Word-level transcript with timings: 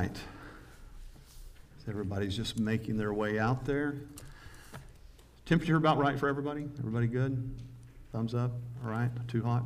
right. 0.00 0.16
Everybody's 1.86 2.34
just 2.34 2.58
making 2.58 2.96
their 2.96 3.12
way 3.12 3.38
out 3.38 3.66
there. 3.66 3.96
Temperature 5.44 5.76
about 5.76 5.98
right 5.98 6.18
for 6.18 6.26
everybody? 6.26 6.66
Everybody 6.78 7.06
good? 7.06 7.54
Thumbs 8.10 8.34
up? 8.34 8.52
All 8.82 8.90
right? 8.90 9.10
Too 9.28 9.42
hot? 9.42 9.64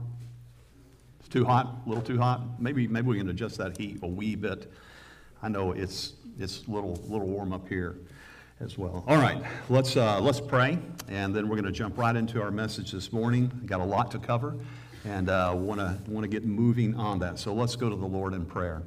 It's 1.20 1.28
too 1.28 1.44
hot? 1.44 1.82
A 1.86 1.88
little 1.88 2.02
too 2.02 2.18
hot? 2.18 2.60
Maybe, 2.60 2.88
maybe 2.88 3.08
we 3.08 3.18
can 3.18 3.28
adjust 3.28 3.58
that 3.58 3.78
heat 3.78 4.00
a 4.02 4.08
wee 4.08 4.34
bit. 4.34 4.72
I 5.40 5.48
know 5.48 5.70
it's, 5.70 6.14
it's 6.38 6.66
a 6.66 6.70
little, 6.70 6.94
little 7.06 7.28
warm 7.28 7.52
up 7.52 7.68
here 7.68 7.96
as 8.58 8.76
well. 8.76 9.04
All 9.06 9.18
right, 9.18 9.40
let's, 9.68 9.96
uh, 9.96 10.20
let's 10.20 10.40
pray, 10.40 10.78
and 11.08 11.32
then 11.32 11.48
we're 11.48 11.56
going 11.56 11.66
to 11.66 11.72
jump 11.72 11.96
right 11.96 12.16
into 12.16 12.42
our 12.42 12.50
message 12.50 12.90
this 12.90 13.12
morning. 13.12 13.52
Got 13.66 13.80
a 13.80 13.84
lot 13.84 14.10
to 14.12 14.18
cover, 14.18 14.56
and 15.04 15.28
to 15.28 15.54
want 16.08 16.24
to 16.24 16.28
get 16.28 16.44
moving 16.44 16.96
on 16.96 17.20
that. 17.20 17.38
So 17.38 17.54
let's 17.54 17.76
go 17.76 17.88
to 17.88 17.96
the 17.96 18.06
Lord 18.06 18.32
in 18.32 18.44
prayer. 18.44 18.82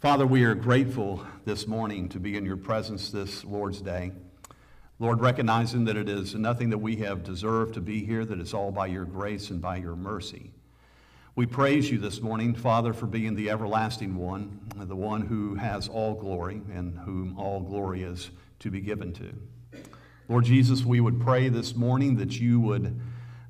Father, 0.00 0.26
we 0.26 0.44
are 0.44 0.54
grateful 0.54 1.26
this 1.44 1.66
morning 1.66 2.08
to 2.08 2.18
be 2.18 2.38
in 2.38 2.46
your 2.46 2.56
presence 2.56 3.10
this 3.10 3.44
Lord's 3.44 3.82
Day. 3.82 4.12
Lord, 4.98 5.20
recognizing 5.20 5.84
that 5.84 5.96
it 5.98 6.08
is 6.08 6.34
nothing 6.34 6.70
that 6.70 6.78
we 6.78 6.96
have 6.96 7.22
deserved 7.22 7.74
to 7.74 7.82
be 7.82 8.02
here, 8.02 8.24
that 8.24 8.40
it's 8.40 8.54
all 8.54 8.70
by 8.72 8.86
your 8.86 9.04
grace 9.04 9.50
and 9.50 9.60
by 9.60 9.76
your 9.76 9.94
mercy. 9.94 10.52
We 11.36 11.44
praise 11.44 11.90
you 11.90 11.98
this 11.98 12.22
morning, 12.22 12.54
Father, 12.54 12.94
for 12.94 13.04
being 13.04 13.34
the 13.34 13.50
everlasting 13.50 14.16
one, 14.16 14.60
the 14.74 14.96
one 14.96 15.20
who 15.20 15.56
has 15.56 15.86
all 15.86 16.14
glory 16.14 16.62
and 16.72 16.96
whom 17.00 17.38
all 17.38 17.60
glory 17.60 18.02
is 18.02 18.30
to 18.60 18.70
be 18.70 18.80
given 18.80 19.12
to. 19.12 19.34
Lord 20.30 20.46
Jesus, 20.46 20.82
we 20.82 21.00
would 21.00 21.20
pray 21.20 21.50
this 21.50 21.76
morning 21.76 22.16
that 22.16 22.40
you 22.40 22.58
would 22.58 22.98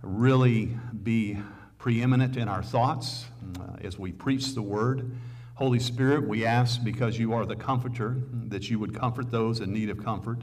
really 0.03 0.77
be 1.01 1.39
preeminent 1.79 2.37
in 2.37 2.49
our 2.49 2.65
thoughts 2.65 3.27
uh, 3.61 3.77
as 3.85 4.01
we 4.01 4.11
preach 4.11 4.57
the 4.57 4.63
word. 4.63 5.13
Holy 5.61 5.79
Spirit, 5.79 6.27
we 6.27 6.47
ask 6.47 6.83
because 6.83 7.19
you 7.19 7.35
are 7.35 7.45
the 7.45 7.55
comforter 7.55 8.17
that 8.47 8.71
you 8.71 8.79
would 8.79 8.99
comfort 8.99 9.31
those 9.31 9.61
in 9.61 9.71
need 9.71 9.91
of 9.91 10.03
comfort, 10.03 10.39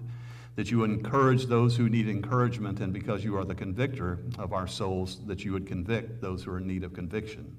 that 0.56 0.70
you 0.70 0.78
would 0.78 0.92
encourage 0.92 1.48
those 1.48 1.76
who 1.76 1.90
need 1.90 2.08
encouragement, 2.08 2.82
and 2.82 2.94
because 2.94 3.24
you 3.24 3.36
are 3.36 3.44
the 3.44 3.56
convictor 3.56 4.20
of 4.38 4.54
our 4.54 4.68
souls, 4.68 5.20
that 5.26 5.44
you 5.44 5.54
would 5.54 5.66
convict 5.66 6.22
those 6.22 6.44
who 6.44 6.52
are 6.52 6.60
in 6.60 6.68
need 6.68 6.84
of 6.84 6.94
conviction. 6.94 7.58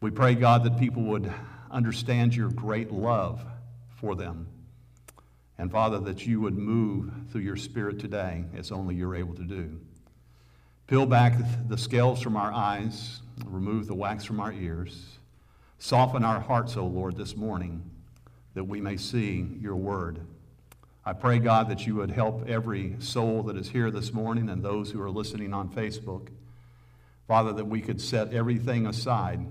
We 0.00 0.12
pray, 0.12 0.36
God, 0.36 0.62
that 0.62 0.78
people 0.78 1.02
would 1.02 1.32
understand 1.68 2.36
your 2.36 2.50
great 2.50 2.92
love 2.92 3.44
for 3.96 4.14
them. 4.14 4.46
And 5.58 5.68
Father, 5.68 5.98
that 5.98 6.28
you 6.28 6.40
would 6.42 6.56
move 6.56 7.12
through 7.32 7.40
your 7.40 7.56
Spirit 7.56 7.98
today 7.98 8.44
as 8.56 8.70
only 8.70 8.94
you're 8.94 9.16
able 9.16 9.34
to 9.34 9.44
do. 9.44 9.80
Peel 10.86 11.06
back 11.06 11.34
the 11.66 11.76
scales 11.76 12.22
from 12.22 12.36
our 12.36 12.52
eyes, 12.52 13.20
remove 13.46 13.88
the 13.88 13.96
wax 13.96 14.24
from 14.24 14.38
our 14.38 14.52
ears 14.52 15.18
Soften 15.82 16.24
our 16.24 16.38
hearts, 16.38 16.76
O 16.76 16.86
Lord, 16.86 17.16
this 17.16 17.36
morning 17.36 17.82
that 18.54 18.62
we 18.62 18.80
may 18.80 18.96
see 18.96 19.48
your 19.60 19.74
word. 19.74 20.20
I 21.04 21.12
pray, 21.12 21.40
God, 21.40 21.68
that 21.70 21.88
you 21.88 21.96
would 21.96 22.12
help 22.12 22.48
every 22.48 22.94
soul 23.00 23.42
that 23.42 23.56
is 23.56 23.68
here 23.68 23.90
this 23.90 24.12
morning 24.12 24.48
and 24.48 24.62
those 24.62 24.92
who 24.92 25.02
are 25.02 25.10
listening 25.10 25.52
on 25.52 25.70
Facebook. 25.70 26.28
Father, 27.26 27.52
that 27.54 27.64
we 27.64 27.80
could 27.80 28.00
set 28.00 28.32
everything 28.32 28.86
aside 28.86 29.44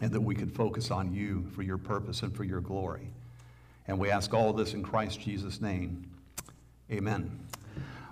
and 0.00 0.10
that 0.12 0.22
we 0.22 0.34
could 0.34 0.50
focus 0.50 0.90
on 0.90 1.12
you 1.12 1.46
for 1.54 1.60
your 1.60 1.76
purpose 1.76 2.22
and 2.22 2.34
for 2.34 2.44
your 2.44 2.62
glory. 2.62 3.10
And 3.86 3.98
we 3.98 4.10
ask 4.10 4.32
all 4.32 4.54
this 4.54 4.72
in 4.72 4.82
Christ 4.82 5.20
Jesus' 5.20 5.60
name. 5.60 6.10
Amen. 6.90 7.38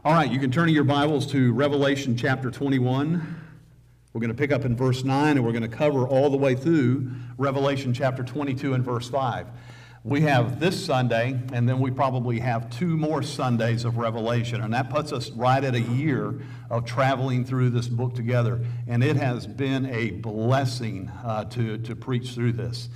All 0.05 0.12
right, 0.12 0.30
you 0.30 0.39
can 0.39 0.50
turn 0.50 0.69
your 0.69 0.84
Bibles 0.84 1.27
to 1.28 1.55
Revelation 1.55 2.14
chapter 2.14 2.50
21. 2.50 3.41
We're 4.12 4.20
going 4.20 4.28
to 4.28 4.36
pick 4.36 4.52
up 4.52 4.66
in 4.66 4.77
verse 4.77 5.05
9 5.05 5.36
and 5.36 5.44
we're 5.44 5.52
going 5.52 5.62
to 5.62 5.74
cover 5.74 6.06
all 6.06 6.28
the 6.28 6.36
way 6.36 6.55
through 6.55 7.10
Revelation 7.38 7.94
chapter 7.94 8.22
22 8.22 8.74
and 8.74 8.84
verse 8.84 9.08
5. 9.08 9.46
We 10.05 10.22
have 10.22 10.58
this 10.58 10.84
Sunday, 10.84 11.41
and 11.52 11.68
then 11.68 11.78
we 11.78 11.92
probably 11.92 12.40
have 12.40 12.68
two 12.70 12.96
more 12.96 13.22
Sundays 13.22 13.84
of 13.84 13.98
Revelation. 13.98 14.60
And 14.60 14.74
that 14.74 14.90
puts 14.90 15.12
us 15.12 15.30
right 15.30 15.62
at 15.62 15.77
a 15.77 15.80
year 15.80 16.40
of 16.70 16.84
traveling 16.84 17.45
through 17.45 17.70
this 17.70 17.86
book 17.86 18.14
together. 18.14 18.67
And 18.89 19.02
it 19.05 19.17
has 19.17 19.46
been 19.46 19.86
a 19.86 20.11
blessing 20.11 21.08
uh, 21.24 21.44
to, 21.46 21.79
to 21.79 21.94
preach 21.94 22.30
through 22.30 22.52
this. 22.52 22.89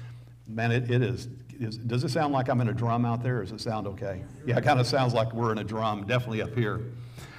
Man, 0.49 0.73
it, 0.73 0.91
it 0.91 1.01
is, 1.01 1.29
is. 1.61 1.79
Does 1.79 2.03
it 2.03 2.11
sound 2.11 2.33
like 2.33 2.49
I'm 2.49 2.61
in 2.61 2.69
a 2.69 2.75
drum 2.75 3.05
out 3.05 3.23
there, 3.23 3.41
does 3.41 3.53
it 3.53 3.61
sound 3.61 3.87
okay? 3.87 4.23
Yeah, 4.45 4.59
it 4.59 4.65
kind 4.65 4.81
of 4.81 4.87
sounds 4.87 5.15
like 5.15 5.33
we're 5.33 5.53
in 5.53 5.59
a 5.59 5.65
drum, 5.65 6.07
definitely 6.07 6.43
up 6.43 6.55
here. 6.55 6.81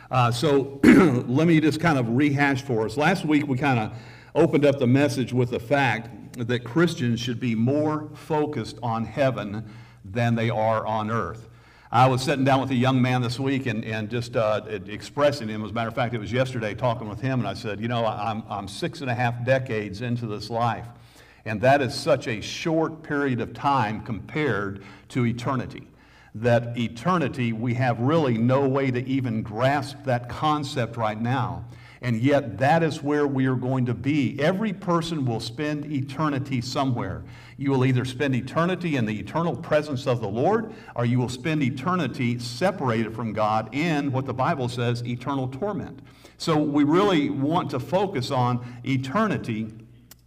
Uh, 0.09 0.31
so 0.31 0.79
let 0.83 1.47
me 1.47 1.59
just 1.59 1.79
kind 1.81 1.97
of 1.97 2.09
rehash 2.09 2.61
for 2.61 2.85
us. 2.85 2.95
Last 2.95 3.25
week 3.25 3.47
we 3.47 3.57
kind 3.57 3.79
of 3.79 3.97
opened 4.35 4.65
up 4.65 4.79
the 4.79 4.87
message 4.87 5.33
with 5.33 5.49
the 5.49 5.59
fact 5.59 6.09
that 6.37 6.63
Christians 6.63 7.19
should 7.19 7.39
be 7.39 7.55
more 7.55 8.09
focused 8.13 8.77
on 8.81 9.03
heaven 9.03 9.69
than 10.05 10.35
they 10.35 10.49
are 10.49 10.85
on 10.85 11.11
earth. 11.11 11.49
I 11.91 12.07
was 12.07 12.21
sitting 12.21 12.45
down 12.45 12.61
with 12.61 12.69
a 12.71 12.75
young 12.75 13.01
man 13.01 13.21
this 13.21 13.39
week 13.39 13.65
and, 13.65 13.83
and 13.83 14.09
just 14.09 14.35
uh, 14.35 14.61
expressing 14.67 15.47
him. 15.47 15.63
As 15.63 15.71
a 15.71 15.73
matter 15.73 15.87
of 15.87 15.95
fact, 15.95 16.13
it 16.13 16.19
was 16.19 16.31
yesterday 16.31 16.73
talking 16.73 17.07
with 17.07 17.21
him, 17.21 17.39
and 17.39 17.47
I 17.47 17.53
said, 17.53 17.79
You 17.79 17.87
know, 17.87 18.05
I'm, 18.05 18.43
I'm 18.49 18.67
six 18.67 19.01
and 19.01 19.09
a 19.09 19.13
half 19.13 19.45
decades 19.45 20.01
into 20.01 20.27
this 20.27 20.49
life, 20.49 20.85
and 21.45 21.61
that 21.61 21.81
is 21.81 21.93
such 21.93 22.27
a 22.27 22.41
short 22.41 23.03
period 23.03 23.39
of 23.39 23.53
time 23.53 24.03
compared 24.03 24.83
to 25.09 25.25
eternity 25.25 25.87
that 26.41 26.77
eternity, 26.77 27.53
we 27.53 27.73
have 27.75 27.99
really 27.99 28.37
no 28.37 28.67
way 28.67 28.91
to 28.91 29.05
even 29.07 29.41
grasp 29.41 29.97
that 30.05 30.29
concept 30.29 30.97
right 30.97 31.19
now. 31.19 31.65
And 32.01 32.21
yet, 32.21 32.59
that 32.59 32.83
is 32.83 33.01
where 33.01 33.25
we 33.25 33.47
are 33.47 33.55
going 33.55 33.87
to 33.87 33.93
be. 33.93 34.39
Every 34.39 34.71
person 34.71 35.25
will 35.25 35.39
spend 35.39 35.91
eternity 35.91 36.61
somewhere. 36.61 37.23
You 37.57 37.71
will 37.71 37.85
either 37.85 38.05
spend 38.05 38.35
eternity 38.35 38.97
in 38.97 39.05
the 39.05 39.19
eternal 39.19 39.55
presence 39.55 40.05
of 40.05 40.21
the 40.21 40.27
Lord, 40.27 40.73
or 40.95 41.05
you 41.05 41.17
will 41.17 41.29
spend 41.29 41.63
eternity 41.63 42.37
separated 42.37 43.15
from 43.15 43.33
God 43.33 43.73
in 43.73 44.11
what 44.11 44.25
the 44.25 44.33
Bible 44.33 44.69
says 44.69 45.03
eternal 45.05 45.47
torment. 45.47 46.01
So, 46.37 46.57
we 46.57 46.83
really 46.83 47.31
want 47.31 47.71
to 47.71 47.79
focus 47.79 48.29
on 48.29 48.63
eternity 48.83 49.73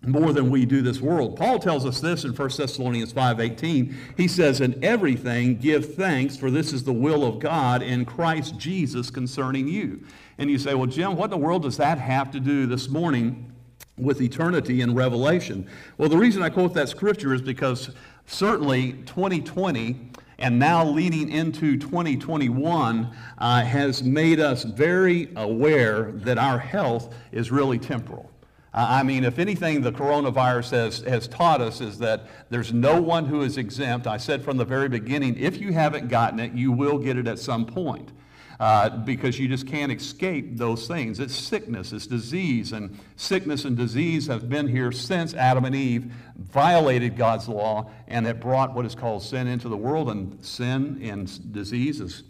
more 0.06 0.32
than 0.32 0.50
we 0.50 0.64
do 0.64 0.80
this 0.80 1.00
world. 1.00 1.36
Paul 1.36 1.58
tells 1.58 1.84
us 1.84 2.00
this 2.00 2.24
in 2.24 2.32
1 2.32 2.56
Thessalonians 2.56 3.12
5:18. 3.12 3.94
He 4.16 4.28
says, 4.28 4.60
"In 4.60 4.82
everything 4.82 5.56
give 5.56 5.94
thanks, 5.94 6.36
for 6.36 6.50
this 6.50 6.72
is 6.72 6.84
the 6.84 6.92
will 6.92 7.24
of 7.24 7.38
God 7.38 7.82
in 7.82 8.06
Christ 8.06 8.58
Jesus 8.58 9.10
concerning 9.10 9.68
you." 9.68 10.00
And 10.38 10.50
you 10.50 10.58
say, 10.58 10.74
"Well, 10.74 10.86
Jim, 10.86 11.16
what 11.16 11.26
in 11.26 11.30
the 11.30 11.36
world 11.36 11.62
does 11.62 11.76
that 11.76 11.98
have 11.98 12.30
to 12.30 12.40
do 12.40 12.64
this 12.66 12.88
morning 12.88 13.52
with 13.98 14.22
eternity 14.22 14.80
and 14.80 14.96
revelation?" 14.96 15.66
Well, 15.98 16.08
the 16.08 16.16
reason 16.16 16.42
I 16.42 16.48
quote 16.48 16.72
that 16.74 16.88
scripture 16.88 17.34
is 17.34 17.42
because 17.42 17.90
certainly 18.26 18.92
2020 19.04 20.10
and 20.38 20.58
now 20.58 20.82
leading 20.82 21.28
into 21.28 21.76
2021 21.76 23.10
uh, 23.36 23.62
has 23.62 24.02
made 24.02 24.40
us 24.40 24.62
very 24.62 25.28
aware 25.36 26.12
that 26.14 26.38
our 26.38 26.58
health 26.58 27.14
is 27.32 27.50
really 27.50 27.78
temporal. 27.78 28.30
I 28.72 29.02
mean, 29.02 29.24
if 29.24 29.40
anything, 29.40 29.80
the 29.80 29.90
coronavirus 29.90 30.70
has, 30.70 31.00
has 31.00 31.26
taught 31.26 31.60
us 31.60 31.80
is 31.80 31.98
that 31.98 32.26
there's 32.50 32.72
no 32.72 33.00
one 33.00 33.26
who 33.26 33.42
is 33.42 33.56
exempt. 33.56 34.06
I 34.06 34.16
said 34.16 34.44
from 34.44 34.58
the 34.58 34.64
very 34.64 34.88
beginning, 34.88 35.36
if 35.38 35.60
you 35.60 35.72
haven't 35.72 36.08
gotten 36.08 36.38
it, 36.38 36.52
you 36.52 36.70
will 36.70 36.98
get 36.98 37.16
it 37.16 37.26
at 37.26 37.40
some 37.40 37.66
point. 37.66 38.12
Uh, 38.60 38.90
because 38.90 39.38
you 39.38 39.48
just 39.48 39.66
can't 39.66 39.90
escape 39.90 40.58
those 40.58 40.86
things. 40.86 41.18
It's 41.18 41.34
sickness, 41.34 41.94
it's 41.94 42.06
disease, 42.06 42.72
and 42.72 43.00
sickness 43.16 43.64
and 43.64 43.74
disease 43.74 44.26
have 44.26 44.50
been 44.50 44.68
here 44.68 44.92
since 44.92 45.32
Adam 45.32 45.64
and 45.64 45.74
Eve 45.74 46.12
violated 46.36 47.16
God's 47.16 47.48
law 47.48 47.90
and 48.06 48.26
have 48.26 48.38
brought 48.38 48.74
what 48.74 48.84
is 48.84 48.94
called 48.94 49.22
sin 49.22 49.46
into 49.46 49.70
the 49.70 49.78
world, 49.78 50.10
and 50.10 50.44
sin 50.44 51.00
and 51.02 51.52
disease 51.54 52.02
is 52.02 52.22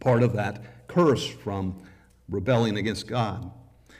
part 0.00 0.24
of 0.24 0.32
that 0.32 0.88
curse 0.88 1.28
from 1.28 1.80
rebelling 2.28 2.76
against 2.76 3.06
God. 3.06 3.48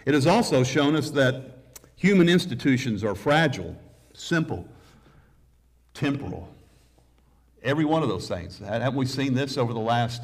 It 0.05 0.15
has 0.15 0.27
also 0.27 0.65
shown 0.65 0.97
us 0.97 1.11
that 1.11 1.52
Human 2.03 2.29
institutions 2.29 3.05
are 3.05 3.15
fragile, 3.15 3.77
simple, 4.13 4.67
temporal. 5.95 6.53
Every 7.63 7.85
one 7.85 8.03
of 8.03 8.09
those 8.09 8.27
things. 8.27 8.59
Haven't 8.59 8.97
we 8.97 9.07
seen 9.07 9.35
this 9.35 9.57
over 9.57 9.73
the 9.73 9.79
last 9.79 10.21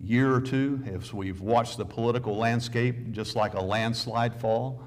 year 0.00 0.32
or 0.32 0.40
two 0.40 0.82
as 0.86 1.12
we've 1.12 1.42
watched 1.42 1.76
the 1.76 1.84
political 1.84 2.38
landscape 2.38 3.12
just 3.12 3.36
like 3.36 3.52
a 3.52 3.60
landslide 3.60 4.40
fall 4.40 4.82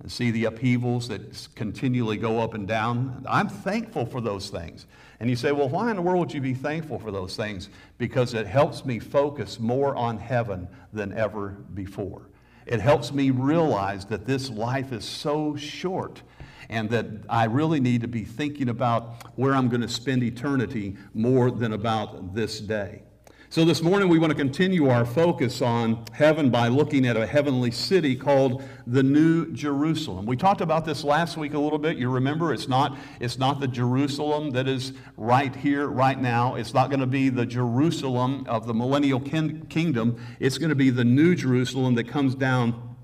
and 0.00 0.10
see 0.10 0.32
the 0.32 0.46
upheavals 0.46 1.06
that 1.06 1.46
continually 1.54 2.16
go 2.16 2.40
up 2.40 2.54
and 2.54 2.66
down? 2.66 3.24
I'm 3.30 3.48
thankful 3.48 4.06
for 4.06 4.20
those 4.20 4.50
things. 4.50 4.86
And 5.20 5.30
you 5.30 5.36
say, 5.36 5.52
well, 5.52 5.68
why 5.68 5.90
in 5.90 5.94
the 5.94 6.02
world 6.02 6.18
would 6.18 6.34
you 6.34 6.40
be 6.40 6.54
thankful 6.54 6.98
for 6.98 7.12
those 7.12 7.36
things? 7.36 7.68
Because 7.96 8.34
it 8.34 8.48
helps 8.48 8.84
me 8.84 8.98
focus 8.98 9.60
more 9.60 9.94
on 9.94 10.18
heaven 10.18 10.66
than 10.92 11.12
ever 11.12 11.50
before. 11.74 12.22
It 12.66 12.80
helps 12.80 13.12
me 13.12 13.30
realize 13.30 14.06
that 14.06 14.26
this 14.26 14.50
life 14.50 14.92
is 14.92 15.04
so 15.04 15.56
short 15.56 16.22
and 16.68 16.90
that 16.90 17.06
I 17.28 17.44
really 17.44 17.78
need 17.78 18.00
to 18.00 18.08
be 18.08 18.24
thinking 18.24 18.68
about 18.68 19.24
where 19.36 19.54
I'm 19.54 19.68
going 19.68 19.82
to 19.82 19.88
spend 19.88 20.24
eternity 20.24 20.96
more 21.14 21.50
than 21.50 21.72
about 21.72 22.34
this 22.34 22.60
day. 22.60 23.02
So 23.48 23.64
this 23.64 23.80
morning 23.80 24.08
we 24.08 24.18
want 24.18 24.32
to 24.32 24.36
continue 24.36 24.88
our 24.88 25.06
focus 25.06 25.62
on 25.62 26.04
heaven 26.10 26.50
by 26.50 26.66
looking 26.66 27.06
at 27.06 27.16
a 27.16 27.24
heavenly 27.24 27.70
city 27.70 28.16
called 28.16 28.64
the 28.88 29.04
New 29.04 29.52
Jerusalem. 29.52 30.26
We 30.26 30.36
talked 30.36 30.60
about 30.60 30.84
this 30.84 31.04
last 31.04 31.36
week 31.36 31.54
a 31.54 31.58
little 31.58 31.78
bit. 31.78 31.96
You 31.96 32.10
remember 32.10 32.52
it's 32.52 32.66
not 32.66 32.98
it's 33.20 33.38
not 33.38 33.60
the 33.60 33.68
Jerusalem 33.68 34.50
that 34.50 34.66
is 34.66 34.94
right 35.16 35.54
here 35.54 35.86
right 35.86 36.20
now. 36.20 36.56
It's 36.56 36.74
not 36.74 36.90
going 36.90 37.00
to 37.00 37.06
be 37.06 37.28
the 37.28 37.46
Jerusalem 37.46 38.44
of 38.48 38.66
the 38.66 38.74
millennial 38.74 39.20
kin- 39.20 39.66
kingdom. 39.66 40.20
It's 40.40 40.58
going 40.58 40.70
to 40.70 40.74
be 40.74 40.90
the 40.90 41.04
New 41.04 41.36
Jerusalem 41.36 41.94
that 41.94 42.08
comes 42.08 42.34
down 42.34 42.96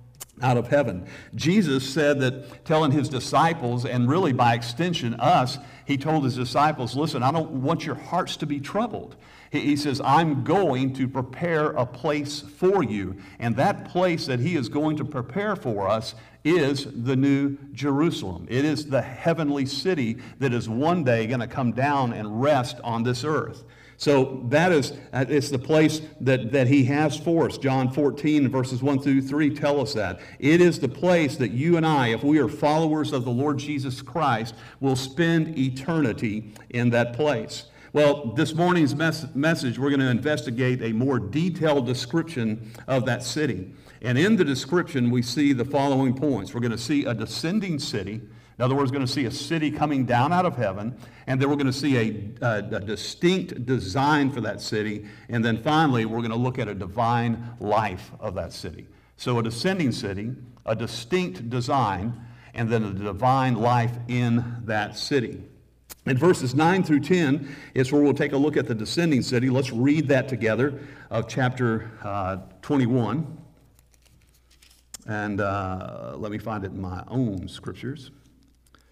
out 0.43 0.56
of 0.56 0.67
heaven. 0.67 1.06
Jesus 1.37 1.89
said 1.89 2.19
that 2.19 2.65
telling 2.65 2.91
his 2.91 3.09
disciples, 3.09 3.85
and 3.87 4.09
really 4.09 4.33
by 4.33 4.55
extension 4.55 5.15
us, 5.15 5.59
he 5.87 5.97
told 5.97 6.25
his 6.25 6.35
disciples, 6.35 6.97
listen, 6.97 7.23
I 7.23 7.31
don't 7.31 7.62
want 7.62 7.87
your 7.87 7.94
hearts 7.94 8.37
to 8.39 8.47
be 8.47 8.59
troubled. 8.59 9.15
He 9.52 9.76
says, 9.76 10.00
I'm 10.02 10.44
going 10.44 10.94
to 10.94 11.06
prepare 11.06 11.72
a 11.72 11.84
place 11.84 12.40
for 12.40 12.82
you. 12.82 13.16
And 13.38 13.54
that 13.56 13.84
place 13.84 14.25
that 14.25 14.40
he 14.40 14.56
is 14.56 14.70
going 14.70 14.96
to 14.96 15.04
prepare 15.04 15.56
for 15.56 15.87
us 15.87 16.14
is 16.43 16.87
the 16.90 17.14
new 17.14 17.58
Jerusalem. 17.75 18.46
It 18.49 18.64
is 18.64 18.87
the 18.87 19.02
heavenly 19.02 19.66
city 19.66 20.16
that 20.38 20.54
is 20.54 20.70
one 20.70 21.04
day 21.04 21.26
going 21.26 21.40
to 21.40 21.46
come 21.46 21.72
down 21.72 22.14
and 22.14 22.40
rest 22.40 22.81
on 22.82 23.02
this 23.02 23.25
earth. 23.25 23.64
So 23.99 24.43
that 24.49 24.72
is 24.72 24.94
it's 25.12 25.50
the 25.50 25.58
place 25.58 26.00
that, 26.22 26.50
that 26.52 26.66
he 26.66 26.84
has 26.87 27.19
for 27.19 27.46
us. 27.46 27.58
John 27.58 27.93
14, 27.93 28.48
verses 28.48 28.82
1 28.82 29.00
through 29.00 29.20
3 29.20 29.55
tell 29.55 29.82
us 29.82 29.93
that. 29.93 30.20
It 30.38 30.62
is 30.62 30.81
the 30.81 30.88
place 30.88 31.37
that 31.37 31.50
you 31.50 31.76
and 31.76 31.84
I, 31.84 32.08
if 32.08 32.25
we 32.25 32.38
are 32.38 32.48
followers 32.48 33.12
of 33.12 33.26
the 33.26 33.31
Lord 33.31 33.58
Jesus 33.58 34.00
Christ, 34.00 34.55
will 34.81 34.96
spend 34.96 35.58
eternity 35.58 36.55
in 36.70 36.88
that 36.88 37.12
place. 37.12 37.66
Well, 37.94 38.33
this 38.33 38.55
morning's 38.55 38.94
mes- 38.94 39.35
message, 39.35 39.79
we're 39.79 39.91
going 39.91 40.00
to 40.00 40.09
investigate 40.09 40.81
a 40.81 40.94
more 40.94 41.19
detailed 41.19 41.85
description 41.85 42.73
of 42.89 43.05
that 43.05 43.23
city. 43.23 43.75
And 44.00 44.17
in 44.17 44.37
the 44.37 44.47
description, 44.47 45.11
we 45.11 45.21
see 45.21 45.53
the 45.53 45.67
following 45.67 46.15
points. 46.15 46.55
We're 46.55 46.61
going 46.61 46.73
to 46.73 46.79
see 46.79 47.05
a 47.05 47.12
descending 47.12 47.79
city. 47.79 48.15
In 48.15 48.65
other 48.65 48.75
words, 48.75 48.91
we're 48.91 48.97
going 48.97 49.06
to 49.06 49.12
see 49.12 49.27
a 49.27 49.31
city 49.31 49.71
coming 49.71 50.06
down 50.06 50.33
out 50.33 50.47
of 50.47 50.56
heaven, 50.56 50.97
and 51.27 51.39
then 51.39 51.50
we're 51.50 51.56
going 51.56 51.67
to 51.67 51.73
see 51.73 51.99
a, 51.99 52.47
a, 52.47 52.77
a, 52.77 52.81
distinct 52.81 53.67
design 53.67 54.31
for 54.31 54.41
that 54.41 54.62
city, 54.62 55.06
and 55.29 55.44
then 55.44 55.62
finally, 55.62 56.06
we're 56.06 56.21
going 56.21 56.31
to 56.31 56.37
look 56.37 56.59
at 56.59 56.69
a 56.69 56.75
divine 56.75 57.56
life 57.61 58.11
of 58.21 58.35
that 58.37 58.55
city. 58.55 58.87
So, 59.19 59.39
a 59.39 59.43
descending 59.43 59.93
city, 59.93 60.33
a 60.65 60.75
distinct 60.75 61.50
design, 61.50 62.19
and 62.55 62.71
then 62.71 62.85
a 62.85 62.93
divine 62.94 63.56
life 63.56 63.93
in 64.09 64.62
that 64.65 64.97
city. 64.97 65.43
In 66.04 66.19
verses 66.19 66.54
9 66.54 66.82
through 66.82 67.00
10 67.00 67.54
is 67.75 67.93
where 67.93 68.02
we'll 68.02 68.12
take 68.12 68.32
a 68.32 68.37
look 68.37 68.56
at 68.56 68.66
the 68.66 68.75
descending 68.75 69.22
city. 69.22 69.50
Let's 69.50 69.70
read 69.70 70.08
that 70.08 70.28
together 70.28 70.81
of 71.10 71.28
chapter 71.28 71.93
uh, 72.02 72.38
21. 72.60 73.38
And 75.06 75.40
uh, 75.40 76.14
let 76.16 76.32
me 76.32 76.38
find 76.38 76.64
it 76.64 76.72
in 76.72 76.81
my 76.81 77.04
own 77.06 77.46
scriptures. 77.49 78.10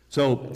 So, 0.08 0.52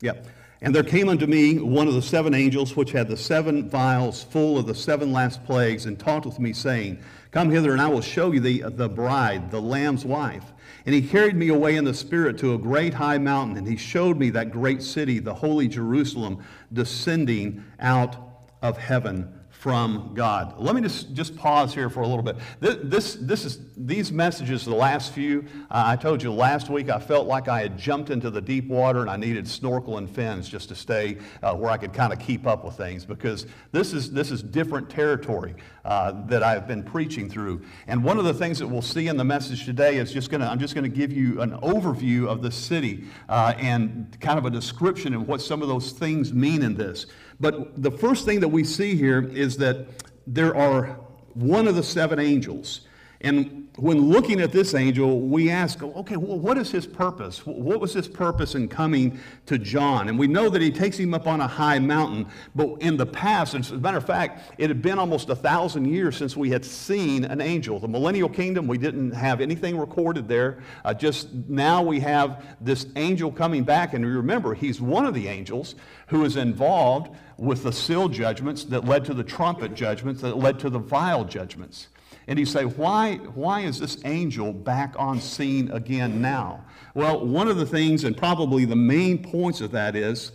yeah. 0.00 0.14
And 0.60 0.74
there 0.74 0.84
came 0.84 1.08
unto 1.08 1.26
me 1.26 1.58
one 1.58 1.88
of 1.88 1.94
the 1.94 2.02
seven 2.02 2.34
angels 2.34 2.76
which 2.76 2.92
had 2.92 3.08
the 3.08 3.16
seven 3.16 3.68
vials 3.68 4.22
full 4.22 4.58
of 4.58 4.66
the 4.66 4.74
seven 4.74 5.12
last 5.12 5.44
plagues, 5.44 5.86
and 5.86 5.98
talked 5.98 6.24
with 6.24 6.38
me, 6.38 6.52
saying, 6.52 7.02
Come 7.32 7.50
hither, 7.50 7.72
and 7.72 7.80
I 7.80 7.88
will 7.88 8.00
show 8.00 8.30
you 8.30 8.40
the, 8.40 8.62
the 8.68 8.88
bride, 8.88 9.50
the 9.50 9.60
Lamb's 9.60 10.04
wife. 10.04 10.44
And 10.84 10.94
he 10.94 11.02
carried 11.02 11.36
me 11.36 11.48
away 11.48 11.76
in 11.76 11.84
the 11.84 11.94
Spirit 11.94 12.38
to 12.38 12.54
a 12.54 12.58
great 12.58 12.94
high 12.94 13.18
mountain, 13.18 13.56
and 13.56 13.66
he 13.66 13.76
showed 13.76 14.18
me 14.18 14.30
that 14.30 14.50
great 14.50 14.82
city, 14.82 15.18
the 15.20 15.34
holy 15.34 15.68
Jerusalem, 15.68 16.42
descending 16.72 17.62
out 17.78 18.16
of 18.62 18.78
heaven 18.78 19.32
from 19.62 20.10
God. 20.12 20.58
Let 20.58 20.74
me 20.74 20.80
just, 20.80 21.14
just 21.14 21.36
pause 21.36 21.72
here 21.72 21.88
for 21.88 22.00
a 22.00 22.08
little 22.08 22.24
bit. 22.24 22.34
This, 22.58 22.78
this, 22.82 23.14
this 23.14 23.44
is, 23.44 23.60
these 23.76 24.10
messages, 24.10 24.64
the 24.64 24.74
last 24.74 25.12
few, 25.12 25.44
uh, 25.70 25.84
I 25.86 25.94
told 25.94 26.20
you 26.20 26.32
last 26.32 26.68
week 26.68 26.90
I 26.90 26.98
felt 26.98 27.28
like 27.28 27.46
I 27.46 27.60
had 27.60 27.78
jumped 27.78 28.10
into 28.10 28.28
the 28.28 28.40
deep 28.40 28.66
water 28.66 29.02
and 29.02 29.08
I 29.08 29.16
needed 29.16 29.46
snorkel 29.46 29.98
and 29.98 30.10
fins 30.10 30.48
just 30.48 30.68
to 30.70 30.74
stay 30.74 31.18
uh, 31.44 31.54
where 31.54 31.70
I 31.70 31.76
could 31.76 31.92
kind 31.92 32.12
of 32.12 32.18
keep 32.18 32.44
up 32.44 32.64
with 32.64 32.76
things 32.76 33.04
because 33.04 33.46
this 33.70 33.92
is, 33.92 34.10
this 34.10 34.32
is 34.32 34.42
different 34.42 34.90
territory 34.90 35.54
uh, 35.84 36.26
that 36.26 36.42
I've 36.42 36.66
been 36.66 36.82
preaching 36.82 37.30
through. 37.30 37.62
And 37.86 38.02
one 38.02 38.18
of 38.18 38.24
the 38.24 38.34
things 38.34 38.58
that 38.58 38.66
we'll 38.66 38.82
see 38.82 39.06
in 39.06 39.16
the 39.16 39.24
message 39.24 39.64
today 39.64 39.98
is 39.98 40.12
just 40.12 40.28
going 40.28 40.40
to, 40.40 40.48
I'm 40.48 40.58
just 40.58 40.74
going 40.74 40.90
to 40.90 40.96
give 40.96 41.12
you 41.12 41.40
an 41.40 41.52
overview 41.60 42.26
of 42.26 42.42
the 42.42 42.50
city 42.50 43.04
uh, 43.28 43.54
and 43.58 44.16
kind 44.20 44.40
of 44.40 44.44
a 44.44 44.50
description 44.50 45.14
of 45.14 45.28
what 45.28 45.40
some 45.40 45.62
of 45.62 45.68
those 45.68 45.92
things 45.92 46.32
mean 46.32 46.62
in 46.62 46.74
this. 46.74 47.06
But 47.42 47.82
the 47.82 47.90
first 47.90 48.24
thing 48.24 48.38
that 48.40 48.48
we 48.48 48.62
see 48.62 48.94
here 48.94 49.28
is 49.34 49.56
that 49.56 49.88
there 50.28 50.56
are 50.56 50.96
one 51.34 51.66
of 51.66 51.74
the 51.74 51.82
seven 51.82 52.20
angels. 52.20 52.82
And 53.22 53.68
when 53.76 54.10
looking 54.10 54.40
at 54.40 54.50
this 54.50 54.74
angel, 54.74 55.20
we 55.20 55.48
ask, 55.48 55.80
okay, 55.80 56.16
well, 56.16 56.38
what 56.38 56.58
is 56.58 56.72
his 56.72 56.86
purpose? 56.88 57.46
What 57.46 57.80
was 57.80 57.94
his 57.94 58.08
purpose 58.08 58.56
in 58.56 58.66
coming 58.66 59.18
to 59.46 59.58
John? 59.58 60.08
And 60.08 60.18
we 60.18 60.26
know 60.26 60.48
that 60.48 60.60
he 60.60 60.72
takes 60.72 60.98
him 60.98 61.14
up 61.14 61.28
on 61.28 61.40
a 61.40 61.46
high 61.46 61.78
mountain, 61.78 62.26
but 62.56 62.82
in 62.82 62.96
the 62.96 63.06
past, 63.06 63.54
as 63.54 63.70
a 63.70 63.76
matter 63.76 63.96
of 63.96 64.04
fact, 64.04 64.52
it 64.58 64.68
had 64.68 64.82
been 64.82 64.98
almost 64.98 65.28
a 65.28 65.36
thousand 65.36 65.84
years 65.84 66.16
since 66.16 66.36
we 66.36 66.50
had 66.50 66.64
seen 66.64 67.24
an 67.24 67.40
angel. 67.40 67.78
The 67.78 67.86
millennial 67.86 68.28
kingdom, 68.28 68.66
we 68.66 68.76
didn't 68.76 69.12
have 69.12 69.40
anything 69.40 69.78
recorded 69.78 70.26
there. 70.26 70.58
Uh, 70.84 70.92
just 70.92 71.32
now 71.32 71.80
we 71.80 72.00
have 72.00 72.44
this 72.60 72.86
angel 72.96 73.30
coming 73.30 73.62
back, 73.62 73.94
and 73.94 74.04
remember, 74.04 74.52
he's 74.52 74.80
one 74.80 75.06
of 75.06 75.14
the 75.14 75.28
angels 75.28 75.76
who 76.08 76.24
is 76.24 76.36
involved 76.36 77.16
with 77.38 77.62
the 77.62 77.72
seal 77.72 78.08
judgments 78.08 78.64
that 78.64 78.84
led 78.84 79.04
to 79.04 79.14
the 79.14 79.24
trumpet 79.24 79.74
judgments 79.74 80.20
that 80.22 80.36
led 80.36 80.58
to 80.58 80.68
the 80.68 80.78
vial 80.78 81.24
judgments. 81.24 81.86
And 82.26 82.38
you 82.38 82.46
say, 82.46 82.64
why, 82.64 83.16
why 83.16 83.60
is 83.60 83.80
this 83.80 83.98
angel 84.04 84.52
back 84.52 84.94
on 84.98 85.20
scene 85.20 85.70
again 85.72 86.20
now? 86.20 86.64
Well, 86.94 87.26
one 87.26 87.48
of 87.48 87.56
the 87.56 87.66
things, 87.66 88.04
and 88.04 88.16
probably 88.16 88.64
the 88.64 88.76
main 88.76 89.22
points 89.22 89.60
of 89.60 89.72
that 89.72 89.96
is, 89.96 90.32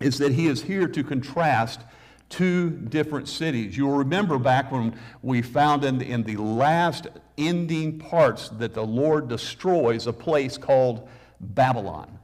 is 0.00 0.18
that 0.18 0.32
he 0.32 0.46
is 0.46 0.62
here 0.62 0.88
to 0.88 1.04
contrast 1.04 1.80
two 2.30 2.70
different 2.70 3.28
cities. 3.28 3.76
You'll 3.76 3.98
remember 3.98 4.38
back 4.38 4.72
when 4.72 4.98
we 5.20 5.42
found 5.42 5.84
in 5.84 5.98
the, 5.98 6.08
in 6.08 6.22
the 6.22 6.36
last 6.36 7.08
ending 7.36 7.98
parts 7.98 8.48
that 8.50 8.72
the 8.72 8.84
Lord 8.84 9.28
destroys 9.28 10.06
a 10.06 10.12
place 10.12 10.56
called 10.56 11.08
Babylon. 11.40 12.18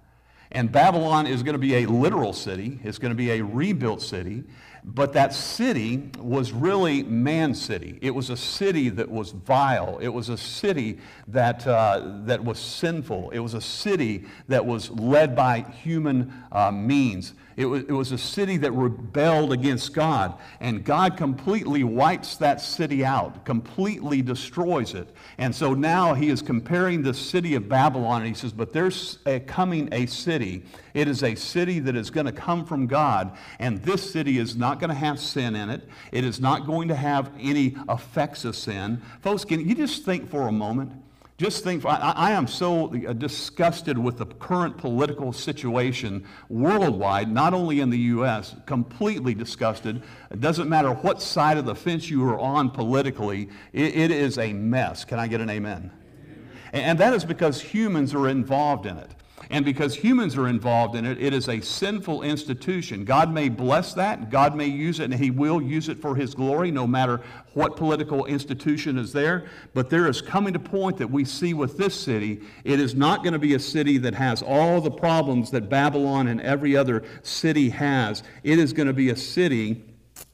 And 0.52 0.70
Babylon 0.70 1.26
is 1.26 1.42
going 1.42 1.54
to 1.54 1.58
be 1.58 1.76
a 1.76 1.86
literal 1.86 2.32
city. 2.32 2.78
It's 2.84 2.98
going 2.98 3.10
to 3.10 3.16
be 3.16 3.32
a 3.32 3.42
rebuilt 3.42 4.00
city. 4.00 4.44
But 4.88 5.14
that 5.14 5.34
city 5.34 6.10
was 6.16 6.52
really 6.52 7.02
man's 7.02 7.60
city. 7.60 7.98
It 8.00 8.12
was 8.12 8.30
a 8.30 8.36
city 8.36 8.88
that 8.90 9.10
was 9.10 9.32
vile. 9.32 9.98
It 10.00 10.08
was 10.08 10.28
a 10.28 10.38
city 10.38 10.98
that, 11.26 11.66
uh, 11.66 12.20
that 12.24 12.44
was 12.44 12.60
sinful. 12.60 13.30
It 13.30 13.40
was 13.40 13.54
a 13.54 13.60
city 13.60 14.26
that 14.46 14.64
was 14.64 14.88
led 14.90 15.34
by 15.34 15.62
human 15.82 16.32
uh, 16.52 16.70
means. 16.70 17.34
It 17.56 17.64
was, 17.64 17.84
it 17.84 17.92
was 17.92 18.12
a 18.12 18.18
city 18.18 18.58
that 18.58 18.72
rebelled 18.72 19.50
against 19.50 19.94
God. 19.94 20.34
And 20.60 20.84
God 20.84 21.16
completely 21.16 21.84
wipes 21.84 22.36
that 22.36 22.60
city 22.60 23.02
out, 23.02 23.46
completely 23.46 24.20
destroys 24.20 24.92
it. 24.92 25.08
And 25.38 25.54
so 25.54 25.72
now 25.72 26.12
he 26.12 26.28
is 26.28 26.42
comparing 26.42 27.02
the 27.02 27.14
city 27.14 27.54
of 27.54 27.66
Babylon, 27.66 28.20
and 28.20 28.28
he 28.28 28.34
says, 28.34 28.52
But 28.52 28.74
there's 28.74 29.20
a, 29.24 29.40
coming 29.40 29.88
a 29.90 30.04
city. 30.04 30.64
It 30.92 31.08
is 31.08 31.22
a 31.22 31.34
city 31.34 31.78
that 31.80 31.96
is 31.96 32.10
going 32.10 32.26
to 32.26 32.32
come 32.32 32.66
from 32.66 32.86
God, 32.86 33.36
and 33.58 33.82
this 33.82 34.10
city 34.10 34.36
is 34.36 34.54
not 34.54 34.78
going 34.78 34.90
to 34.90 34.94
have 34.94 35.18
sin 35.18 35.56
in 35.56 35.70
it. 35.70 35.88
It 36.12 36.24
is 36.24 36.38
not 36.38 36.66
going 36.66 36.88
to 36.88 36.94
have 36.94 37.30
any 37.40 37.74
effects 37.88 38.44
of 38.44 38.54
sin. 38.54 39.00
Folks, 39.22 39.46
can 39.46 39.66
you 39.66 39.74
just 39.74 40.04
think 40.04 40.28
for 40.28 40.46
a 40.46 40.52
moment? 40.52 40.92
Just 41.38 41.64
think, 41.64 41.84
I, 41.84 41.96
I, 42.16 42.30
am 42.30 42.46
so 42.46 42.94
uh, 42.94 43.12
disgusted 43.12 43.98
with 43.98 44.16
the 44.16 44.24
current 44.24 44.78
political 44.78 45.34
situation 45.34 46.26
worldwide, 46.48 47.30
not 47.30 47.52
only 47.52 47.80
in 47.80 47.90
the 47.90 47.98
U.S., 47.98 48.56
completely 48.64 49.34
disgusted. 49.34 50.02
It 50.30 50.40
doesn't 50.40 50.70
matter 50.70 50.92
what 50.92 51.20
side 51.20 51.58
of 51.58 51.66
the 51.66 51.74
fence 51.74 52.08
you 52.08 52.26
are 52.26 52.38
on 52.38 52.70
politically, 52.70 53.50
it, 53.74 53.96
it 53.96 54.10
is 54.10 54.38
a 54.38 54.54
mess. 54.54 55.04
Can 55.04 55.18
I 55.18 55.26
get 55.26 55.42
an 55.42 55.50
amen? 55.50 55.90
amen? 56.24 56.40
And 56.72 56.98
that 57.00 57.12
is 57.12 57.22
because 57.22 57.60
humans 57.60 58.14
are 58.14 58.28
involved 58.28 58.86
in 58.86 58.96
it. 58.96 59.10
And 59.50 59.64
because 59.64 59.94
humans 59.94 60.36
are 60.36 60.48
involved 60.48 60.96
in 60.96 61.04
it, 61.04 61.22
it 61.22 61.32
is 61.32 61.48
a 61.48 61.60
sinful 61.60 62.22
institution. 62.22 63.04
God 63.04 63.32
may 63.32 63.48
bless 63.48 63.94
that, 63.94 64.30
God 64.30 64.56
may 64.56 64.66
use 64.66 64.98
it, 64.98 65.04
and 65.04 65.14
He 65.14 65.30
will 65.30 65.62
use 65.62 65.88
it 65.88 65.98
for 65.98 66.16
His 66.16 66.34
glory, 66.34 66.70
no 66.70 66.86
matter 66.86 67.20
what 67.54 67.76
political 67.76 68.26
institution 68.26 68.98
is 68.98 69.12
there. 69.12 69.46
But 69.72 69.88
there 69.88 70.08
is 70.08 70.20
coming 70.20 70.56
a 70.56 70.58
point 70.58 70.96
that 70.98 71.10
we 71.10 71.24
see 71.24 71.54
with 71.54 71.76
this 71.76 71.98
city. 71.98 72.40
It 72.64 72.80
is 72.80 72.94
not 72.94 73.22
going 73.22 73.34
to 73.34 73.38
be 73.38 73.54
a 73.54 73.60
city 73.60 73.98
that 73.98 74.14
has 74.14 74.42
all 74.42 74.80
the 74.80 74.90
problems 74.90 75.50
that 75.52 75.68
Babylon 75.68 76.26
and 76.26 76.40
every 76.40 76.76
other 76.76 77.04
city 77.22 77.70
has. 77.70 78.22
It 78.42 78.58
is 78.58 78.72
going 78.72 78.88
to 78.88 78.92
be 78.92 79.10
a 79.10 79.16
city 79.16 79.84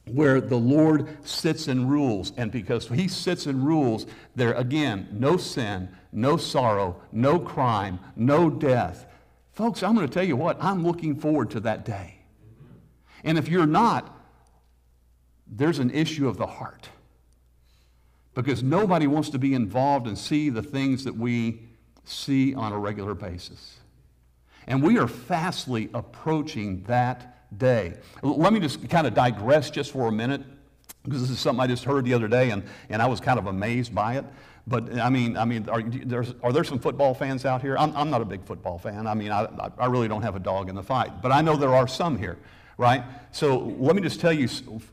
where 0.05 0.41
the 0.41 0.57
Lord 0.57 1.25
sits 1.25 1.67
and 1.67 1.89
rules. 1.89 2.33
And 2.37 2.51
because 2.51 2.87
He 2.87 3.07
sits 3.07 3.45
and 3.45 3.65
rules, 3.65 4.07
there 4.35 4.53
again, 4.53 5.07
no 5.11 5.37
sin 5.37 5.89
no 6.13 6.37
sorrow, 6.37 7.01
no 7.11 7.39
crime, 7.39 7.99
no 8.15 8.49
death. 8.49 9.05
Folks, 9.51 9.83
I'm 9.83 9.95
going 9.95 10.07
to 10.07 10.13
tell 10.13 10.23
you 10.23 10.35
what, 10.35 10.57
I'm 10.61 10.85
looking 10.85 11.15
forward 11.15 11.51
to 11.51 11.59
that 11.61 11.85
day. 11.85 12.15
And 13.23 13.37
if 13.37 13.47
you're 13.47 13.65
not, 13.65 14.17
there's 15.47 15.79
an 15.79 15.91
issue 15.91 16.27
of 16.27 16.37
the 16.37 16.47
heart. 16.47 16.89
Because 18.33 18.63
nobody 18.63 19.05
wants 19.05 19.29
to 19.29 19.39
be 19.39 19.53
involved 19.53 20.07
and 20.07 20.17
see 20.17 20.49
the 20.49 20.63
things 20.63 21.03
that 21.03 21.15
we 21.15 21.61
see 22.03 22.55
on 22.55 22.73
a 22.73 22.79
regular 22.79 23.13
basis. 23.13 23.77
And 24.65 24.81
we 24.81 24.97
are 24.97 25.07
fastly 25.07 25.89
approaching 25.93 26.83
that 26.83 27.57
day. 27.57 27.93
Let 28.23 28.51
me 28.51 28.59
just 28.59 28.89
kind 28.89 29.05
of 29.05 29.13
digress 29.13 29.69
just 29.69 29.91
for 29.91 30.07
a 30.07 30.11
minute, 30.11 30.41
because 31.03 31.21
this 31.21 31.29
is 31.29 31.39
something 31.39 31.61
I 31.61 31.67
just 31.67 31.83
heard 31.83 32.05
the 32.05 32.13
other 32.13 32.27
day, 32.27 32.49
and, 32.49 32.63
and 32.89 33.01
I 33.01 33.05
was 33.05 33.19
kind 33.19 33.37
of 33.37 33.45
amazed 33.45 33.93
by 33.93 34.17
it. 34.17 34.25
But 34.65 34.97
I 34.97 35.09
mean, 35.09 35.35
I 35.35 35.43
mean, 35.43 35.67
are, 35.67 35.83
are 36.41 36.53
there 36.53 36.63
some 36.63 36.79
football 36.79 37.13
fans 37.13 37.45
out 37.45 37.61
here? 37.61 37.77
I'm, 37.77 37.95
I'm 37.97 38.09
not 38.09 38.21
a 38.21 38.25
big 38.25 38.45
football 38.45 38.77
fan. 38.77 39.07
I 39.07 39.13
mean, 39.13 39.31
I, 39.31 39.47
I 39.77 39.87
really 39.87 40.07
don't 40.07 40.21
have 40.21 40.35
a 40.35 40.39
dog 40.39 40.69
in 40.69 40.75
the 40.75 40.83
fight. 40.83 41.21
But 41.21 41.33
I 41.33 41.41
know 41.41 41.57
there 41.57 41.75
are 41.75 41.87
some 41.87 42.17
here, 42.17 42.37
right? 42.77 43.03
So 43.31 43.57
let 43.77 43.95
me 43.95 44.01
just 44.01 44.21
tell 44.21 44.31
you 44.31 44.47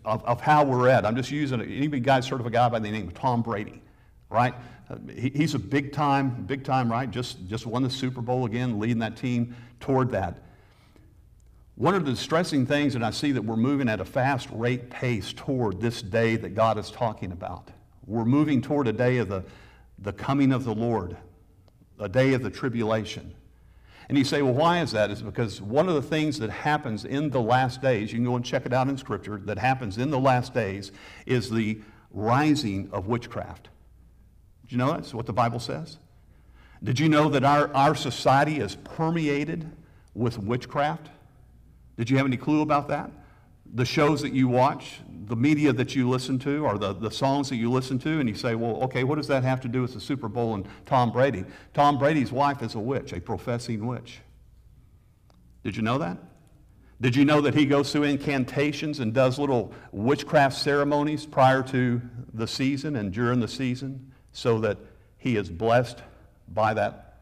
of, 0.05 0.25
of 0.25 0.41
how 0.41 0.65
we're 0.65 0.89
at. 0.89 1.07
I'm 1.07 1.15
just 1.15 1.31
using, 1.31 1.61
any 1.61 2.01
guys 2.01 2.27
heard 2.27 2.41
of 2.41 2.47
a 2.47 2.51
guy 2.51 2.69
by 2.69 2.81
the 2.81 2.91
name 2.91 3.07
of 3.07 3.15
Tom 3.15 3.43
Brady, 3.43 3.81
right? 4.29 4.55
He, 5.15 5.31
he's 5.31 5.55
a 5.55 5.59
big 5.59 5.93
time, 5.93 6.45
big 6.47 6.65
time, 6.65 6.91
right? 6.91 7.09
Just, 7.09 7.47
just 7.47 7.65
won 7.65 7.85
the 7.85 7.91
Super 7.91 8.21
Bowl 8.21 8.47
again, 8.47 8.81
leading 8.81 8.99
that 8.99 9.17
team 9.17 9.55
toward 9.79 10.11
that. 10.11 10.43
One 11.77 11.95
of 11.95 12.05
the 12.05 12.11
distressing 12.11 12.67
things 12.67 12.93
that 12.95 13.05
I 13.05 13.11
see 13.11 13.31
that 13.33 13.43
we're 13.43 13.57
moving 13.57 13.89
at 13.89 14.01
a 14.01 14.05
fast 14.05 14.49
rate 14.51 14.91
pace 14.91 15.33
toward 15.33 15.81
this 15.81 16.03
day 16.03 16.35
that 16.37 16.57
God 16.57 16.77
is 16.77 16.91
talking 16.91 17.31
about. 17.31 17.71
We're 18.11 18.25
moving 18.25 18.61
toward 18.61 18.89
a 18.89 18.93
day 18.93 19.19
of 19.19 19.29
the, 19.29 19.45
the 20.01 20.13
coming 20.13 20.51
of 20.51 20.65
the 20.65 20.75
Lord, 20.75 21.17
a 22.01 22.09
day 22.09 22.35
of 22.35 22.43
the 22.43 22.51
tribulation. 22.51 23.33
And 24.09 24.19
you 24.19 24.25
say, 24.25 24.43
well, 24.43 24.53
why 24.53 24.81
is 24.81 24.91
that? 24.91 25.13
It's 25.13 25.23
because 25.23 25.63
one 25.63 25.89
of 25.89 25.95
the 25.95 26.03
things 26.03 26.41
that 26.41 26.51
happens 26.51 27.05
in 27.05 27.31
the 27.31 27.41
last 27.41 27.81
days, 27.81 28.11
you 28.11 28.19
can 28.19 28.25
go 28.25 28.35
and 28.35 28.45
check 28.45 28.67
it 28.67 28.73
out 28.73 28.89
in 28.89 28.99
Scripture, 28.99 29.41
that 29.45 29.59
happens 29.59 29.97
in 29.97 30.11
the 30.11 30.19
last 30.19 30.53
days 30.53 30.91
is 31.25 31.51
the 31.51 31.81
rising 32.11 32.89
of 32.93 33.07
witchcraft. 33.07 33.69
Did 34.63 34.73
you 34.73 34.79
know 34.79 34.91
that's 34.91 35.15
what 35.15 35.27
the 35.27 35.33
Bible 35.33 35.61
says? 35.61 35.99
Did 36.83 36.99
you 36.99 37.09
know 37.09 37.29
that 37.29 37.45
our, 37.45 37.73
our 37.75 37.95
society 37.95 38.59
is 38.59 38.75
permeated 38.75 39.71
with 40.15 40.37
witchcraft? 40.37 41.11
Did 41.97 42.11
you 42.11 42.17
have 42.17 42.27
any 42.27 42.37
clue 42.37 42.63
about 42.63 42.89
that? 42.89 43.13
The 43.75 43.85
shows 43.85 44.23
that 44.23 44.33
you 44.33 44.49
watch, 44.49 45.01
the 45.27 45.37
media 45.37 45.73
that 45.73 45.95
you 45.95 46.09
listen 46.09 46.39
to, 46.41 46.65
or 46.65 46.79
the, 46.79 46.93
the 46.93 47.11
songs 47.11 47.49
that 47.51 47.57
you 47.57 47.71
listen 47.71 47.99
to, 48.01 48.21
and 48.21 48.29
you 48.29 48.35
say, 48.35 48.55
well, 48.55 48.83
okay, 48.83 49.05
what 49.05 49.17
does 49.17 49.29
that 49.29 49.45
have 49.45 49.61
to 49.61 49.69
do 49.69 49.83
with 49.83 49.95
the 49.95 50.01
Super 50.01 50.29
Bowl 50.29 50.55
and 50.55 50.67
Tom 50.87 51.13
Brady? 51.13 51.45
Tom 51.73 51.99
Brady's 51.99 52.33
wife 52.33 52.63
is 52.63 52.75
a 52.75 52.81
witch, 52.81 53.13
a 53.13 53.21
professing 53.21 53.87
witch. 53.87 54.21
Did 55.63 55.77
you 55.77 55.83
know 55.83 55.99
that? 55.99 56.19
Did 57.01 57.17
you 57.17 57.25
know 57.25 57.41
that 57.43 57.55
he 57.55 57.65
goes 57.65 57.93
through 57.93 58.03
incantations 58.05 59.01
and 59.01 59.15
does 59.15 59.39
little 59.39 59.73
witchcraft 59.93 60.57
ceremonies 60.57 61.25
prior 61.25 61.63
to 61.65 62.03
the 62.35 62.47
season 62.47 62.97
and 62.97 63.13
during 63.13 63.41
the 63.41 63.49
season 63.49 64.13
so 64.33 64.59
that 64.61 64.79
he 65.17 65.37
is 65.37 65.49
blessed 65.49 66.03
by 66.49 66.75
that 66.75 67.21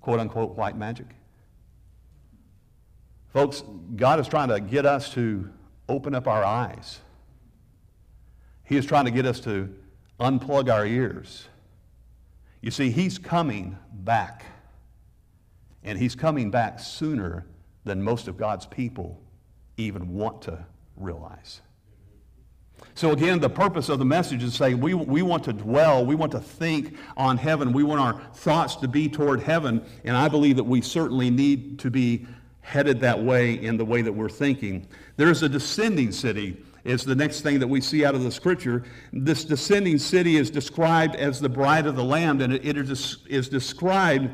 quote 0.00 0.20
unquote 0.20 0.56
white 0.56 0.76
magic? 0.76 1.06
Folks, 3.32 3.64
God 3.96 4.20
is 4.20 4.28
trying 4.28 4.48
to 4.48 4.60
get 4.60 4.86
us 4.86 5.12
to 5.14 5.50
open 5.88 6.14
up 6.14 6.26
our 6.26 6.44
eyes. 6.44 7.00
He 8.64 8.76
is 8.76 8.84
trying 8.84 9.04
to 9.04 9.10
get 9.10 9.26
us 9.26 9.40
to 9.40 9.74
unplug 10.18 10.72
our 10.72 10.84
ears. 10.84 11.48
You 12.60 12.70
see, 12.70 12.90
he's 12.90 13.18
coming 13.18 13.78
back. 13.92 14.44
And 15.84 15.98
he's 15.98 16.16
coming 16.16 16.50
back 16.50 16.80
sooner 16.80 17.46
than 17.84 18.02
most 18.02 18.26
of 18.26 18.36
God's 18.36 18.66
people 18.66 19.20
even 19.76 20.14
want 20.14 20.42
to 20.42 20.66
realize. 20.96 21.60
So, 22.94 23.12
again, 23.12 23.40
the 23.40 23.50
purpose 23.50 23.88
of 23.88 23.98
the 23.98 24.04
message 24.04 24.42
is 24.42 24.54
saying 24.54 24.80
we, 24.80 24.94
we 24.94 25.22
want 25.22 25.44
to 25.44 25.52
dwell, 25.52 26.04
we 26.04 26.14
want 26.14 26.32
to 26.32 26.40
think 26.40 26.96
on 27.16 27.36
heaven, 27.36 27.72
we 27.72 27.82
want 27.82 28.00
our 28.00 28.20
thoughts 28.34 28.76
to 28.76 28.88
be 28.88 29.08
toward 29.08 29.40
heaven, 29.40 29.84
and 30.04 30.16
I 30.16 30.28
believe 30.28 30.56
that 30.56 30.64
we 30.64 30.80
certainly 30.80 31.30
need 31.30 31.78
to 31.80 31.90
be 31.90 32.26
headed 32.66 32.98
that 32.98 33.22
way 33.22 33.54
in 33.54 33.76
the 33.76 33.84
way 33.84 34.02
that 34.02 34.12
we're 34.12 34.28
thinking. 34.28 34.84
There's 35.16 35.44
a 35.44 35.48
descending 35.48 36.10
city 36.10 36.56
is 36.82 37.04
the 37.04 37.14
next 37.14 37.42
thing 37.42 37.60
that 37.60 37.66
we 37.68 37.80
see 37.80 38.04
out 38.04 38.16
of 38.16 38.24
the 38.24 38.30
scripture. 38.30 38.82
This 39.12 39.44
descending 39.44 39.98
city 39.98 40.36
is 40.36 40.50
described 40.50 41.14
as 41.14 41.40
the 41.40 41.48
bride 41.48 41.86
of 41.86 41.94
the 41.94 42.02
Lamb, 42.02 42.40
and 42.40 42.52
it 42.52 42.76
is, 42.76 43.18
is 43.28 43.48
described 43.48 44.30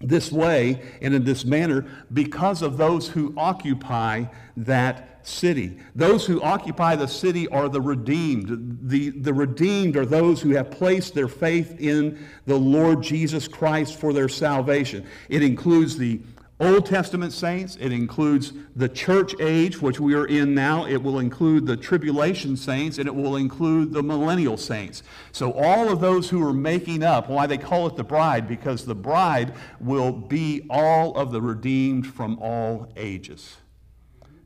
this 0.00 0.32
way 0.32 0.80
and 1.02 1.14
in 1.14 1.24
this 1.24 1.44
manner 1.44 1.84
because 2.12 2.62
of 2.62 2.78
those 2.78 3.06
who 3.08 3.34
occupy 3.36 4.24
that 4.56 5.26
city. 5.26 5.78
Those 5.94 6.24
who 6.24 6.40
occupy 6.40 6.96
the 6.96 7.06
city 7.06 7.48
are 7.48 7.68
the 7.68 7.82
redeemed. 7.82 8.78
The, 8.82 9.10
the 9.10 9.34
redeemed 9.34 9.94
are 9.98 10.06
those 10.06 10.40
who 10.40 10.50
have 10.50 10.70
placed 10.70 11.14
their 11.14 11.28
faith 11.28 11.78
in 11.78 12.18
the 12.46 12.56
Lord 12.56 13.02
Jesus 13.02 13.46
Christ 13.46 13.98
for 13.98 14.14
their 14.14 14.30
salvation. 14.30 15.06
It 15.28 15.42
includes 15.42 15.98
the 15.98 16.20
Old 16.60 16.86
Testament 16.86 17.32
saints. 17.32 17.76
It 17.80 17.92
includes 17.92 18.52
the 18.74 18.88
church 18.88 19.34
age, 19.40 19.80
which 19.80 20.00
we 20.00 20.14
are 20.14 20.26
in 20.26 20.54
now. 20.54 20.86
It 20.86 20.96
will 20.96 21.20
include 21.20 21.66
the 21.66 21.76
tribulation 21.76 22.56
saints, 22.56 22.98
and 22.98 23.06
it 23.06 23.14
will 23.14 23.36
include 23.36 23.92
the 23.92 24.02
millennial 24.02 24.56
saints. 24.56 25.04
So 25.30 25.52
all 25.52 25.88
of 25.88 26.00
those 26.00 26.28
who 26.30 26.44
are 26.44 26.52
making 26.52 27.04
up, 27.04 27.28
why 27.28 27.46
they 27.46 27.58
call 27.58 27.86
it 27.86 27.94
the 27.94 28.02
bride, 28.02 28.48
because 28.48 28.84
the 28.84 28.94
bride 28.94 29.54
will 29.78 30.10
be 30.10 30.66
all 30.68 31.14
of 31.16 31.30
the 31.30 31.40
redeemed 31.40 32.08
from 32.08 32.38
all 32.40 32.92
ages. 32.96 33.58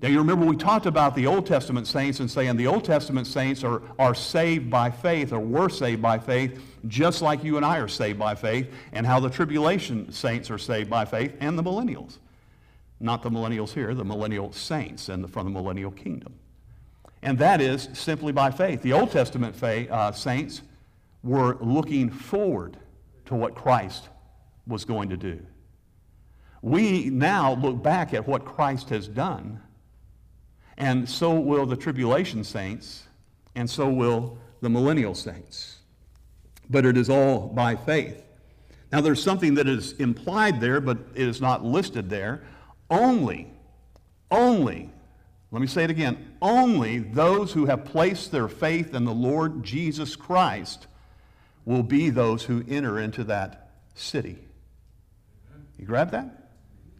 Now, 0.02 0.08
you 0.08 0.18
remember 0.18 0.44
we 0.44 0.56
talked 0.56 0.86
about 0.86 1.14
the 1.14 1.28
Old 1.28 1.46
Testament 1.46 1.86
saints 1.86 2.18
and 2.18 2.28
saying 2.28 2.56
the 2.56 2.66
Old 2.66 2.84
Testament 2.84 3.28
saints 3.28 3.62
are, 3.62 3.82
are 4.00 4.16
saved 4.16 4.68
by 4.68 4.90
faith 4.90 5.32
or 5.32 5.38
were 5.38 5.68
saved 5.68 6.02
by 6.02 6.18
faith 6.18 6.60
just 6.88 7.22
like 7.22 7.44
you 7.44 7.56
and 7.56 7.64
I 7.64 7.78
are 7.78 7.88
saved 7.88 8.18
by 8.18 8.34
faith, 8.34 8.72
and 8.92 9.06
how 9.06 9.20
the 9.20 9.30
tribulation 9.30 10.10
saints 10.12 10.50
are 10.50 10.58
saved 10.58 10.90
by 10.90 11.04
faith, 11.04 11.32
and 11.40 11.56
the 11.56 11.62
millennials. 11.62 12.18
Not 13.00 13.22
the 13.22 13.30
millennials 13.30 13.70
here, 13.70 13.94
the 13.94 14.04
millennial 14.04 14.52
saints 14.52 15.08
and 15.08 15.22
the, 15.24 15.28
from 15.28 15.46
the 15.46 15.52
millennial 15.52 15.90
kingdom. 15.90 16.34
And 17.22 17.38
that 17.38 17.60
is 17.60 17.88
simply 17.92 18.32
by 18.32 18.50
faith. 18.50 18.82
The 18.82 18.92
Old 18.92 19.10
Testament 19.12 19.54
faith, 19.54 19.90
uh, 19.90 20.12
saints 20.12 20.62
were 21.22 21.56
looking 21.60 22.10
forward 22.10 22.76
to 23.26 23.34
what 23.34 23.54
Christ 23.54 24.08
was 24.66 24.84
going 24.84 25.08
to 25.10 25.16
do. 25.16 25.40
We 26.62 27.10
now 27.10 27.54
look 27.54 27.82
back 27.82 28.14
at 28.14 28.26
what 28.26 28.44
Christ 28.44 28.88
has 28.90 29.06
done 29.06 29.60
and 30.78 31.08
so 31.08 31.38
will 31.38 31.66
the 31.66 31.76
tribulation 31.76 32.44
saints, 32.44 33.04
and 33.54 33.68
so 33.68 33.88
will 33.88 34.38
the 34.60 34.70
millennial 34.70 35.14
saints. 35.14 35.78
But 36.70 36.86
it 36.86 36.96
is 36.96 37.10
all 37.10 37.48
by 37.48 37.76
faith. 37.76 38.22
Now, 38.90 39.00
there's 39.00 39.22
something 39.22 39.54
that 39.54 39.66
is 39.66 39.92
implied 39.94 40.60
there, 40.60 40.80
but 40.80 40.98
it 41.14 41.26
is 41.26 41.40
not 41.40 41.64
listed 41.64 42.10
there. 42.10 42.42
Only, 42.90 43.50
only, 44.30 44.90
let 45.50 45.60
me 45.60 45.66
say 45.66 45.84
it 45.84 45.90
again, 45.90 46.34
only 46.42 46.98
those 46.98 47.52
who 47.52 47.66
have 47.66 47.84
placed 47.86 48.32
their 48.32 48.48
faith 48.48 48.94
in 48.94 49.04
the 49.04 49.12
Lord 49.14 49.62
Jesus 49.62 50.14
Christ 50.14 50.86
will 51.64 51.82
be 51.82 52.10
those 52.10 52.44
who 52.44 52.64
enter 52.68 52.98
into 52.98 53.24
that 53.24 53.70
city. 53.94 54.38
You 55.78 55.86
grab 55.86 56.10
that? 56.10 56.50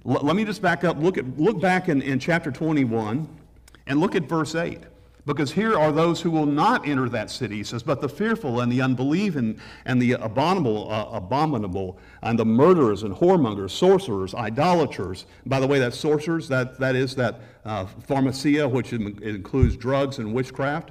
L- 0.06 0.20
let 0.22 0.34
me 0.34 0.44
just 0.44 0.62
back 0.62 0.84
up. 0.84 0.98
Look, 0.98 1.18
at, 1.18 1.38
look 1.38 1.60
back 1.60 1.88
in, 1.88 2.02
in 2.02 2.18
chapter 2.18 2.50
21. 2.50 3.28
And 3.86 4.00
look 4.00 4.14
at 4.14 4.28
verse 4.28 4.54
8. 4.54 4.80
Because 5.24 5.52
here 5.52 5.78
are 5.78 5.92
those 5.92 6.20
who 6.20 6.32
will 6.32 6.46
not 6.46 6.86
enter 6.86 7.08
that 7.10 7.30
city, 7.30 7.58
he 7.58 7.64
says, 7.64 7.84
but 7.84 8.00
the 8.00 8.08
fearful 8.08 8.60
and 8.60 8.72
the 8.72 8.82
unbelieving 8.82 9.60
and 9.84 10.02
the 10.02 10.12
abominable, 10.12 10.90
uh, 10.90 11.10
abominable 11.12 11.98
and 12.22 12.36
the 12.36 12.44
murderers 12.44 13.04
and 13.04 13.14
whoremongers, 13.14 13.70
sorcerers, 13.70 14.34
idolaters. 14.34 15.26
By 15.46 15.60
the 15.60 15.66
way, 15.68 15.78
that 15.78 15.94
sorcerers, 15.94 16.48
that, 16.48 16.76
that 16.80 16.96
is 16.96 17.14
that 17.14 17.40
uh, 17.64 17.86
pharmacia, 18.08 18.68
which 18.68 18.92
includes 18.92 19.76
drugs 19.76 20.18
and 20.18 20.34
witchcraft. 20.34 20.90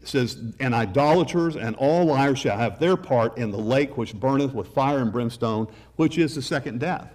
It 0.00 0.06
says, 0.06 0.54
and 0.60 0.72
idolaters 0.72 1.56
and 1.56 1.74
all 1.74 2.04
liars 2.04 2.38
shall 2.38 2.56
have 2.56 2.78
their 2.78 2.96
part 2.96 3.36
in 3.36 3.50
the 3.50 3.58
lake 3.58 3.96
which 3.96 4.14
burneth 4.14 4.54
with 4.54 4.68
fire 4.68 4.98
and 4.98 5.10
brimstone, 5.10 5.66
which 5.96 6.18
is 6.18 6.36
the 6.36 6.42
second 6.42 6.78
death. 6.78 7.12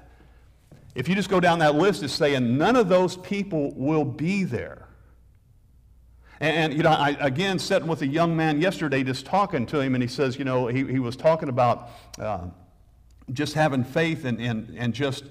If 0.96 1.08
you 1.08 1.16
just 1.16 1.30
go 1.30 1.40
down 1.40 1.60
that 1.60 1.76
list, 1.76 2.04
it's 2.04 2.12
saying 2.12 2.58
none 2.58 2.76
of 2.76 2.90
those 2.90 3.16
people 3.16 3.74
will 3.76 4.04
be 4.04 4.44
there. 4.44 4.81
And, 6.42 6.74
you 6.74 6.82
know, 6.82 6.90
I, 6.90 7.16
again, 7.20 7.60
sitting 7.60 7.88
with 7.88 8.02
a 8.02 8.08
young 8.08 8.36
man 8.36 8.60
yesterday, 8.60 9.04
just 9.04 9.28
talking 9.28 9.68
to 9.68 9.80
him, 9.80 9.94
and 9.94 10.02
he 10.02 10.08
says, 10.08 10.40
you 10.40 10.44
know, 10.44 10.66
he, 10.66 10.84
he 10.86 10.98
was 10.98 11.16
talking 11.16 11.50
about 11.50 11.92
uh, 12.18 12.48
just 13.32 13.54
having 13.54 13.84
faith 13.84 14.26
and, 14.26 14.42
and, 14.42 14.76
and 14.76 14.92
just 14.92 15.26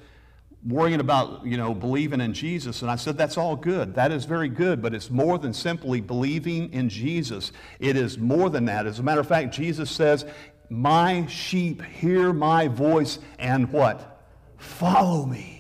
worrying 0.64 1.00
about, 1.00 1.44
you 1.44 1.56
know, 1.56 1.74
believing 1.74 2.20
in 2.20 2.32
Jesus. 2.32 2.82
And 2.82 2.90
I 2.92 2.94
said, 2.94 3.18
that's 3.18 3.36
all 3.36 3.56
good. 3.56 3.96
That 3.96 4.12
is 4.12 4.24
very 4.24 4.48
good, 4.48 4.80
but 4.80 4.94
it's 4.94 5.10
more 5.10 5.36
than 5.36 5.52
simply 5.52 6.00
believing 6.00 6.72
in 6.72 6.88
Jesus. 6.88 7.50
It 7.80 7.96
is 7.96 8.16
more 8.16 8.48
than 8.48 8.66
that. 8.66 8.86
As 8.86 9.00
a 9.00 9.02
matter 9.02 9.20
of 9.20 9.26
fact, 9.26 9.52
Jesus 9.52 9.90
says, 9.90 10.24
my 10.68 11.26
sheep 11.26 11.82
hear 11.82 12.32
my 12.32 12.68
voice 12.68 13.18
and 13.40 13.72
what? 13.72 14.22
Follow 14.58 15.26
me. 15.26 15.59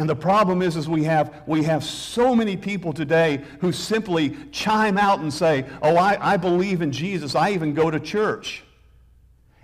And 0.00 0.08
the 0.08 0.16
problem 0.16 0.62
is, 0.62 0.76
is 0.76 0.88
we 0.88 1.04
have, 1.04 1.42
we 1.46 1.62
have 1.64 1.84
so 1.84 2.34
many 2.34 2.56
people 2.56 2.94
today 2.94 3.44
who 3.60 3.70
simply 3.70 4.34
chime 4.50 4.96
out 4.96 5.18
and 5.20 5.30
say, 5.30 5.66
oh, 5.82 5.94
I, 5.94 6.32
I 6.32 6.36
believe 6.38 6.80
in 6.80 6.90
Jesus. 6.90 7.34
I 7.34 7.50
even 7.50 7.74
go 7.74 7.90
to 7.90 8.00
church. 8.00 8.64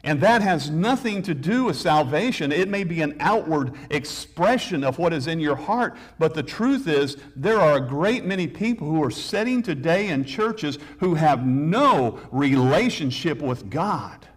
And 0.04 0.20
that 0.20 0.42
has 0.42 0.68
nothing 0.68 1.22
to 1.22 1.32
do 1.32 1.64
with 1.64 1.76
salvation. 1.78 2.52
It 2.52 2.68
may 2.68 2.84
be 2.84 3.00
an 3.00 3.16
outward 3.18 3.72
expression 3.88 4.84
of 4.84 4.98
what 4.98 5.14
is 5.14 5.26
in 5.26 5.40
your 5.40 5.56
heart, 5.56 5.96
but 6.18 6.34
the 6.34 6.42
truth 6.42 6.86
is 6.86 7.16
there 7.34 7.58
are 7.58 7.78
a 7.78 7.80
great 7.80 8.26
many 8.26 8.46
people 8.46 8.86
who 8.86 9.02
are 9.02 9.10
sitting 9.10 9.62
today 9.62 10.08
in 10.08 10.22
churches 10.22 10.78
who 11.00 11.14
have 11.14 11.46
no 11.46 12.20
relationship 12.30 13.40
with 13.40 13.70
God. 13.70 14.28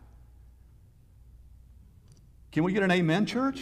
Can 2.53 2.63
we 2.63 2.71
get 2.71 2.83
an 2.83 2.91
amen, 2.91 3.25
church? 3.25 3.59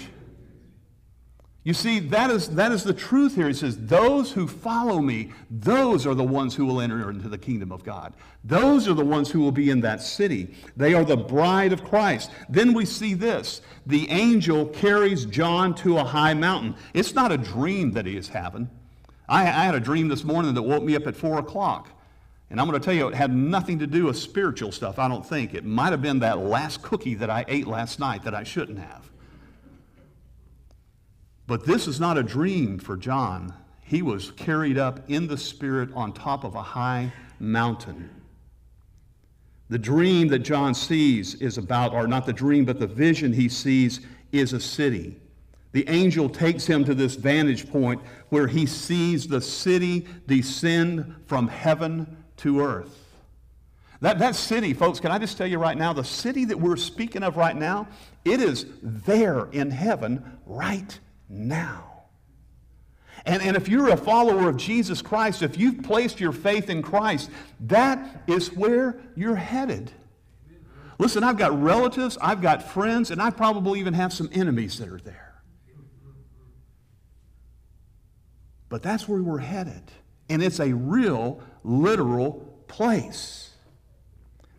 You 1.68 1.74
see, 1.74 2.00
that 2.00 2.30
is, 2.32 2.48
that 2.52 2.72
is 2.72 2.86
the 2.86 2.94
truth 2.94 3.36
here. 3.36 3.50
He 3.50 3.54
says, 3.54 3.76
Those 3.78 4.32
who 4.32 4.48
follow 4.48 5.02
me, 5.02 5.34
those 5.52 6.08
are 6.08 6.16
the 6.16 6.24
ones 6.24 6.56
who 6.56 6.66
will 6.66 6.80
enter 6.80 7.10
into 7.10 7.28
the 7.28 7.38
kingdom 7.38 7.74
of 7.74 7.84
God. 7.84 8.14
Those 8.46 8.88
are 8.88 8.94
the 8.94 9.04
ones 9.04 9.30
who 9.30 9.42
will 9.42 9.52
be 9.52 9.70
in 9.70 9.82
that 9.82 10.02
city. 10.02 10.56
They 10.78 10.94
are 10.94 11.04
the 11.04 11.18
bride 11.18 11.74
of 11.74 11.84
Christ. 11.84 12.32
Then 12.48 12.72
we 12.72 12.86
see 12.86 13.16
this 13.16 13.60
the 13.86 14.10
angel 14.10 14.68
carries 14.68 15.26
John 15.26 15.76
to 15.76 15.98
a 15.98 16.06
high 16.06 16.34
mountain. 16.34 16.74
It's 16.94 17.14
not 17.14 17.34
a 17.34 17.38
dream 17.38 17.92
that 17.92 18.06
he 18.06 18.16
is 18.16 18.30
having. 18.30 18.70
I, 19.28 19.42
I 19.42 19.66
had 19.66 19.76
a 19.76 19.82
dream 19.82 20.08
this 20.08 20.24
morning 20.24 20.54
that 20.54 20.64
woke 20.64 20.84
me 20.84 20.96
up 20.96 21.06
at 21.06 21.18
4 21.18 21.40
o'clock. 21.40 21.90
And 22.50 22.62
I'm 22.62 22.70
going 22.70 22.80
to 22.80 22.86
tell 22.86 22.94
you, 22.94 23.10
it 23.10 23.14
had 23.14 23.36
nothing 23.36 23.80
to 23.80 23.88
do 23.88 24.06
with 24.06 24.18
spiritual 24.18 24.72
stuff, 24.72 25.00
I 25.00 25.10
don't 25.10 25.28
think. 25.28 25.54
It 25.54 25.66
might 25.66 25.92
have 25.92 26.02
been 26.02 26.20
that 26.20 26.38
last 26.38 26.82
cookie 26.82 27.16
that 27.16 27.30
I 27.30 27.44
ate 27.50 27.68
last 27.68 28.00
night 28.00 28.24
that 28.24 28.34
I 28.34 28.44
shouldn't 28.44 28.80
have. 28.80 29.07
But 31.48 31.66
this 31.66 31.88
is 31.88 32.00
not 32.00 32.18
a 32.18 32.24
dream 32.24 32.78
for 32.78 32.98
John. 32.98 33.54
He 33.82 34.02
was 34.02 34.32
carried 34.32 34.78
up 34.78 35.10
in 35.10 35.28
the 35.28 35.38
Spirit 35.38 35.90
on 35.96 36.12
top 36.12 36.44
of 36.44 36.56
a 36.56 36.62
high 36.62 37.14
mountain. 37.40 38.10
The 39.70 39.80
dream 39.80 40.28
that 40.30 40.40
John 40.40 40.74
sees 40.74 41.36
is 41.36 41.58
about, 41.58 41.94
or 41.94 42.06
not 42.06 42.26
the 42.26 42.34
dream, 42.34 42.66
but 42.66 42.80
the 42.80 42.88
vision 42.88 43.32
he 43.32 43.48
sees 43.48 44.02
is 44.34 44.52
a 44.52 44.60
city. 44.60 45.18
The 45.72 45.88
angel 45.90 46.30
takes 46.30 46.66
him 46.66 46.84
to 46.86 46.94
this 46.94 47.16
vantage 47.16 47.70
point 47.70 48.02
where 48.30 48.48
he 48.48 48.66
sees 48.66 49.28
the 49.28 49.42
city 49.42 50.08
descend 50.26 51.16
from 51.26 51.48
heaven 51.48 52.18
to 52.38 52.62
earth. 52.62 53.06
That, 54.02 54.20
that 54.20 54.36
city, 54.36 54.74
folks, 54.74 55.00
can 55.00 55.12
I 55.12 55.18
just 55.18 55.38
tell 55.38 55.48
you 55.48 55.58
right 55.58 55.78
now, 55.78 55.92
the 55.92 56.04
city 56.04 56.46
that 56.46 56.60
we're 56.60 56.78
speaking 56.78 57.24
of 57.24 57.36
right 57.36 57.56
now, 57.56 57.88
it 58.26 58.42
is 58.42 58.66
there 58.82 59.48
in 59.52 59.72
heaven 59.72 60.24
right 60.46 61.00
now. 61.30 61.98
And, 63.26 63.42
and 63.42 63.58
if 63.58 63.68
you're 63.68 63.90
a 63.90 63.98
follower 63.98 64.48
of 64.48 64.58
Jesus 64.58 65.02
Christ, 65.02 65.42
if 65.42 65.58
you've 65.58 65.84
placed 65.84 66.20
your 66.20 66.32
faith 66.32 66.70
in 66.70 66.82
Christ, 66.82 67.30
that 67.62 68.24
is 68.28 68.54
where 68.54 69.00
you're 69.16 69.36
headed. 69.36 69.92
Listen, 71.00 71.24
I've 71.24 71.38
got 71.38 71.62
relatives, 71.62 72.18
I've 72.22 72.42
got 72.42 72.64
friends, 72.64 73.12
and 73.12 73.22
I 73.22 73.30
probably 73.30 73.80
even 73.80 73.94
have 73.94 74.14
some 74.14 74.30
enemies 74.32 74.80
that 74.80 74.90
are 74.90 75.00
there. 75.00 75.36
But 78.70 78.82
that's 78.82 79.08
where 79.08 79.22
we're 79.22 79.38
headed. 79.38 79.84
And 80.30 80.42
it's 80.42 80.60
a 80.60 80.74
real, 80.74 81.42
literal 81.64 82.54
place. 82.68 83.52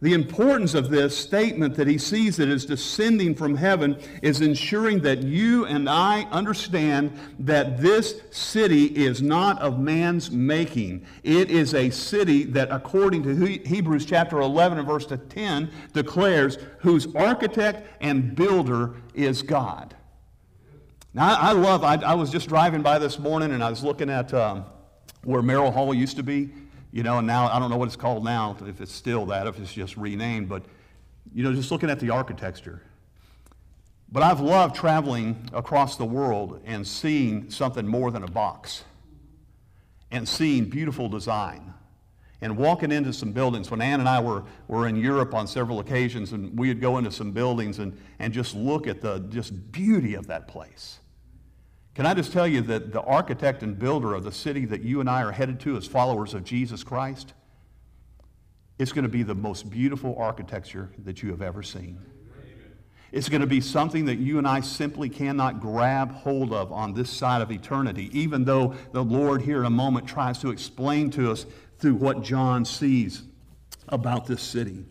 The 0.00 0.14
importance 0.14 0.74
of 0.74 0.90
this 0.90 1.18
statement 1.18 1.74
that 1.74 1.88
he 1.88 1.98
sees 1.98 2.36
that 2.36 2.48
is 2.48 2.64
descending 2.64 3.34
from 3.34 3.56
heaven 3.56 4.00
is 4.22 4.40
ensuring 4.40 5.00
that 5.00 5.24
you 5.24 5.66
and 5.66 5.88
I 5.88 6.22
understand 6.30 7.18
that 7.40 7.78
this 7.78 8.20
city 8.30 8.84
is 8.84 9.20
not 9.20 9.60
of 9.60 9.80
man's 9.80 10.30
making. 10.30 11.04
It 11.24 11.50
is 11.50 11.74
a 11.74 11.90
city 11.90 12.44
that, 12.44 12.70
according 12.70 13.24
to 13.24 13.34
Hebrews 13.68 14.06
chapter 14.06 14.40
11 14.40 14.78
and 14.78 14.86
verse 14.86 15.06
10, 15.06 15.68
declares 15.92 16.58
whose 16.78 17.12
architect 17.16 17.88
and 18.00 18.36
builder 18.36 18.94
is 19.14 19.42
God. 19.42 19.96
Now, 21.12 21.36
I, 21.40 21.52
love, 21.52 21.82
I, 21.82 21.96
I, 21.96 22.14
was 22.14 22.30
just 22.30 22.48
driving 22.48 22.82
by 22.82 23.00
this 23.00 23.18
morning 23.18 23.50
and 23.50 23.64
I 23.64 23.70
was 23.70 23.82
looking 23.82 24.10
at 24.10 24.32
um, 24.32 24.64
where 25.24 25.42
Merrill 25.42 25.72
Hall 25.72 25.92
used 25.92 26.16
to 26.18 26.22
be. 26.22 26.50
You 26.90 27.02
know, 27.02 27.18
and 27.18 27.26
now 27.26 27.48
I 27.48 27.58
don't 27.58 27.70
know 27.70 27.76
what 27.76 27.86
it's 27.86 27.96
called 27.96 28.24
now, 28.24 28.56
if 28.66 28.80
it's 28.80 28.92
still 28.92 29.26
that, 29.26 29.46
if 29.46 29.58
it's 29.58 29.72
just 29.72 29.96
renamed, 29.96 30.48
but, 30.48 30.64
you 31.34 31.42
know, 31.42 31.52
just 31.52 31.70
looking 31.70 31.90
at 31.90 32.00
the 32.00 32.10
architecture. 32.10 32.82
But 34.10 34.22
I've 34.22 34.40
loved 34.40 34.74
traveling 34.74 35.50
across 35.52 35.96
the 35.96 36.06
world 36.06 36.62
and 36.64 36.86
seeing 36.86 37.50
something 37.50 37.86
more 37.86 38.10
than 38.10 38.22
a 38.22 38.28
box 38.28 38.84
and 40.10 40.26
seeing 40.26 40.64
beautiful 40.64 41.10
design 41.10 41.74
and 42.40 42.56
walking 42.56 42.90
into 42.90 43.12
some 43.12 43.32
buildings. 43.32 43.70
When 43.70 43.82
Ann 43.82 44.00
and 44.00 44.08
I 44.08 44.20
were, 44.20 44.44
were 44.66 44.88
in 44.88 44.96
Europe 44.96 45.34
on 45.34 45.46
several 45.46 45.80
occasions, 45.80 46.32
and 46.32 46.58
we'd 46.58 46.80
go 46.80 46.96
into 46.96 47.10
some 47.10 47.32
buildings 47.32 47.80
and, 47.80 47.98
and 48.18 48.32
just 48.32 48.54
look 48.54 48.86
at 48.86 49.02
the 49.02 49.18
just 49.28 49.72
beauty 49.72 50.14
of 50.14 50.28
that 50.28 50.48
place. 50.48 51.00
Can 51.98 52.06
I 52.06 52.14
just 52.14 52.32
tell 52.32 52.46
you 52.46 52.60
that 52.60 52.92
the 52.92 53.00
architect 53.00 53.64
and 53.64 53.76
builder 53.76 54.14
of 54.14 54.22
the 54.22 54.30
city 54.30 54.64
that 54.66 54.82
you 54.82 55.00
and 55.00 55.10
I 55.10 55.24
are 55.24 55.32
headed 55.32 55.58
to 55.62 55.76
as 55.76 55.88
followers 55.88 56.32
of 56.32 56.44
Jesus 56.44 56.84
Christ, 56.84 57.34
it's 58.78 58.92
going 58.92 59.02
to 59.02 59.08
be 59.08 59.24
the 59.24 59.34
most 59.34 59.68
beautiful 59.68 60.14
architecture 60.16 60.90
that 61.02 61.24
you 61.24 61.30
have 61.30 61.42
ever 61.42 61.60
seen. 61.60 61.98
It's 63.10 63.28
going 63.28 63.40
to 63.40 63.48
be 63.48 63.60
something 63.60 64.04
that 64.04 64.14
you 64.14 64.38
and 64.38 64.46
I 64.46 64.60
simply 64.60 65.08
cannot 65.08 65.58
grab 65.58 66.12
hold 66.12 66.52
of 66.52 66.70
on 66.70 66.94
this 66.94 67.10
side 67.10 67.42
of 67.42 67.50
eternity, 67.50 68.16
even 68.16 68.44
though 68.44 68.76
the 68.92 69.02
Lord 69.02 69.42
here 69.42 69.58
in 69.58 69.66
a 69.66 69.70
moment 69.70 70.06
tries 70.06 70.38
to 70.38 70.50
explain 70.50 71.10
to 71.10 71.32
us 71.32 71.46
through 71.80 71.96
what 71.96 72.22
John 72.22 72.64
sees 72.64 73.24
about 73.88 74.24
this 74.24 74.40
city. 74.40 74.84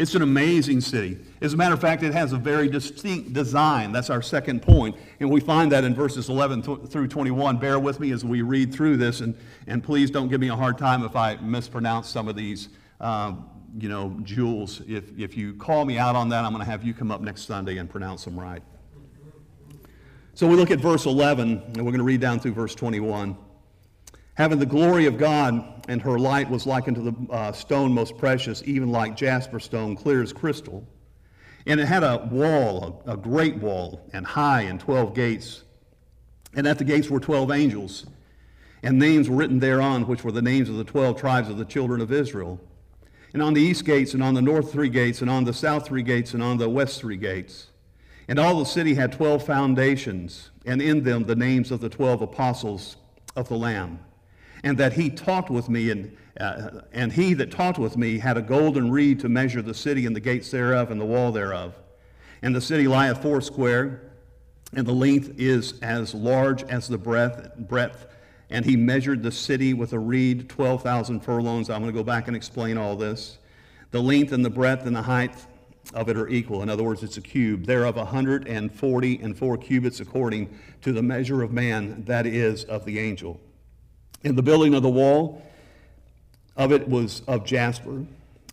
It's 0.00 0.14
an 0.14 0.22
amazing 0.22 0.80
city. 0.80 1.18
As 1.42 1.52
a 1.52 1.58
matter 1.58 1.74
of 1.74 1.80
fact, 1.82 2.02
it 2.02 2.14
has 2.14 2.32
a 2.32 2.38
very 2.38 2.70
distinct 2.70 3.34
design. 3.34 3.92
That's 3.92 4.08
our 4.08 4.22
second 4.22 4.62
point. 4.62 4.96
And 5.20 5.30
we 5.30 5.40
find 5.40 5.70
that 5.72 5.84
in 5.84 5.94
verses 5.94 6.30
11 6.30 6.62
through 6.62 7.06
21. 7.06 7.58
Bear 7.58 7.78
with 7.78 8.00
me 8.00 8.10
as 8.12 8.24
we 8.24 8.40
read 8.40 8.72
through 8.72 8.96
this, 8.96 9.20
and, 9.20 9.36
and 9.66 9.84
please 9.84 10.10
don't 10.10 10.28
give 10.28 10.40
me 10.40 10.48
a 10.48 10.56
hard 10.56 10.78
time 10.78 11.04
if 11.04 11.16
I 11.16 11.36
mispronounce 11.36 12.08
some 12.08 12.28
of 12.28 12.34
these, 12.34 12.70
uh, 12.98 13.34
you 13.78 13.90
know, 13.90 14.18
jewels. 14.22 14.80
If, 14.88 15.18
if 15.18 15.36
you 15.36 15.52
call 15.52 15.84
me 15.84 15.98
out 15.98 16.16
on 16.16 16.30
that, 16.30 16.46
I'm 16.46 16.52
going 16.54 16.64
to 16.64 16.70
have 16.70 16.82
you 16.82 16.94
come 16.94 17.10
up 17.10 17.20
next 17.20 17.42
Sunday 17.42 17.76
and 17.76 17.90
pronounce 17.90 18.24
them 18.24 18.40
right. 18.40 18.62
So 20.32 20.46
we 20.46 20.56
look 20.56 20.70
at 20.70 20.80
verse 20.80 21.04
11, 21.04 21.62
and 21.66 21.76
we're 21.76 21.92
going 21.92 21.98
to 21.98 22.04
read 22.04 22.22
down 22.22 22.40
through 22.40 22.54
verse 22.54 22.74
21 22.74 23.36
having 24.34 24.58
the 24.58 24.66
glory 24.66 25.06
of 25.06 25.18
God, 25.18 25.84
and 25.88 26.00
her 26.02 26.18
light 26.18 26.48
was 26.48 26.66
likened 26.66 26.96
to 26.96 27.02
the 27.02 27.32
uh, 27.32 27.52
stone 27.52 27.92
most 27.92 28.16
precious, 28.16 28.62
even 28.64 28.90
like 28.90 29.16
jasper 29.16 29.60
stone, 29.60 29.96
clear 29.96 30.22
as 30.22 30.32
crystal. 30.32 30.86
And 31.66 31.80
it 31.80 31.86
had 31.86 32.02
a 32.02 32.28
wall, 32.30 33.02
a, 33.06 33.12
a 33.12 33.16
great 33.16 33.56
wall, 33.56 34.08
and 34.12 34.26
high, 34.26 34.62
and 34.62 34.80
12 34.80 35.14
gates. 35.14 35.64
And 36.54 36.66
at 36.66 36.78
the 36.78 36.84
gates 36.84 37.10
were 37.10 37.20
12 37.20 37.50
angels, 37.50 38.06
and 38.82 38.98
names 38.98 39.28
were 39.28 39.36
written 39.36 39.58
thereon, 39.58 40.06
which 40.06 40.24
were 40.24 40.32
the 40.32 40.42
names 40.42 40.68
of 40.68 40.76
the 40.76 40.84
12 40.84 41.20
tribes 41.20 41.48
of 41.48 41.58
the 41.58 41.64
children 41.64 42.00
of 42.00 42.12
Israel. 42.12 42.58
And 43.32 43.42
on 43.42 43.54
the 43.54 43.60
east 43.60 43.84
gates, 43.84 44.14
and 44.14 44.22
on 44.22 44.34
the 44.34 44.42
north 44.42 44.72
three 44.72 44.88
gates, 44.88 45.20
and 45.20 45.30
on 45.30 45.44
the 45.44 45.52
south 45.52 45.86
three 45.86 46.02
gates, 46.02 46.34
and 46.34 46.42
on 46.42 46.56
the 46.56 46.68
west 46.68 47.00
three 47.00 47.16
gates. 47.16 47.68
And 48.26 48.38
all 48.38 48.58
the 48.58 48.64
city 48.64 48.94
had 48.94 49.12
12 49.12 49.44
foundations, 49.44 50.50
and 50.64 50.80
in 50.80 51.04
them 51.04 51.24
the 51.24 51.36
names 51.36 51.70
of 51.70 51.80
the 51.80 51.88
12 51.88 52.22
apostles 52.22 52.96
of 53.36 53.48
the 53.48 53.56
Lamb 53.56 54.00
and 54.62 54.76
that 54.78 54.92
he 54.92 55.10
talked 55.10 55.50
with 55.50 55.68
me, 55.68 55.90
and, 55.90 56.16
uh, 56.38 56.82
and 56.92 57.12
he 57.12 57.34
that 57.34 57.50
talked 57.50 57.78
with 57.78 57.96
me 57.96 58.18
had 58.18 58.36
a 58.36 58.42
golden 58.42 58.90
reed 58.90 59.20
to 59.20 59.28
measure 59.28 59.62
the 59.62 59.74
city 59.74 60.06
and 60.06 60.14
the 60.14 60.20
gates 60.20 60.50
thereof 60.50 60.90
and 60.90 61.00
the 61.00 61.06
wall 61.06 61.32
thereof. 61.32 61.74
And 62.42 62.54
the 62.54 62.60
city 62.60 62.86
lieth 62.86 63.22
foursquare, 63.22 64.12
and 64.74 64.86
the 64.86 64.92
length 64.92 65.34
is 65.38 65.78
as 65.80 66.14
large 66.14 66.62
as 66.64 66.88
the 66.88 66.98
breadth, 66.98 67.56
breadth. 67.56 68.06
And 68.50 68.64
he 68.64 68.76
measured 68.76 69.22
the 69.22 69.30
city 69.30 69.74
with 69.74 69.92
a 69.92 69.98
reed, 69.98 70.48
12,000 70.48 71.20
furlongs. 71.20 71.70
I'm 71.70 71.82
going 71.82 71.92
to 71.92 71.98
go 71.98 72.04
back 72.04 72.26
and 72.26 72.36
explain 72.36 72.76
all 72.76 72.96
this. 72.96 73.38
The 73.90 74.00
length 74.00 74.32
and 74.32 74.44
the 74.44 74.50
breadth 74.50 74.86
and 74.86 74.94
the 74.94 75.02
height 75.02 75.34
of 75.94 76.08
it 76.08 76.16
are 76.16 76.28
equal. 76.28 76.62
In 76.62 76.68
other 76.68 76.82
words, 76.82 77.02
it's 77.02 77.16
a 77.16 77.20
cube. 77.20 77.66
Thereof 77.66 77.96
140 77.96 79.20
and 79.20 79.38
four 79.38 79.56
cubits 79.56 80.00
according 80.00 80.58
to 80.82 80.92
the 80.92 81.02
measure 81.02 81.42
of 81.42 81.52
man, 81.52 82.04
that 82.04 82.26
is, 82.26 82.64
of 82.64 82.84
the 82.84 82.98
angel. 82.98 83.40
And 84.24 84.36
the 84.36 84.42
building 84.42 84.74
of 84.74 84.82
the 84.82 84.90
wall 84.90 85.42
of 86.56 86.72
it 86.72 86.88
was 86.88 87.22
of 87.26 87.46
jasper, 87.46 88.04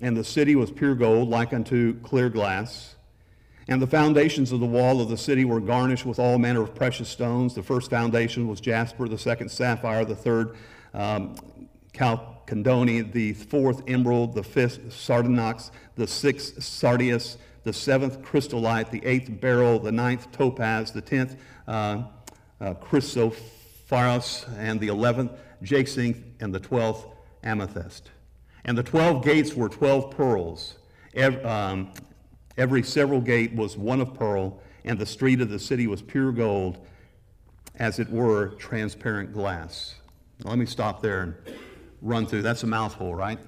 and 0.02 0.16
the 0.16 0.24
city 0.24 0.56
was 0.56 0.72
pure 0.72 0.96
gold, 0.96 1.30
like 1.30 1.54
unto 1.54 1.96
clear 2.02 2.30
glass. 2.30 2.96
And 3.68 3.82
the 3.82 3.88
foundations 3.88 4.54
of 4.54 4.62
the 4.62 4.66
wall 4.66 5.02
of 5.02 5.10
the 5.10 5.18
city 5.18 5.44
were 5.44 5.60
garnished 5.60 6.06
with 6.06 6.20
all 6.20 6.38
manner 6.38 6.62
of 6.62 6.74
precious 6.74 7.10
stones. 7.10 7.54
The 7.54 7.64
first 7.64 7.90
foundation 7.90 8.48
was 8.48 8.62
jasper, 8.62 9.10
the 9.10 9.18
second 9.18 9.50
sapphire, 9.50 10.06
the 10.06 10.16
third 10.16 10.56
um, 10.94 11.36
chalcedony, 11.94 13.02
the 13.02 13.34
fourth 13.34 13.82
emerald, 13.88 14.36
the 14.36 14.44
fifth 14.44 14.94
sardonyx, 14.94 15.72
the 15.96 16.08
sixth 16.08 16.64
sardius, 16.64 17.38
the 17.64 17.74
seventh 17.74 18.24
chrysolite, 18.24 18.90
the 18.90 19.06
eighth 19.06 19.42
beryl, 19.42 19.80
the 19.80 19.92
ninth 19.92 20.32
topaz, 20.32 20.94
the 20.94 21.02
tenth 21.02 21.36
uh, 21.68 22.04
uh, 22.62 22.74
pharos, 23.88 24.46
and 24.58 24.80
the 24.80 24.90
eleventh 24.90 25.32
jacinth, 25.64 26.24
and 26.40 26.54
the 26.54 26.60
twelfth 26.60 27.08
amethyst. 27.44 28.12
And 28.66 28.78
the 28.78 28.84
twelve 28.84 29.24
gates 29.24 29.56
were 29.56 29.70
twelve 29.70 30.12
pearls. 30.12 30.76
Every, 31.16 31.44
um, 31.44 31.92
every 32.58 32.84
several 32.84 33.22
gate 33.22 33.56
was 33.56 33.76
one 33.76 34.02
of 34.02 34.14
pearl, 34.14 34.62
and 34.86 35.00
the 35.00 35.06
street 35.06 35.42
of 35.42 35.50
the 35.50 35.58
city 35.58 35.88
was 35.88 36.02
pure 36.02 36.32
gold, 36.32 36.86
as 37.76 37.98
it 38.00 38.10
were 38.10 38.50
transparent 38.60 39.34
glass. 39.34 39.96
Now, 40.44 40.52
let 40.52 40.60
me 40.60 40.66
stop 40.66 41.02
there 41.02 41.22
and 41.24 41.36
run 42.02 42.28
through. 42.28 42.44
That's 42.44 42.64
a 42.64 42.68
mouthful, 42.68 43.16
right? 43.16 43.40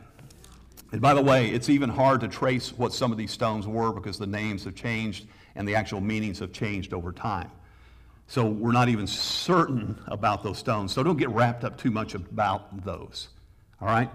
And 0.91 1.02
by 1.02 1.13
the 1.13 1.21
way, 1.21 1.49
it's 1.49 1.69
even 1.69 1.89
hard 1.89 2.21
to 2.21 2.28
trace 2.28 2.73
what 2.75 2.93
some 2.93 3.12
of 3.12 3.17
these 3.17 3.32
stones 3.32 3.67
were 3.67 3.91
because 3.91 4.17
the 4.17 4.25
names 4.25 4.63
have 4.63 4.73
changed 4.73 5.28
and 5.56 5.67
the 5.67 5.75
actual 5.75 6.02
meanings 6.02 6.39
have 6.39 6.52
changed 6.52 6.93
over 6.93 7.12
time. 7.12 7.52
So 8.29 8.45
we're 8.45 8.71
not 8.71 8.89
even 8.89 9.07
certain 9.07 9.99
about 10.05 10.43
those 10.43 10.59
stones. 10.59 10.93
So 10.93 11.01
don't 11.01 11.17
get 11.17 11.29
wrapped 11.29 11.63
up 11.63 11.79
too 11.79 11.89
much 11.89 12.13
about 12.13 12.85
those. 12.85 13.29
All 13.81 13.87
right? 13.87 14.07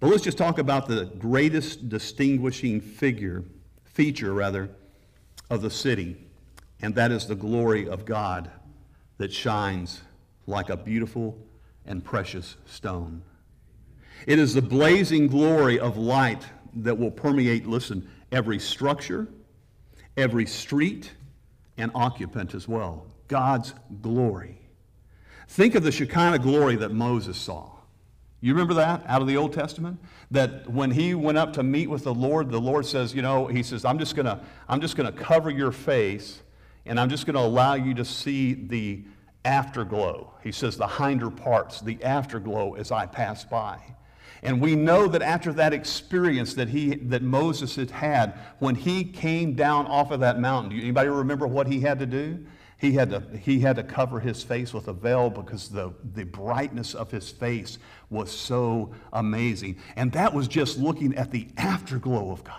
But 0.00 0.08
let's 0.08 0.24
just 0.24 0.36
talk 0.36 0.58
about 0.58 0.88
the 0.88 1.04
greatest 1.04 1.88
distinguishing 1.88 2.80
figure, 2.80 3.44
feature 3.84 4.34
rather, 4.34 4.68
of 5.50 5.62
the 5.62 5.70
city, 5.70 6.16
and 6.82 6.96
that 6.96 7.12
is 7.12 7.28
the 7.28 7.36
glory 7.36 7.88
of 7.88 8.04
God 8.04 8.50
that 9.18 9.32
shines 9.32 10.02
like 10.48 10.68
a 10.68 10.76
beautiful 10.76 11.38
and 11.86 12.04
precious 12.04 12.56
stone. 12.66 13.22
It 14.26 14.40
is 14.40 14.52
the 14.52 14.62
blazing 14.62 15.28
glory 15.28 15.78
of 15.78 15.96
light 15.96 16.42
that 16.74 16.98
will 16.98 17.12
permeate, 17.12 17.68
listen, 17.68 18.10
every 18.32 18.58
structure, 18.58 19.28
every 20.16 20.44
street, 20.44 21.12
and 21.76 21.92
occupant 21.94 22.52
as 22.52 22.66
well. 22.66 23.06
God's 23.28 23.74
glory. 24.02 24.58
Think 25.48 25.74
of 25.74 25.82
the 25.82 25.92
Shekinah 25.92 26.40
glory 26.40 26.76
that 26.76 26.90
Moses 26.90 27.36
saw. 27.36 27.70
You 28.40 28.52
remember 28.52 28.74
that 28.74 29.02
out 29.06 29.20
of 29.20 29.26
the 29.26 29.36
Old 29.36 29.52
Testament? 29.52 29.98
That 30.30 30.70
when 30.70 30.90
he 30.90 31.14
went 31.14 31.38
up 31.38 31.54
to 31.54 31.62
meet 31.62 31.88
with 31.88 32.04
the 32.04 32.14
Lord, 32.14 32.50
the 32.50 32.60
Lord 32.60 32.86
says, 32.86 33.14
you 33.14 33.22
know, 33.22 33.46
he 33.46 33.62
says, 33.62 33.84
I'm 33.84 33.98
just 33.98 34.14
gonna, 34.14 34.40
I'm 34.68 34.80
just 34.80 34.96
gonna 34.96 35.12
cover 35.12 35.50
your 35.50 35.72
face 35.72 36.40
and 36.86 37.00
I'm 37.00 37.08
just 37.08 37.26
gonna 37.26 37.40
allow 37.40 37.74
you 37.74 37.94
to 37.94 38.04
see 38.04 38.54
the 38.54 39.02
afterglow. 39.44 40.34
He 40.42 40.52
says 40.52 40.76
the 40.76 40.86
hinder 40.86 41.30
parts, 41.30 41.80
the 41.80 42.02
afterglow 42.04 42.74
as 42.74 42.92
I 42.92 43.06
pass 43.06 43.44
by. 43.44 43.78
And 44.42 44.60
we 44.60 44.76
know 44.76 45.08
that 45.08 45.22
after 45.22 45.52
that 45.54 45.72
experience 45.72 46.54
that, 46.54 46.68
he, 46.68 46.94
that 46.94 47.22
Moses 47.22 47.74
had 47.74 47.90
had, 47.90 48.38
when 48.60 48.76
he 48.76 49.02
came 49.02 49.54
down 49.54 49.86
off 49.86 50.12
of 50.12 50.20
that 50.20 50.38
mountain, 50.38 50.70
do 50.70 50.80
anybody 50.80 51.08
remember 51.08 51.46
what 51.46 51.66
he 51.66 51.80
had 51.80 51.98
to 51.98 52.06
do? 52.06 52.46
He 52.78 52.92
had 52.92 53.10
to, 53.10 53.20
he 53.36 53.58
had 53.58 53.76
to 53.76 53.82
cover 53.82 54.20
his 54.20 54.44
face 54.44 54.72
with 54.72 54.86
a 54.86 54.92
veil 54.92 55.30
because 55.30 55.68
the, 55.68 55.92
the 56.14 56.24
brightness 56.24 56.94
of 56.94 57.10
his 57.10 57.28
face 57.28 57.78
was 58.08 58.30
so 58.30 58.94
amazing. 59.12 59.76
And 59.96 60.12
that 60.12 60.32
was 60.32 60.46
just 60.46 60.78
looking 60.78 61.14
at 61.16 61.32
the 61.32 61.48
afterglow 61.56 62.30
of 62.30 62.44
God. 62.44 62.54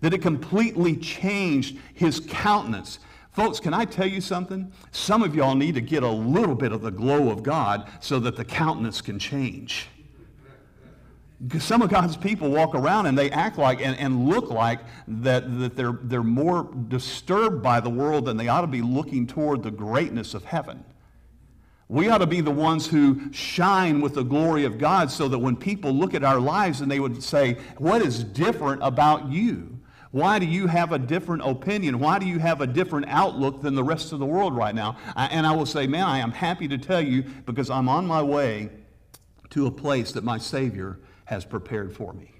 That 0.00 0.14
it 0.14 0.22
completely 0.22 0.96
changed 0.96 1.78
his 1.94 2.20
countenance. 2.20 3.00
Folks, 3.32 3.58
can 3.58 3.74
I 3.74 3.84
tell 3.84 4.06
you 4.06 4.20
something? 4.20 4.72
Some 4.92 5.24
of 5.24 5.34
y'all 5.34 5.56
need 5.56 5.74
to 5.74 5.80
get 5.80 6.04
a 6.04 6.08
little 6.08 6.54
bit 6.54 6.70
of 6.70 6.80
the 6.80 6.92
glow 6.92 7.30
of 7.30 7.42
God 7.42 7.90
so 8.00 8.20
that 8.20 8.36
the 8.36 8.44
countenance 8.44 9.00
can 9.00 9.18
change 9.18 9.88
some 11.60 11.82
of 11.82 11.90
God's 11.90 12.16
people 12.16 12.50
walk 12.50 12.74
around 12.74 13.06
and 13.06 13.16
they 13.16 13.30
act 13.30 13.58
like 13.58 13.80
and, 13.80 13.96
and 13.98 14.28
look 14.28 14.50
like 14.50 14.80
that, 15.06 15.58
that 15.60 15.76
they're, 15.76 15.98
they're 16.02 16.22
more 16.22 16.68
disturbed 16.88 17.62
by 17.62 17.80
the 17.80 17.90
world 17.90 18.24
than 18.24 18.36
they 18.36 18.48
ought 18.48 18.62
to 18.62 18.66
be 18.66 18.82
looking 18.82 19.26
toward 19.26 19.62
the 19.62 19.70
greatness 19.70 20.34
of 20.34 20.44
heaven. 20.44 20.84
We 21.88 22.08
ought 22.08 22.18
to 22.18 22.26
be 22.26 22.40
the 22.40 22.50
ones 22.50 22.88
who 22.88 23.32
shine 23.32 24.00
with 24.00 24.14
the 24.14 24.24
glory 24.24 24.64
of 24.64 24.78
God 24.78 25.10
so 25.10 25.28
that 25.28 25.38
when 25.38 25.56
people 25.56 25.92
look 25.92 26.12
at 26.12 26.24
our 26.24 26.40
lives 26.40 26.80
and 26.80 26.90
they 26.90 27.00
would 27.00 27.22
say, 27.22 27.56
What 27.78 28.02
is 28.02 28.24
different 28.24 28.82
about 28.82 29.30
you? 29.30 29.78
Why 30.10 30.38
do 30.38 30.46
you 30.46 30.66
have 30.66 30.92
a 30.92 30.98
different 30.98 31.42
opinion? 31.44 31.98
Why 31.98 32.18
do 32.18 32.26
you 32.26 32.38
have 32.40 32.60
a 32.60 32.66
different 32.66 33.06
outlook 33.08 33.62
than 33.62 33.74
the 33.74 33.84
rest 33.84 34.12
of 34.12 34.18
the 34.18 34.26
world 34.26 34.56
right 34.56 34.74
now? 34.74 34.96
And 35.16 35.46
I 35.46 35.52
will 35.52 35.66
say, 35.66 35.86
Man, 35.86 36.04
I 36.04 36.18
am 36.18 36.32
happy 36.32 36.68
to 36.68 36.78
tell 36.78 37.00
you 37.00 37.22
because 37.46 37.70
I'm 37.70 37.88
on 37.88 38.06
my 38.06 38.22
way 38.22 38.70
to 39.50 39.66
a 39.66 39.70
place 39.70 40.12
that 40.12 40.24
my 40.24 40.36
Savior 40.36 40.98
has 41.28 41.44
prepared 41.44 41.94
for 41.94 42.14
me. 42.14 42.30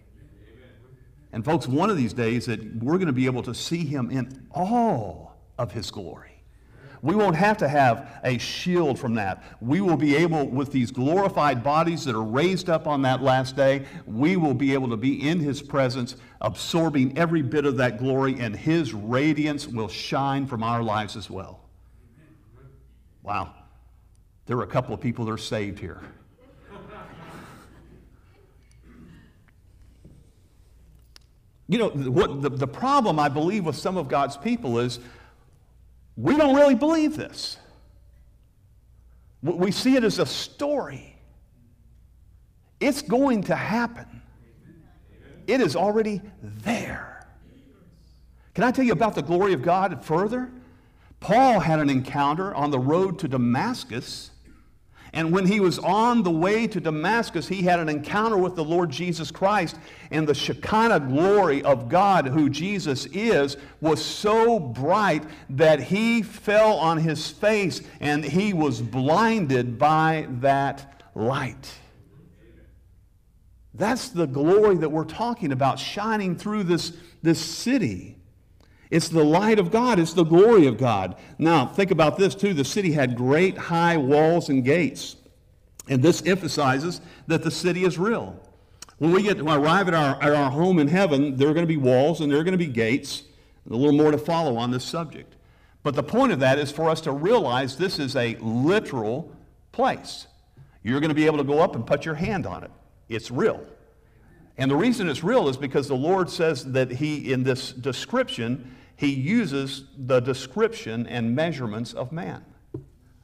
And 1.30 1.44
folks, 1.44 1.68
one 1.68 1.90
of 1.90 1.98
these 1.98 2.14
days 2.14 2.46
that 2.46 2.82
we're 2.82 2.96
going 2.96 3.08
to 3.08 3.12
be 3.12 3.26
able 3.26 3.42
to 3.42 3.54
see 3.54 3.84
him 3.84 4.10
in 4.10 4.46
all 4.50 5.36
of 5.58 5.72
his 5.72 5.90
glory. 5.90 6.42
We 7.02 7.14
won't 7.14 7.36
have 7.36 7.58
to 7.58 7.68
have 7.68 8.18
a 8.24 8.38
shield 8.38 8.98
from 8.98 9.16
that. 9.16 9.44
We 9.60 9.82
will 9.82 9.98
be 9.98 10.16
able, 10.16 10.48
with 10.48 10.72
these 10.72 10.90
glorified 10.90 11.62
bodies 11.62 12.06
that 12.06 12.14
are 12.14 12.24
raised 12.24 12.70
up 12.70 12.86
on 12.86 13.02
that 13.02 13.22
last 13.22 13.56
day, 13.56 13.84
we 14.06 14.36
will 14.36 14.54
be 14.54 14.72
able 14.72 14.88
to 14.88 14.96
be 14.96 15.28
in 15.28 15.38
his 15.38 15.60
presence, 15.60 16.16
absorbing 16.40 17.18
every 17.18 17.42
bit 17.42 17.66
of 17.66 17.76
that 17.76 17.98
glory, 17.98 18.40
and 18.40 18.56
his 18.56 18.94
radiance 18.94 19.68
will 19.68 19.88
shine 19.88 20.46
from 20.46 20.62
our 20.62 20.82
lives 20.82 21.14
as 21.14 21.28
well. 21.28 21.60
Wow. 23.22 23.52
There 24.46 24.56
are 24.56 24.64
a 24.64 24.66
couple 24.66 24.94
of 24.94 25.00
people 25.02 25.26
that 25.26 25.32
are 25.32 25.36
saved 25.36 25.78
here. 25.78 26.00
You 31.68 31.78
know, 31.78 31.88
what 31.90 32.40
the, 32.40 32.48
the 32.48 32.66
problem 32.66 33.18
I 33.18 33.28
believe 33.28 33.66
with 33.66 33.76
some 33.76 33.96
of 33.96 34.08
God's 34.08 34.36
people 34.36 34.78
is 34.78 34.98
we 36.16 36.36
don't 36.36 36.56
really 36.56 36.74
believe 36.74 37.16
this. 37.16 37.58
We 39.42 39.70
see 39.70 39.94
it 39.94 40.02
as 40.02 40.18
a 40.18 40.26
story. 40.26 41.16
It's 42.80 43.02
going 43.02 43.44
to 43.44 43.54
happen. 43.54 44.22
It 45.46 45.60
is 45.60 45.76
already 45.76 46.20
there. 46.42 47.26
Can 48.54 48.64
I 48.64 48.70
tell 48.70 48.84
you 48.84 48.92
about 48.92 49.14
the 49.14 49.22
glory 49.22 49.52
of 49.52 49.62
God 49.62 50.04
further? 50.04 50.50
Paul 51.20 51.60
had 51.60 51.80
an 51.80 51.90
encounter 51.90 52.54
on 52.54 52.70
the 52.70 52.78
road 52.78 53.18
to 53.20 53.28
Damascus 53.28 54.30
and 55.12 55.32
when 55.32 55.46
he 55.46 55.60
was 55.60 55.78
on 55.78 56.22
the 56.22 56.30
way 56.30 56.66
to 56.66 56.80
Damascus, 56.80 57.48
he 57.48 57.62
had 57.62 57.80
an 57.80 57.88
encounter 57.88 58.36
with 58.36 58.56
the 58.56 58.64
Lord 58.64 58.90
Jesus 58.90 59.30
Christ, 59.30 59.76
and 60.10 60.26
the 60.26 60.34
Shekinah 60.34 61.00
glory 61.00 61.62
of 61.62 61.88
God, 61.88 62.26
who 62.26 62.50
Jesus 62.50 63.06
is, 63.06 63.56
was 63.80 64.04
so 64.04 64.58
bright 64.58 65.24
that 65.50 65.80
he 65.80 66.22
fell 66.22 66.74
on 66.74 66.98
his 66.98 67.30
face 67.30 67.80
and 68.00 68.24
he 68.24 68.52
was 68.52 68.80
blinded 68.80 69.78
by 69.78 70.26
that 70.40 71.02
light. 71.14 71.72
That's 73.74 74.08
the 74.08 74.26
glory 74.26 74.76
that 74.76 74.90
we're 74.90 75.04
talking 75.04 75.52
about 75.52 75.78
shining 75.78 76.36
through 76.36 76.64
this, 76.64 76.92
this 77.22 77.38
city. 77.38 78.17
It's 78.90 79.08
the 79.08 79.24
light 79.24 79.58
of 79.58 79.70
God. 79.70 79.98
It's 79.98 80.14
the 80.14 80.24
glory 80.24 80.66
of 80.66 80.78
God. 80.78 81.16
Now, 81.38 81.66
think 81.66 81.90
about 81.90 82.16
this 82.16 82.34
too. 82.34 82.54
The 82.54 82.64
city 82.64 82.92
had 82.92 83.16
great 83.16 83.56
high 83.56 83.96
walls 83.96 84.48
and 84.48 84.64
gates. 84.64 85.16
And 85.88 86.02
this 86.02 86.22
emphasizes 86.26 87.00
that 87.26 87.42
the 87.42 87.50
city 87.50 87.84
is 87.84 87.98
real. 87.98 88.38
When 88.98 89.12
we 89.12 89.22
get 89.22 89.38
to 89.38 89.46
arrive 89.46 89.88
at 89.88 89.94
our, 89.94 90.20
at 90.22 90.34
our 90.34 90.50
home 90.50 90.78
in 90.78 90.88
heaven, 90.88 91.36
there 91.36 91.48
are 91.48 91.54
going 91.54 91.66
to 91.66 91.72
be 91.72 91.76
walls 91.76 92.20
and 92.20 92.30
there 92.30 92.40
are 92.40 92.44
going 92.44 92.52
to 92.52 92.58
be 92.58 92.66
gates. 92.66 93.24
A 93.70 93.74
little 93.74 93.92
more 93.92 94.10
to 94.10 94.18
follow 94.18 94.56
on 94.56 94.70
this 94.70 94.84
subject. 94.84 95.36
But 95.82 95.94
the 95.94 96.02
point 96.02 96.32
of 96.32 96.40
that 96.40 96.58
is 96.58 96.72
for 96.72 96.88
us 96.90 97.02
to 97.02 97.12
realize 97.12 97.76
this 97.76 97.98
is 97.98 98.16
a 98.16 98.36
literal 98.40 99.32
place. 99.72 100.26
You're 100.82 101.00
going 101.00 101.10
to 101.10 101.14
be 101.14 101.26
able 101.26 101.38
to 101.38 101.44
go 101.44 101.60
up 101.60 101.76
and 101.76 101.86
put 101.86 102.04
your 102.04 102.14
hand 102.14 102.46
on 102.46 102.64
it. 102.64 102.70
It's 103.08 103.30
real. 103.30 103.64
And 104.56 104.70
the 104.70 104.76
reason 104.76 105.08
it's 105.08 105.22
real 105.22 105.48
is 105.48 105.56
because 105.56 105.86
the 105.86 105.96
Lord 105.96 106.28
says 106.28 106.64
that 106.72 106.90
He, 106.90 107.32
in 107.32 107.44
this 107.44 107.72
description, 107.72 108.74
He 108.98 109.14
uses 109.14 109.84
the 109.96 110.18
description 110.18 111.06
and 111.06 111.32
measurements 111.32 111.92
of 111.92 112.10
man. 112.10 112.44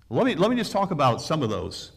Let 0.08 0.24
me, 0.24 0.36
let 0.36 0.48
me 0.48 0.54
just 0.54 0.70
talk 0.70 0.92
about 0.92 1.20
some 1.20 1.42
of 1.42 1.50
those. 1.50 1.90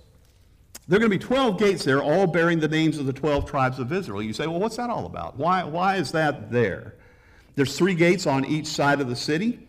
There 0.88 0.98
are 0.98 1.00
going 1.00 1.12
to 1.12 1.18
be 1.20 1.24
12 1.24 1.60
gates 1.60 1.84
there, 1.84 2.02
all 2.02 2.26
bearing 2.26 2.60
the 2.60 2.68
names 2.68 2.98
of 2.98 3.06
the 3.06 3.14
12 3.14 3.48
tribes 3.48 3.78
of 3.78 3.94
Israel. 3.94 4.24
You 4.24 4.34
say, 4.34 4.48
well, 4.48 4.60
what's 4.60 4.78
that 4.78 4.90
all 4.90 5.06
about? 5.06 5.38
Why, 5.38 5.64
why 5.64 5.98
is 5.98 6.12
that 6.14 6.52
there? 6.52 6.96
There's 7.54 7.78
three 7.78 7.94
gates 7.94 8.26
on 8.26 8.46
each 8.46 8.66
side 8.66 9.00
of 9.00 9.10
the 9.10 9.16
city 9.16 9.68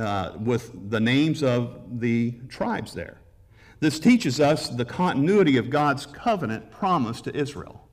uh, 0.00 0.32
with 0.40 0.90
the 0.90 1.00
names 1.00 1.42
of 1.42 2.00
the 2.00 2.32
tribes 2.48 2.94
there. 2.94 3.18
This 3.80 4.00
teaches 4.00 4.40
us 4.40 4.70
the 4.70 4.86
continuity 4.86 5.58
of 5.58 5.68
God's 5.68 6.06
covenant 6.06 6.70
promise 6.70 7.20
to 7.20 7.36
Israel. 7.36 7.90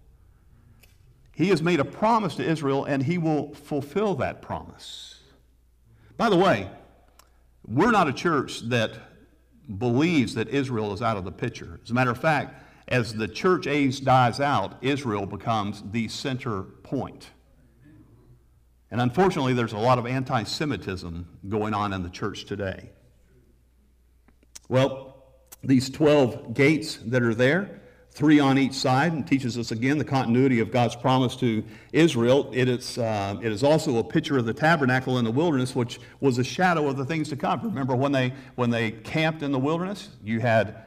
He 1.34 1.50
has 1.50 1.62
made 1.62 1.82
a 1.82 1.86
promise 1.86 2.36
to 2.36 2.50
Israel, 2.50 2.86
and 2.86 3.04
he 3.04 3.17
will 3.17 3.54
fulfill 3.54 4.15
that 4.15 4.41
promise. 4.41 5.14
By 6.17 6.30
the 6.30 6.38
way, 6.38 6.69
we're 7.67 7.91
not 7.91 8.08
a 8.08 8.13
church 8.13 8.62
that 8.69 8.93
believes 9.78 10.36
that 10.36 10.49
Israel 10.49 10.93
is 10.93 11.01
out 11.01 11.17
of 11.17 11.25
the 11.25 11.32
picture. 11.32 11.80
As 11.84 11.91
a 11.91 11.93
matter 11.93 12.12
of 12.12 12.19
fact, 12.19 12.62
as 12.88 13.13
the 13.13 13.28
church 13.28 13.67
age 13.67 14.04
dies 14.04 14.39
out, 14.39 14.78
Israel 14.82 15.25
becomes 15.25 15.84
the 15.91 16.08
center 16.08 16.63
point. 16.63 17.32
And 18.91 19.01
unfortunately, 19.01 19.54
there's 19.54 19.73
a 19.73 19.78
lot 19.78 19.97
of 19.97 20.06
anti 20.06 20.43
Semitism 20.43 21.28
going 21.49 21.73
on 21.73 21.91
in 21.91 22.04
the 22.04 22.10
church 22.10 22.45
today. 22.45 22.91
Well, 24.69 25.23
these 25.63 25.89
12 25.89 26.54
gates 26.54 26.97
that 27.06 27.23
are 27.23 27.34
there, 27.34 27.82
three 28.15 28.39
on 28.39 28.58
each 28.58 28.73
side, 28.73 29.12
and 29.12 29.28
teaches 29.28 29.58
us 29.58 29.71
again 29.71 29.97
the 29.97 30.06
continuity 30.06 30.62
of 30.62 30.71
God's 30.71 30.95
promise 30.95 31.36
to 31.36 31.62
Israel. 31.91 32.49
It 32.54 32.69
is, 32.69 32.97
uh, 32.97 33.38
it 33.43 33.51
is 33.51 33.62
also 33.62 33.97
a 33.97 34.04
picture 34.04 34.38
of 34.38 34.45
the 34.45 34.54
tabernacle 34.54 35.17
in 35.17 35.25
the 35.25 35.32
wilderness, 35.32 35.75
which 35.75 35.99
was 36.21 36.38
a 36.38 36.43
shadow 36.43 36.88
of 36.88 36.95
the 36.95 37.04
things 37.04 37.28
to 37.30 37.36
come. 37.36 37.60
Remember 37.62 37.93
when 37.93 38.13
they, 38.13 38.34
when 38.56 38.69
they 38.69 38.91
camped 38.91 39.43
in 39.43 39.51
the 39.51 39.60
wilderness? 39.60 40.12
You 40.23 40.39
had 40.39 40.86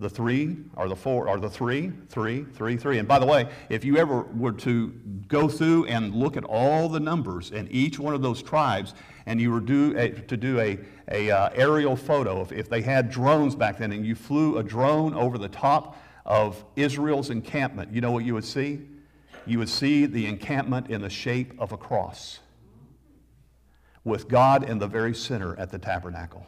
the 0.00 0.10
three 0.10 0.56
or 0.74 0.88
the 0.88 0.96
four 0.96 1.28
or 1.28 1.38
the 1.38 1.48
three, 1.48 1.92
three, 2.08 2.44
three, 2.52 2.76
three. 2.76 2.98
And 2.98 3.06
by 3.06 3.20
the 3.20 3.26
way, 3.26 3.48
if 3.68 3.84
you 3.84 3.96
ever 3.96 4.22
were 4.22 4.52
to 4.52 4.88
go 5.28 5.46
through 5.46 5.86
and 5.86 6.12
look 6.12 6.36
at 6.36 6.42
all 6.42 6.88
the 6.88 7.00
numbers 7.00 7.52
in 7.52 7.68
each 7.68 8.00
one 8.00 8.12
of 8.12 8.22
those 8.22 8.42
tribes, 8.42 8.94
and 9.26 9.40
you 9.40 9.52
were 9.52 9.60
do 9.60 9.96
a, 9.96 10.10
to 10.10 10.36
do 10.36 10.58
a, 10.58 10.80
a 11.12 11.30
uh, 11.30 11.50
aerial 11.54 11.94
photo, 11.94 12.40
if, 12.40 12.50
if 12.50 12.68
they 12.68 12.82
had 12.82 13.08
drones 13.08 13.54
back 13.54 13.78
then, 13.78 13.92
and 13.92 14.04
you 14.04 14.16
flew 14.16 14.58
a 14.58 14.64
drone 14.64 15.14
over 15.14 15.38
the 15.38 15.48
top 15.48 15.96
of 16.24 16.64
Israel's 16.76 17.30
encampment, 17.30 17.92
you 17.92 18.00
know 18.00 18.12
what 18.12 18.24
you 18.24 18.34
would 18.34 18.44
see? 18.44 18.80
You 19.46 19.58
would 19.58 19.68
see 19.68 20.06
the 20.06 20.26
encampment 20.26 20.90
in 20.90 21.00
the 21.00 21.10
shape 21.10 21.52
of 21.58 21.72
a 21.72 21.76
cross, 21.76 22.40
with 24.04 24.28
God 24.28 24.68
in 24.68 24.78
the 24.78 24.86
very 24.86 25.14
center 25.14 25.58
at 25.58 25.70
the 25.70 25.78
tabernacle. 25.78 26.46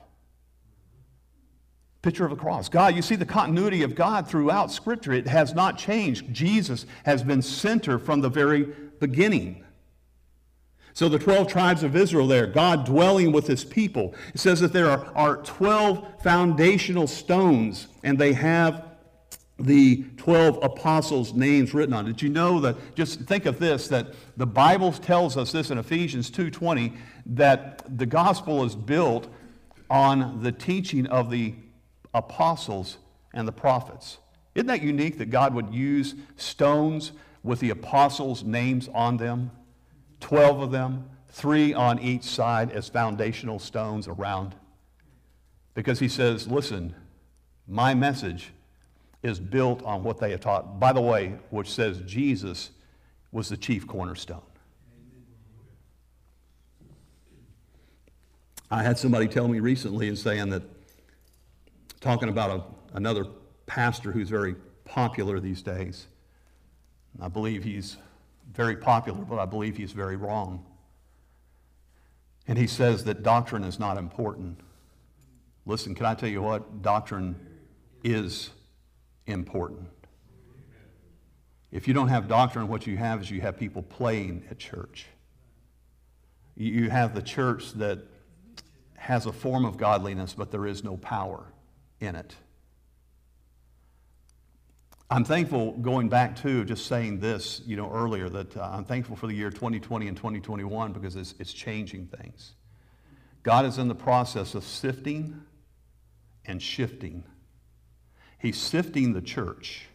Picture 2.02 2.24
of 2.24 2.32
a 2.32 2.36
cross. 2.36 2.68
God, 2.68 2.96
you 2.96 3.02
see 3.02 3.14
the 3.14 3.24
continuity 3.24 3.82
of 3.82 3.94
God 3.94 4.28
throughout 4.28 4.72
Scripture. 4.72 5.12
It 5.12 5.28
has 5.28 5.54
not 5.54 5.78
changed. 5.78 6.32
Jesus 6.34 6.84
has 7.04 7.22
been 7.22 7.40
center 7.42 7.98
from 7.98 8.20
the 8.20 8.28
very 8.28 8.64
beginning. 8.98 9.64
So 10.94 11.08
the 11.08 11.18
12 11.18 11.48
tribes 11.48 11.82
of 11.82 11.96
Israel 11.96 12.26
there, 12.26 12.46
God 12.46 12.84
dwelling 12.84 13.32
with 13.32 13.46
his 13.46 13.64
people. 13.64 14.14
It 14.34 14.40
says 14.40 14.60
that 14.60 14.72
there 14.72 14.90
are, 14.90 15.06
are 15.14 15.36
12 15.38 16.22
foundational 16.22 17.06
stones, 17.06 17.88
and 18.02 18.18
they 18.18 18.34
have 18.34 18.91
the 19.64 20.04
12 20.16 20.58
apostles' 20.62 21.34
names 21.34 21.72
written 21.72 21.94
on 21.94 22.06
it. 22.06 22.12
Did 22.12 22.22
you 22.22 22.28
know 22.28 22.60
that, 22.60 22.76
just 22.94 23.20
think 23.20 23.46
of 23.46 23.58
this, 23.58 23.88
that 23.88 24.14
the 24.36 24.46
Bible 24.46 24.92
tells 24.92 25.36
us 25.36 25.52
this 25.52 25.70
in 25.70 25.78
Ephesians 25.78 26.30
2.20, 26.30 26.96
that 27.26 27.98
the 27.98 28.06
gospel 28.06 28.64
is 28.64 28.74
built 28.74 29.28
on 29.88 30.42
the 30.42 30.52
teaching 30.52 31.06
of 31.06 31.30
the 31.30 31.54
apostles 32.14 32.98
and 33.34 33.46
the 33.46 33.52
prophets. 33.52 34.18
Isn't 34.54 34.66
that 34.66 34.82
unique 34.82 35.18
that 35.18 35.30
God 35.30 35.54
would 35.54 35.72
use 35.72 36.14
stones 36.36 37.12
with 37.42 37.60
the 37.60 37.70
apostles' 37.70 38.44
names 38.44 38.88
on 38.92 39.16
them? 39.16 39.50
Twelve 40.20 40.60
of 40.60 40.70
them, 40.70 41.08
three 41.28 41.74
on 41.74 41.98
each 41.98 42.24
side 42.24 42.70
as 42.70 42.88
foundational 42.88 43.58
stones 43.58 44.06
around. 44.06 44.54
Because 45.74 45.98
he 45.98 46.08
says, 46.08 46.46
listen, 46.48 46.94
my 47.66 47.94
message 47.94 48.52
is 49.22 49.38
built 49.38 49.82
on 49.84 50.02
what 50.02 50.18
they 50.18 50.30
have 50.32 50.40
taught. 50.40 50.80
By 50.80 50.92
the 50.92 51.00
way, 51.00 51.34
which 51.50 51.70
says 51.70 52.00
Jesus 52.06 52.70
was 53.30 53.48
the 53.48 53.56
chief 53.56 53.86
cornerstone. 53.86 54.42
I 58.70 58.82
had 58.82 58.98
somebody 58.98 59.28
tell 59.28 59.48
me 59.48 59.60
recently 59.60 60.08
and 60.08 60.18
saying 60.18 60.48
that 60.50 60.62
talking 62.00 62.28
about 62.28 62.50
a, 62.50 62.96
another 62.96 63.26
pastor 63.66 64.12
who's 64.12 64.28
very 64.28 64.56
popular 64.84 65.40
these 65.40 65.62
days. 65.62 66.08
I 67.20 67.28
believe 67.28 67.64
he's 67.64 67.98
very 68.52 68.76
popular, 68.76 69.20
but 69.20 69.38
I 69.38 69.44
believe 69.44 69.76
he's 69.76 69.92
very 69.92 70.16
wrong. 70.16 70.64
And 72.48 72.58
he 72.58 72.66
says 72.66 73.04
that 73.04 73.22
doctrine 73.22 73.62
is 73.62 73.78
not 73.78 73.98
important. 73.98 74.60
Listen, 75.64 75.94
can 75.94 76.06
I 76.06 76.14
tell 76.14 76.28
you 76.28 76.42
what? 76.42 76.82
Doctrine 76.82 77.36
is 78.02 78.50
important. 79.32 79.88
If 81.70 81.88
you 81.88 81.94
don't 81.94 82.08
have 82.08 82.28
doctrine, 82.28 82.68
what 82.68 82.86
you 82.86 82.96
have 82.96 83.22
is 83.22 83.30
you 83.30 83.40
have 83.40 83.56
people 83.56 83.82
playing 83.82 84.44
at 84.50 84.58
church. 84.58 85.06
You 86.54 86.90
have 86.90 87.14
the 87.14 87.22
church 87.22 87.72
that 87.74 88.00
has 88.94 89.26
a 89.26 89.32
form 89.32 89.64
of 89.64 89.78
godliness, 89.78 90.34
but 90.34 90.50
there 90.50 90.66
is 90.66 90.84
no 90.84 90.96
power 90.98 91.44
in 91.98 92.14
it. 92.14 92.36
I'm 95.10 95.24
thankful, 95.24 95.72
going 95.72 96.08
back 96.08 96.36
to 96.36 96.64
just 96.64 96.86
saying 96.86 97.20
this, 97.20 97.60
you 97.66 97.76
know, 97.76 97.90
earlier, 97.92 98.30
that 98.30 98.56
uh, 98.56 98.70
I'm 98.72 98.84
thankful 98.84 99.14
for 99.14 99.26
the 99.26 99.34
year 99.34 99.50
2020 99.50 100.08
and 100.08 100.16
2021 100.16 100.92
because 100.92 101.16
it's, 101.16 101.34
it's 101.38 101.52
changing 101.52 102.06
things. 102.06 102.52
God 103.42 103.66
is 103.66 103.76
in 103.76 103.88
the 103.88 103.94
process 103.94 104.54
of 104.54 104.64
sifting 104.64 105.42
and 106.46 106.62
shifting. 106.62 107.24
He's 108.42 108.58
sifting 108.58 109.12
the 109.12 109.22
church. 109.22 109.86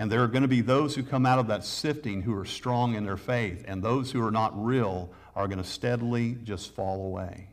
And 0.00 0.10
there 0.10 0.22
are 0.24 0.28
going 0.28 0.42
to 0.42 0.48
be 0.48 0.60
those 0.62 0.96
who 0.96 1.04
come 1.04 1.24
out 1.24 1.38
of 1.38 1.46
that 1.46 1.64
sifting 1.64 2.22
who 2.22 2.36
are 2.36 2.44
strong 2.44 2.96
in 2.96 3.04
their 3.04 3.16
faith, 3.16 3.64
and 3.68 3.82
those 3.82 4.10
who 4.10 4.24
are 4.26 4.32
not 4.32 4.52
real 4.64 5.12
are 5.36 5.46
going 5.46 5.58
to 5.58 5.64
steadily 5.64 6.36
just 6.42 6.74
fall 6.74 7.06
away. 7.06 7.50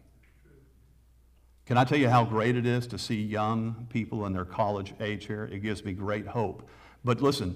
Can 1.68 1.78
I 1.78 1.84
tell 1.84 1.98
you 1.98 2.10
how 2.10 2.26
great 2.26 2.56
it 2.56 2.66
is 2.66 2.88
to 2.88 2.98
see 2.98 3.22
young 3.22 3.88
people 3.92 4.26
in 4.26 4.34
their 4.34 4.46
college 4.46 4.94
age 5.00 5.28
here? 5.28 5.46
It 5.46 5.60
gives 5.60 5.86
me 5.86 5.94
great 5.94 6.26
hope. 6.26 6.68
But 7.04 7.22
listen, 7.22 7.56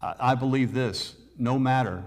I 0.00 0.34
believe 0.34 0.74
this 0.74 1.14
no 1.38 1.58
matter, 1.58 2.04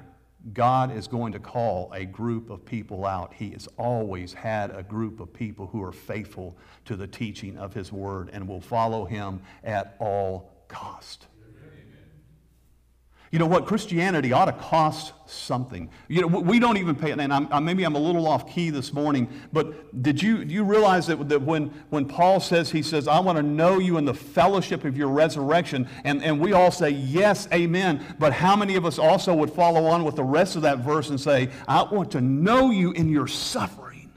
God 0.51 0.91
is 0.91 1.07
going 1.07 1.31
to 1.31 1.39
call 1.39 1.91
a 1.93 2.03
group 2.03 2.49
of 2.49 2.65
people 2.65 3.05
out. 3.05 3.33
He 3.33 3.51
has 3.51 3.67
always 3.77 4.33
had 4.33 4.71
a 4.71 4.83
group 4.83 5.21
of 5.21 5.31
people 5.31 5.67
who 5.67 5.81
are 5.81 5.93
faithful 5.93 6.57
to 6.83 6.97
the 6.97 7.07
teaching 7.07 7.57
of 7.57 7.73
His 7.73 7.93
Word 7.93 8.29
and 8.33 8.45
will 8.45 8.59
follow 8.59 9.05
Him 9.05 9.41
at 9.63 9.95
all 9.99 10.51
cost. 10.67 11.27
You 13.33 13.39
know 13.39 13.47
what? 13.47 13.65
Christianity 13.65 14.31
ought 14.31 14.45
to 14.45 14.51
cost 14.51 15.11
something. 15.25 15.89
You 16.07 16.21
know, 16.21 16.27
we 16.27 16.59
don't 16.59 16.77
even 16.77 16.93
pay, 16.93 17.09
it. 17.09 17.19
and 17.19 17.33
I'm, 17.33 17.65
maybe 17.65 17.83
I'm 17.83 17.95
a 17.95 17.99
little 17.99 18.27
off 18.27 18.47
key 18.47 18.69
this 18.69 18.93
morning, 18.93 19.27
but 19.51 20.03
did 20.03 20.21
you, 20.21 20.45
do 20.45 20.53
you 20.53 20.63
realize 20.63 21.07
that, 21.07 21.29
that 21.29 21.41
when, 21.41 21.73
when 21.89 22.05
Paul 22.05 22.39
says, 22.39 22.69
he 22.69 22.83
says, 22.83 23.07
I 23.07 23.17
want 23.17 23.39
to 23.39 23.41
know 23.41 23.79
you 23.79 23.97
in 23.97 24.05
the 24.05 24.13
fellowship 24.13 24.85
of 24.85 24.95
your 24.95 25.07
resurrection, 25.07 25.89
and, 26.03 26.23
and 26.23 26.39
we 26.39 26.53
all 26.53 26.69
say, 26.69 26.91
yes, 26.91 27.47
amen, 27.51 28.05
but 28.19 28.33
how 28.33 28.55
many 28.55 28.75
of 28.75 28.85
us 28.85 28.99
also 28.99 29.33
would 29.33 29.49
follow 29.49 29.85
on 29.85 30.03
with 30.03 30.15
the 30.15 30.23
rest 30.23 30.55
of 30.55 30.61
that 30.61 30.77
verse 30.77 31.09
and 31.09 31.19
say, 31.19 31.49
I 31.67 31.81
want 31.81 32.11
to 32.11 32.21
know 32.21 32.69
you 32.69 32.91
in 32.91 33.09
your 33.09 33.25
suffering? 33.25 34.13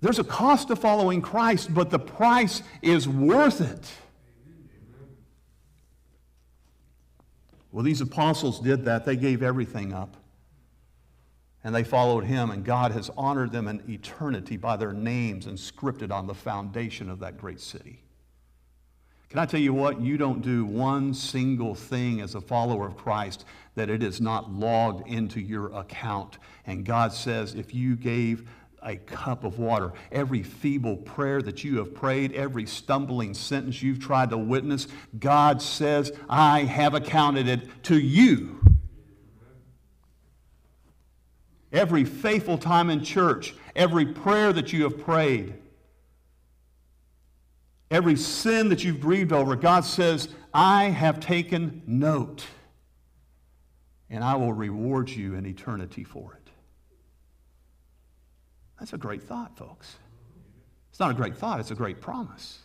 There's 0.00 0.20
a 0.20 0.24
cost 0.24 0.68
to 0.68 0.76
following 0.76 1.22
Christ, 1.22 1.74
but 1.74 1.90
the 1.90 1.98
price 1.98 2.62
is 2.82 3.08
worth 3.08 3.60
it. 3.60 3.92
Well, 7.72 7.82
these 7.82 8.02
apostles 8.02 8.60
did 8.60 8.84
that. 8.84 9.04
They 9.04 9.16
gave 9.16 9.42
everything 9.42 9.92
up. 9.92 10.16
And 11.64 11.74
they 11.74 11.84
followed 11.84 12.24
him, 12.24 12.50
and 12.50 12.64
God 12.64 12.92
has 12.92 13.10
honored 13.16 13.52
them 13.52 13.68
in 13.68 13.82
eternity 13.88 14.56
by 14.56 14.76
their 14.76 14.92
names 14.92 15.46
inscripted 15.46 16.10
on 16.12 16.26
the 16.26 16.34
foundation 16.34 17.08
of 17.08 17.20
that 17.20 17.38
great 17.38 17.60
city. 17.60 18.02
Can 19.30 19.38
I 19.38 19.46
tell 19.46 19.60
you 19.60 19.72
what? 19.72 20.00
You 20.00 20.18
don't 20.18 20.42
do 20.42 20.66
one 20.66 21.14
single 21.14 21.74
thing 21.74 22.20
as 22.20 22.34
a 22.34 22.40
follower 22.40 22.86
of 22.86 22.98
Christ 22.98 23.46
that 23.76 23.88
it 23.88 24.02
is 24.02 24.20
not 24.20 24.52
logged 24.52 25.08
into 25.08 25.40
your 25.40 25.72
account. 25.72 26.36
And 26.66 26.84
God 26.84 27.14
says, 27.14 27.54
if 27.54 27.72
you 27.74 27.96
gave 27.96 28.50
a 28.84 28.96
cup 28.96 29.44
of 29.44 29.58
water. 29.58 29.92
Every 30.10 30.42
feeble 30.42 30.96
prayer 30.96 31.40
that 31.42 31.64
you 31.64 31.78
have 31.78 31.94
prayed, 31.94 32.32
every 32.32 32.66
stumbling 32.66 33.34
sentence 33.34 33.82
you've 33.82 34.00
tried 34.00 34.30
to 34.30 34.38
witness, 34.38 34.88
God 35.18 35.62
says, 35.62 36.12
I 36.28 36.60
have 36.64 36.94
accounted 36.94 37.48
it 37.48 37.82
to 37.84 37.98
you. 37.98 38.58
Every 41.72 42.04
faithful 42.04 42.58
time 42.58 42.90
in 42.90 43.02
church, 43.02 43.54
every 43.74 44.04
prayer 44.04 44.52
that 44.52 44.72
you 44.72 44.82
have 44.82 44.98
prayed, 44.98 45.54
every 47.90 48.16
sin 48.16 48.68
that 48.68 48.84
you've 48.84 49.00
grieved 49.00 49.32
over, 49.32 49.56
God 49.56 49.84
says, 49.84 50.28
I 50.52 50.84
have 50.84 51.18
taken 51.18 51.82
note, 51.86 52.44
and 54.10 54.22
I 54.22 54.36
will 54.36 54.52
reward 54.52 55.08
you 55.08 55.34
in 55.34 55.46
eternity 55.46 56.04
for 56.04 56.34
it. 56.34 56.41
That's 58.82 58.94
a 58.94 58.98
great 58.98 59.22
thought, 59.22 59.56
folks. 59.56 59.94
It's 60.90 60.98
not 60.98 61.12
a 61.12 61.14
great 61.14 61.36
thought, 61.36 61.60
it's 61.60 61.70
a 61.70 61.74
great 61.76 62.00
promise. 62.00 62.58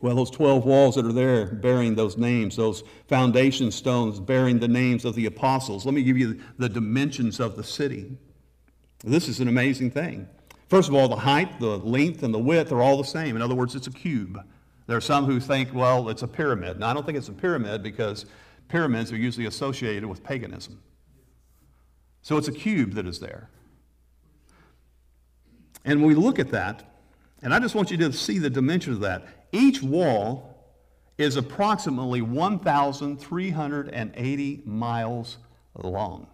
Well, 0.00 0.14
those 0.14 0.30
12 0.30 0.64
walls 0.64 0.94
that 0.94 1.04
are 1.04 1.12
there 1.12 1.46
bearing 1.46 1.96
those 1.96 2.16
names, 2.16 2.54
those 2.54 2.84
foundation 3.08 3.72
stones 3.72 4.20
bearing 4.20 4.60
the 4.60 4.68
names 4.68 5.04
of 5.04 5.16
the 5.16 5.26
apostles. 5.26 5.84
Let 5.84 5.96
me 5.96 6.04
give 6.04 6.16
you 6.16 6.38
the 6.58 6.68
dimensions 6.68 7.40
of 7.40 7.56
the 7.56 7.64
city. 7.64 8.16
This 9.02 9.26
is 9.26 9.40
an 9.40 9.48
amazing 9.48 9.90
thing. 9.90 10.28
First 10.68 10.88
of 10.88 10.94
all, 10.94 11.08
the 11.08 11.16
height, 11.16 11.58
the 11.58 11.78
length, 11.78 12.22
and 12.22 12.32
the 12.32 12.38
width 12.38 12.70
are 12.70 12.82
all 12.82 12.98
the 12.98 13.02
same. 13.02 13.34
In 13.34 13.42
other 13.42 13.56
words, 13.56 13.74
it's 13.74 13.88
a 13.88 13.92
cube. 13.92 14.38
There 14.86 14.96
are 14.96 15.00
some 15.00 15.24
who 15.24 15.40
think, 15.40 15.74
well, 15.74 16.08
it's 16.08 16.22
a 16.22 16.28
pyramid. 16.28 16.78
Now, 16.78 16.90
I 16.90 16.94
don't 16.94 17.04
think 17.04 17.18
it's 17.18 17.30
a 17.30 17.32
pyramid 17.32 17.82
because 17.82 18.26
pyramids 18.68 19.10
are 19.10 19.16
usually 19.16 19.46
associated 19.46 20.06
with 20.06 20.22
paganism. 20.22 20.80
So 22.24 22.36
it's 22.38 22.48
a 22.48 22.52
cube 22.52 22.94
that 22.94 23.06
is 23.06 23.20
there. 23.20 23.48
And 25.84 26.00
when 26.00 26.08
we 26.08 26.14
look 26.14 26.38
at 26.38 26.52
that, 26.52 26.82
and 27.42 27.52
I 27.52 27.58
just 27.58 27.74
want 27.74 27.90
you 27.90 27.98
to 27.98 28.14
see 28.14 28.38
the 28.38 28.48
dimensions 28.48 28.96
of 28.96 29.02
that. 29.02 29.28
Each 29.52 29.82
wall 29.82 30.72
is 31.18 31.36
approximately 31.36 32.22
1,380 32.22 34.62
miles 34.64 35.36
long. 35.76 36.26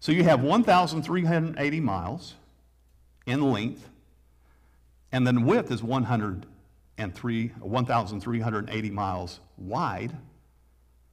So 0.00 0.10
you 0.10 0.24
have 0.24 0.42
1,380 0.42 1.80
miles 1.80 2.34
in 3.26 3.52
length, 3.52 3.88
and 5.12 5.24
then 5.24 5.46
width 5.46 5.70
is 5.70 5.84
103, 5.84 7.48
1,380 7.48 8.90
miles 8.90 9.38
wide. 9.56 10.16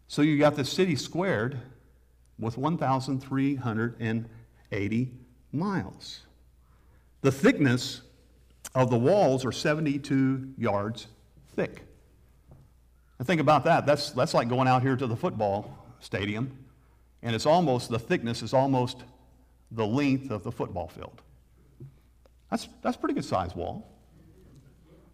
So 0.08 0.23
you 0.23 0.39
got 0.39 0.55
the 0.55 0.65
city 0.65 0.95
squared 0.95 1.60
with 2.39 2.58
1,380 2.58 5.12
miles. 5.52 6.21
The 7.21 7.32
thickness 7.32 8.02
of 8.74 8.89
the 8.89 8.98
walls 8.98 9.45
are 9.45 9.52
72 9.52 10.54
yards 10.58 11.08
thick. 11.56 11.84
And 13.17 13.28
think 13.28 13.39
about 13.39 13.63
that. 13.63 13.86
That's, 13.86 14.12
that's 14.12 14.34
like 14.34 14.50
going 14.50 14.67
out 14.67 14.82
here 14.82 14.95
to 14.95 15.08
the 15.08 15.15
football 15.15 15.78
stadium, 16.00 16.58
and 17.24 17.34
it's 17.34 17.45
almost, 17.45 17.89
the 17.89 18.00
thickness 18.00 18.43
is 18.43 18.54
almost 18.54 19.04
the 19.71 19.86
length 19.86 20.30
of 20.30 20.43
the 20.43 20.52
football 20.52 20.88
field. 20.88 21.21
That's, 22.52 22.67
that's 22.82 22.98
a 22.98 23.00
pretty 23.00 23.15
good 23.15 23.26
size 23.26 23.56
wall. 23.56 23.91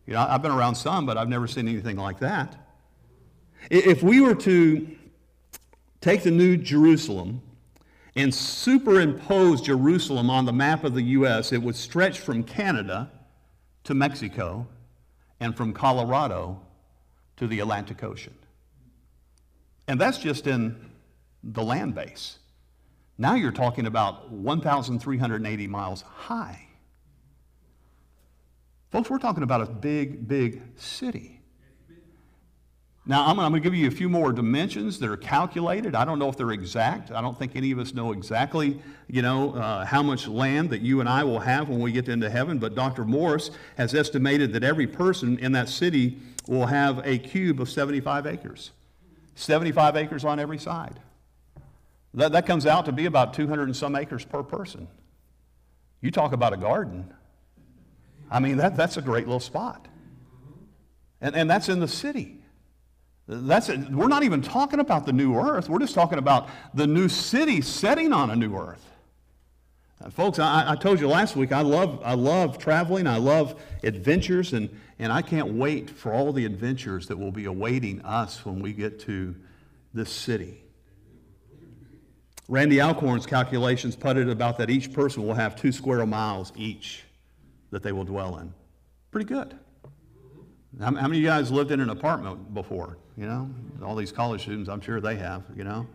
You 0.06 0.14
know, 0.14 0.26
I've 0.28 0.42
been 0.42 0.52
around 0.52 0.76
some, 0.76 1.06
but 1.06 1.18
I've 1.18 1.30
never 1.30 1.48
seen 1.48 1.68
anything 1.68 1.96
like 1.96 2.20
that. 2.20 2.58
If 3.70 4.04
we 4.04 4.20
were 4.20 4.36
to 4.36 4.98
take 6.02 6.24
the 6.24 6.32
new 6.32 6.58
Jerusalem 6.58 7.42
and 8.16 8.34
superimpose 8.34 9.62
Jerusalem 9.62 10.30
on 10.30 10.46
the 10.46 10.54
map 10.54 10.84
of 10.84 10.94
the 10.94 11.02
U.S., 11.02 11.54
it 11.54 11.62
would 11.62 11.76
stretch 11.76 12.20
from 12.20 12.44
Canada 12.44 13.10
to 13.86 13.94
Mexico 13.94 14.68
and 15.40 15.56
from 15.56 15.74
Colorado 15.74 16.60
to 17.38 17.48
the 17.48 17.60
Atlantic 17.60 18.04
Ocean. 18.04 18.36
And 19.88 20.00
that's 20.00 20.18
just 20.18 20.48
in 20.48 20.92
the 21.44 21.64
land 21.64 21.96
base. 21.96 22.40
Now 23.18 23.36
you're 23.36 23.52
talking 23.52 23.86
about 23.86 24.32
1,380 24.32 25.68
miles 25.68 26.02
high. 26.02 26.68
Folks, 28.92 29.10
we're 29.10 29.20
talking 29.20 29.44
about 29.44 29.62
a 29.62 29.66
big, 29.66 30.28
big 30.28 30.62
city. 30.76 31.41
Now, 33.12 33.26
I'm, 33.26 33.36
going 33.36 33.52
to 33.52 33.60
give 33.60 33.76
you 33.76 33.90
a 33.90 33.92
few 33.92 34.08
more 34.08 34.32
dimensions 34.32 34.98
that 35.00 35.10
are 35.10 35.18
calculated. 35.18 35.96
I 35.96 36.06
don't 36.06 36.18
know 36.18 36.30
if 36.30 36.38
they're 36.38 36.52
exact. 36.52 37.12
I 37.12 37.20
don't 37.20 37.38
think 37.38 37.58
any 37.58 37.72
of 37.72 37.78
us 37.80 37.94
know 37.94 38.14
exactly, 38.14 38.82
you 39.10 39.22
know, 39.22 39.54
uh, 39.54 39.84
how 39.84 40.02
much 40.02 40.30
land 40.30 40.70
that 40.70 40.80
you 40.80 41.02
and 41.02 41.10
I 41.10 41.26
will 41.26 41.42
have 41.42 41.68
when 41.68 41.82
we 41.82 41.92
get 41.92 42.08
into 42.08 42.30
heaven. 42.30 42.58
But 42.58 42.74
Dr. 42.74 43.04
Morris 43.04 43.52
has 43.76 43.94
estimated 43.94 44.54
that 44.54 44.64
every 44.64 44.88
person 44.88 45.38
in 45.40 45.52
that 45.52 45.68
city 45.68 46.20
will 46.48 46.68
have 46.68 47.06
a 47.06 47.18
cube 47.18 47.60
of 47.60 47.70
75 47.70 48.28
acres. 48.28 48.72
75 49.36 49.98
acres 49.98 50.24
on 50.24 50.40
every 50.40 50.58
side. 50.58 50.98
That, 52.14 52.32
that 52.32 52.46
comes 52.46 52.66
out 52.66 52.86
to 52.86 52.94
be 52.94 53.08
about 53.08 53.34
200 53.34 53.64
and 53.64 53.76
some 53.76 53.98
acres 53.98 54.24
per 54.24 54.42
person. 54.42 54.88
You 56.00 56.12
talk 56.12 56.32
about 56.32 56.54
a 56.54 56.58
garden. 56.58 57.14
I 58.30 58.40
mean, 58.40 58.56
that, 58.56 58.78
that's 58.78 58.96
a 58.96 59.02
great 59.02 59.26
little 59.26 59.42
spot. 59.42 59.90
And, 61.20 61.36
and 61.36 61.50
that's 61.50 61.68
in 61.68 61.82
the 61.82 61.90
city. 61.90 62.38
That's 63.34 63.70
it. 63.70 63.90
We're 63.90 64.10
not 64.10 64.24
even 64.24 64.42
talking 64.42 64.82
about 64.82 65.06
the 65.06 65.14
new 65.14 65.38
earth. 65.38 65.70
We're 65.70 65.80
just 65.80 65.96
talking 65.96 66.18
about 66.18 66.50
the 66.74 66.86
new 66.86 67.08
city 67.08 67.62
setting 67.62 68.12
on 68.12 68.30
a 68.30 68.36
new 68.36 68.58
earth. 68.58 68.86
Uh, 70.04 70.10
folks, 70.10 70.38
I, 70.38 70.72
I, 70.72 70.76
told 70.76 71.00
you 71.00 71.08
last 71.08 71.38
week, 71.38 71.54
I 71.54 71.62
love, 71.62 72.02
I 72.04 72.14
love 72.14 72.58
traveling. 72.58 73.08
I 73.08 73.18
love 73.18 73.62
adventures, 73.84 74.52
and, 74.52 74.70
and 75.00 75.14
I 75.14 75.22
can't 75.22 75.54
wait 75.54 75.90
for 75.90 76.12
all 76.12 76.34
the 76.34 76.44
adventures 76.44 77.08
that 77.08 77.18
will 77.18 77.32
be 77.32 77.46
awaiting 77.46 78.02
us 78.02 78.46
when 78.46 78.62
we 78.62 78.74
get 78.74 79.00
to 79.02 79.34
this 79.94 80.12
city. 80.12 80.62
Randy 82.50 82.82
Alcorn's 82.82 83.26
calculations 83.26 83.96
put 83.96 84.18
it 84.18 84.28
about 84.28 84.58
that 84.58 84.70
each 84.70 84.92
person 84.92 85.26
will 85.26 85.36
have 85.36 85.56
two 85.56 85.72
square 85.72 86.06
miles 86.06 86.52
each 86.58 87.04
that 87.70 87.82
they 87.82 87.94
will 87.94 88.04
dwell 88.04 88.40
in. 88.40 88.54
Pretty 89.10 89.28
good. 89.28 89.58
How, 90.82 90.88
how 90.88 90.92
many 90.92 91.20
of 91.20 91.24
you 91.24 91.28
guys 91.28 91.50
lived 91.50 91.72
in 91.72 91.80
an 91.80 91.90
apartment 91.90 92.54
before? 92.54 92.98
You 93.22 93.28
know, 93.28 93.52
all 93.84 93.96
these 93.96 94.12
college 94.12 94.42
students, 94.42 94.68
I'm 94.68 94.82
sure 94.82 95.00
they 95.00 95.16
have, 95.18 95.44
you 95.56 95.64
know. 95.64 95.86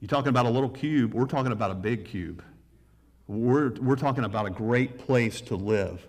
You're 0.00 0.08
talking 0.08 0.28
about 0.28 0.44
a 0.44 0.50
little 0.50 0.68
cube, 0.68 1.14
we're 1.14 1.24
talking 1.24 1.50
about 1.50 1.70
a 1.70 1.74
big 1.74 2.04
cube. 2.04 2.44
We're, 3.26 3.70
we're 3.80 3.96
talking 3.96 4.22
about 4.22 4.44
a 4.44 4.50
great 4.50 4.98
place 4.98 5.40
to 5.40 5.56
live. 5.56 6.06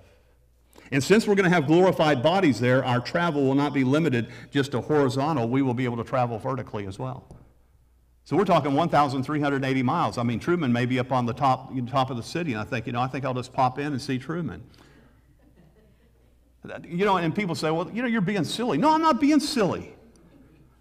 And 0.92 1.02
since 1.02 1.26
we're 1.26 1.36
going 1.36 1.50
to 1.50 1.56
have 1.56 1.66
glorified 1.66 2.22
bodies 2.22 2.60
there, 2.60 2.84
our 2.84 3.00
travel 3.00 3.46
will 3.46 3.56
not 3.56 3.74
be 3.74 3.86
limited 3.86 4.28
just 4.52 4.74
to 4.74 4.82
horizontal. 4.82 5.48
We 5.48 5.62
will 5.62 5.74
be 5.74 5.86
able 5.86 5.98
to 5.98 6.04
travel 6.04 6.38
vertically 6.40 6.88
as 6.88 7.00
well. 7.00 7.34
So 8.26 8.36
we're 8.36 8.44
talking 8.44 8.74
1,380 8.74 9.84
miles. 9.84 10.18
I 10.18 10.24
mean, 10.24 10.40
Truman 10.42 10.74
may 10.74 10.86
be 10.86 11.00
up 11.00 11.14
on 11.14 11.26
the 11.26 11.34
top, 11.34 11.72
top 11.88 12.10
of 12.10 12.18
the 12.18 12.24
city, 12.24 12.52
and 12.52 12.60
I 12.60 12.66
think, 12.66 12.86
you 12.86 12.92
know, 12.92 13.00
I 13.00 13.08
think 13.08 13.24
I'll 13.24 13.34
just 13.34 13.54
pop 13.54 13.80
in 13.80 13.94
and 13.94 14.02
see 14.02 14.18
Truman. 14.18 14.62
You 16.86 17.06
know, 17.06 17.16
and 17.16 17.34
people 17.34 17.56
say, 17.56 17.72
well, 17.72 17.90
you 17.94 18.02
know, 18.02 18.10
you're 18.10 18.20
being 18.20 18.44
silly. 18.44 18.78
No, 18.78 18.94
I'm 18.94 19.02
not 19.02 19.22
being 19.22 19.40
silly. 19.40 19.94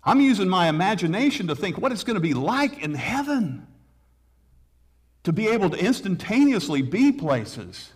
I'm 0.06 0.20
using 0.20 0.48
my 0.48 0.68
imagination 0.68 1.48
to 1.48 1.56
think 1.56 1.76
what 1.76 1.90
it's 1.90 2.04
going 2.04 2.14
to 2.14 2.20
be 2.20 2.32
like 2.32 2.80
in 2.80 2.94
heaven. 2.94 3.66
To 5.24 5.32
be 5.32 5.48
able 5.48 5.68
to 5.70 5.76
instantaneously 5.76 6.80
be 6.82 7.10
places. 7.10 7.92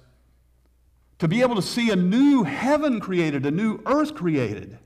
To 1.20 1.28
be 1.28 1.42
able 1.42 1.54
to 1.54 1.62
see 1.62 1.90
a 1.90 1.96
new 1.96 2.42
heaven 2.42 2.98
created, 2.98 3.46
a 3.46 3.52
new 3.52 3.80
earth 3.86 4.16
created. 4.16 4.78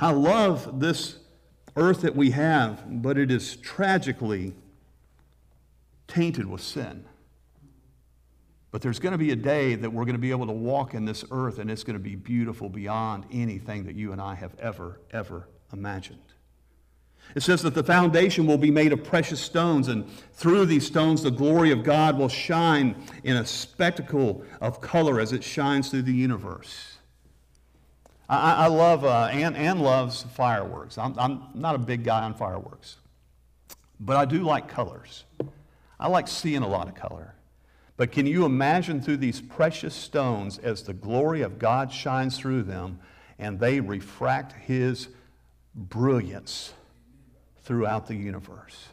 I 0.00 0.10
love 0.10 0.80
this 0.80 1.18
earth 1.76 2.00
that 2.00 2.16
we 2.16 2.32
have, 2.32 2.82
but 3.02 3.16
it 3.16 3.30
is 3.30 3.54
tragically 3.56 4.54
tainted 6.08 6.46
with 6.46 6.60
sin. 6.60 7.04
But 8.74 8.82
there's 8.82 8.98
going 8.98 9.12
to 9.12 9.18
be 9.18 9.30
a 9.30 9.36
day 9.36 9.76
that 9.76 9.88
we're 9.88 10.04
going 10.04 10.16
to 10.16 10.20
be 10.20 10.32
able 10.32 10.48
to 10.48 10.52
walk 10.52 10.94
in 10.94 11.04
this 11.04 11.24
earth 11.30 11.60
and 11.60 11.70
it's 11.70 11.84
going 11.84 11.94
to 11.94 12.02
be 12.02 12.16
beautiful 12.16 12.68
beyond 12.68 13.24
anything 13.30 13.84
that 13.84 13.94
you 13.94 14.10
and 14.10 14.20
I 14.20 14.34
have 14.34 14.50
ever, 14.58 14.98
ever 15.12 15.46
imagined. 15.72 16.18
It 17.36 17.44
says 17.44 17.62
that 17.62 17.74
the 17.74 17.84
foundation 17.84 18.48
will 18.48 18.58
be 18.58 18.72
made 18.72 18.92
of 18.92 19.04
precious 19.04 19.40
stones, 19.40 19.86
and 19.86 20.10
through 20.32 20.66
these 20.66 20.84
stones, 20.84 21.22
the 21.22 21.30
glory 21.30 21.70
of 21.70 21.84
God 21.84 22.18
will 22.18 22.28
shine 22.28 22.96
in 23.22 23.36
a 23.36 23.46
spectacle 23.46 24.42
of 24.60 24.80
color 24.80 25.20
as 25.20 25.32
it 25.32 25.44
shines 25.44 25.88
through 25.88 26.02
the 26.02 26.12
universe. 26.12 26.96
I, 28.28 28.64
I 28.64 28.66
love, 28.66 29.04
uh, 29.04 29.26
Ann, 29.26 29.78
loves 29.78 30.24
fireworks. 30.34 30.98
I'm, 30.98 31.16
I'm 31.16 31.42
not 31.54 31.76
a 31.76 31.78
big 31.78 32.02
guy 32.02 32.24
on 32.24 32.34
fireworks, 32.34 32.96
but 34.00 34.16
I 34.16 34.24
do 34.24 34.42
like 34.42 34.66
colors. 34.66 35.22
I 36.00 36.08
like 36.08 36.26
seeing 36.26 36.64
a 36.64 36.68
lot 36.68 36.88
of 36.88 36.96
color. 36.96 37.36
But 37.96 38.10
can 38.10 38.26
you 38.26 38.44
imagine 38.44 39.00
through 39.00 39.18
these 39.18 39.40
precious 39.40 39.94
stones 39.94 40.58
as 40.58 40.82
the 40.82 40.92
glory 40.94 41.42
of 41.42 41.58
God 41.58 41.92
shines 41.92 42.36
through 42.36 42.64
them 42.64 42.98
and 43.38 43.60
they 43.60 43.80
refract 43.80 44.52
His 44.52 45.08
brilliance 45.74 46.72
throughout 47.62 48.06
the 48.06 48.16
universe? 48.16 48.88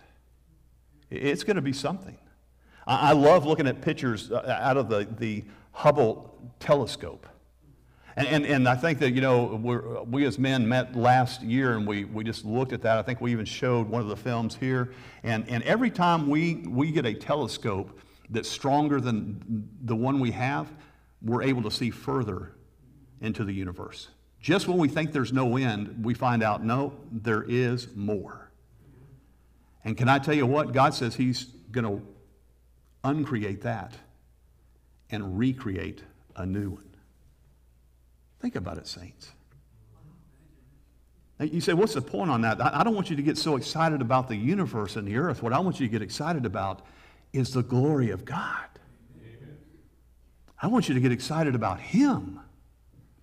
It's 1.10 1.44
going 1.44 1.56
to 1.56 1.62
be 1.62 1.74
something. 1.74 2.18
I 2.88 3.12
love 3.14 3.46
looking 3.46 3.68
at 3.68 3.82
pictures 3.82 4.32
uh, 4.32 4.58
out 4.60 4.76
of 4.76 4.90
the, 4.90 5.08
the 5.18 5.44
Hubble 5.72 6.54
telescope. 6.60 7.28
And, 8.16 8.28
and, 8.28 8.46
and 8.46 8.68
I 8.68 8.76
think 8.76 9.00
that, 9.00 9.12
you 9.12 9.22
know, 9.22 10.06
we 10.10 10.26
as 10.26 10.38
men 10.38 10.68
met 10.68 10.96
last 10.96 11.42
year 11.42 11.78
and 11.78 11.88
we, 11.88 12.06
we 12.06 12.24
just 12.24 12.44
looked 12.44 12.74
at 12.74 12.82
that. 12.82 12.98
I 12.98 13.04
think 13.04 13.22
we 13.22 13.32
even 13.32 13.46
showed 13.46 13.88
one 13.88 14.02
of 14.02 14.08
the 14.08 14.18
films 14.18 14.56
here. 14.56 14.94
And, 15.24 15.48
and 15.48 15.64
every 15.64 15.90
time 15.90 16.28
we, 16.28 16.56
we 16.68 16.92
get 16.92 17.06
a 17.06 17.14
telescope, 17.14 17.98
that's 18.32 18.50
stronger 18.50 19.00
than 19.00 19.70
the 19.84 19.96
one 19.96 20.20
we 20.20 20.32
have, 20.32 20.72
we're 21.22 21.44
able 21.44 21.62
to 21.64 21.72
see 21.72 21.92
further 21.92 22.54
into 23.20 23.44
the 23.44 23.54
universe. 23.54 24.08
Just 24.40 24.68
when 24.68 24.78
we 24.78 24.88
think 24.88 25.12
there's 25.12 25.32
no 25.32 25.58
end, 25.58 26.04
we 26.04 26.16
find 26.16 26.42
out, 26.42 26.64
no, 26.64 26.94
there 27.12 27.44
is 27.48 27.94
more. 27.96 28.50
And 29.84 29.96
can 29.96 30.10
I 30.10 30.18
tell 30.18 30.34
you 30.34 30.48
what? 30.48 30.72
God 30.72 30.94
says 30.94 31.16
He's 31.16 31.44
going 31.72 31.86
to 31.86 32.02
uncreate 33.04 33.62
that 33.62 33.94
and 35.12 35.38
recreate 35.38 36.02
a 36.36 36.46
new 36.46 36.72
one. 36.72 36.96
Think 38.40 38.56
about 38.56 38.78
it, 38.78 38.88
saints. 38.88 39.32
You 41.40 41.60
say, 41.60 41.74
what's 41.74 41.96
the 41.96 42.02
point 42.02 42.30
on 42.30 42.42
that? 42.42 42.64
I 42.64 42.84
don't 42.84 42.94
want 42.94 43.10
you 43.10 43.16
to 43.16 43.22
get 43.24 43.36
so 43.38 43.56
excited 43.56 44.00
about 44.02 44.28
the 44.28 44.36
universe 44.36 44.96
and 44.96 45.08
the 45.08 45.18
earth. 45.18 45.42
What 45.42 45.54
I 45.54 45.60
want 45.60 45.80
you 45.80 45.88
to 45.88 45.92
get 45.92 46.04
excited 46.04 46.46
about 46.46 46.86
is 47.34 47.54
the 47.54 47.64
glory 47.64 48.12
of 48.12 48.26
God. 48.26 48.68
I 50.62 50.68
want 50.68 50.88
you 50.88 50.94
to 50.94 51.02
get 51.02 51.12
excited 51.12 51.56
about 51.56 51.80
Him 51.80 52.40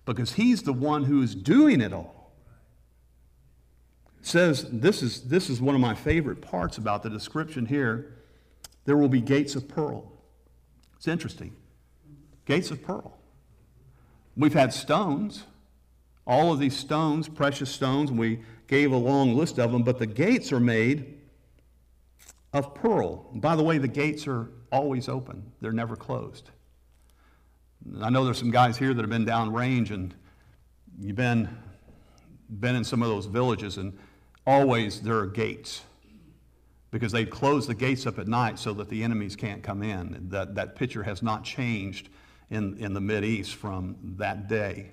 because 0.05 0.33
He's 0.33 0.63
the 0.63 0.73
one 0.73 1.05
who 1.05 1.21
is 1.21 1.33
doing 1.35 1.81
it 1.81 1.93
all. 1.93 2.33
It 4.19 4.25
says, 4.25 4.67
this 4.69 5.01
is, 5.01 5.21
this 5.21 5.49
is 5.49 5.61
one 5.61 5.75
of 5.75 5.81
my 5.81 5.95
favorite 5.95 6.41
parts 6.41 6.77
about 6.77 7.03
the 7.03 7.09
description 7.09 7.65
here. 7.65 8.15
There 8.85 8.97
will 8.97 9.07
be 9.07 9.21
gates 9.21 9.55
of 9.55 9.67
pearl. 9.67 10.11
It's 10.97 11.07
interesting. 11.07 11.55
Gates 12.45 12.71
of 12.71 12.83
pearl. 12.83 13.17
We've 14.35 14.53
had 14.53 14.73
stones, 14.73 15.43
all 16.27 16.51
of 16.51 16.59
these 16.59 16.75
stones, 16.75 17.29
precious 17.29 17.69
stones, 17.69 18.09
and 18.09 18.19
we 18.19 18.41
gave 18.67 18.91
a 18.91 18.97
long 18.97 19.35
list 19.35 19.59
of 19.59 19.71
them, 19.71 19.83
but 19.83 19.99
the 19.99 20.05
gates 20.05 20.51
are 20.51 20.59
made 20.59 21.18
of 22.53 22.73
pearl. 22.73 23.29
by 23.35 23.55
the 23.55 23.63
way, 23.63 23.77
the 23.77 23.87
gates 23.87 24.27
are 24.27 24.49
always 24.71 25.07
open, 25.07 25.51
they're 25.61 25.71
never 25.71 25.95
closed. 25.95 26.49
I 28.01 28.09
know 28.09 28.25
there's 28.25 28.37
some 28.37 28.51
guys 28.51 28.77
here 28.77 28.93
that 28.93 29.01
have 29.01 29.09
been 29.09 29.25
down 29.25 29.53
range 29.53 29.91
and 29.91 30.13
you've 30.99 31.15
been, 31.15 31.49
been 32.59 32.75
in 32.75 32.83
some 32.83 33.01
of 33.01 33.09
those 33.09 33.25
villages, 33.25 33.77
and 33.77 33.97
always 34.45 35.01
there 35.01 35.17
are 35.17 35.27
gates 35.27 35.83
because 36.91 37.11
they 37.11 37.23
close 37.23 37.67
the 37.67 37.75
gates 37.75 38.05
up 38.07 38.17
at 38.19 38.27
night 38.27 38.57
so 38.57 38.73
that 38.73 38.89
the 38.89 39.03
enemies 39.03 39.35
can't 39.35 39.61
come 39.61 39.83
in. 39.83 40.27
That, 40.29 40.55
that 40.55 40.75
picture 40.75 41.03
has 41.03 41.21
not 41.21 41.43
changed 41.43 42.09
in, 42.49 42.77
in 42.77 42.93
the 42.93 43.23
East 43.23 43.55
from 43.55 43.95
that 44.17 44.47
day. 44.47 44.91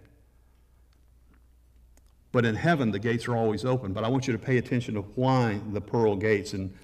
But 2.33 2.45
in 2.45 2.55
heaven, 2.55 2.91
the 2.91 2.99
gates 2.99 3.27
are 3.29 3.37
always 3.37 3.65
open. 3.65 3.95
But 3.95 4.05
I 4.05 4.09
want 4.09 4.27
you 4.27 4.33
to 4.35 4.39
pay 4.39 4.59
attention 4.59 4.95
to 4.95 5.01
why 5.01 5.59
the 5.73 5.81
pearl 5.81 6.17
gates. 6.17 6.53
And 6.53 6.77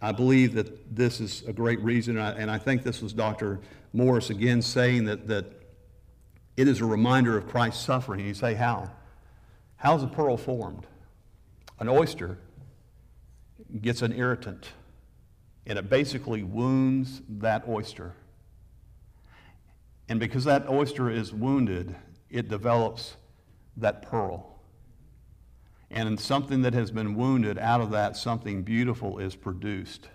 I 0.00 0.12
believe 0.12 0.54
that 0.54 0.94
this 0.94 1.20
is 1.20 1.42
a 1.46 1.52
great 1.52 1.80
reason. 1.80 2.18
And 2.18 2.26
I, 2.26 2.30
and 2.32 2.50
I 2.50 2.58
think 2.58 2.82
this 2.82 3.00
was 3.00 3.12
Dr. 3.12 3.60
Morris 3.92 4.30
again 4.30 4.62
saying 4.62 5.06
that, 5.06 5.26
that 5.28 5.46
it 6.56 6.68
is 6.68 6.80
a 6.80 6.84
reminder 6.84 7.36
of 7.36 7.48
Christ's 7.48 7.84
suffering. 7.84 8.20
You 8.20 8.34
say, 8.34 8.54
how? 8.54 8.90
How's 9.76 10.02
a 10.02 10.06
pearl 10.06 10.36
formed? 10.36 10.86
An 11.78 11.88
oyster 11.88 12.38
gets 13.80 14.02
an 14.02 14.12
irritant, 14.12 14.70
and 15.66 15.78
it 15.78 15.90
basically 15.90 16.42
wounds 16.42 17.20
that 17.28 17.68
oyster. 17.68 18.14
And 20.08 20.20
because 20.20 20.44
that 20.44 20.68
oyster 20.68 21.10
is 21.10 21.32
wounded, 21.32 21.94
it 22.30 22.48
develops 22.48 23.16
that 23.76 24.02
pearl. 24.02 24.55
And 25.90 26.18
something 26.18 26.62
that 26.62 26.74
has 26.74 26.90
been 26.90 27.14
wounded, 27.14 27.58
out 27.58 27.80
of 27.80 27.90
that, 27.92 28.16
something 28.16 28.62
beautiful 28.62 29.18
is 29.18 29.36
produced. 29.36 30.08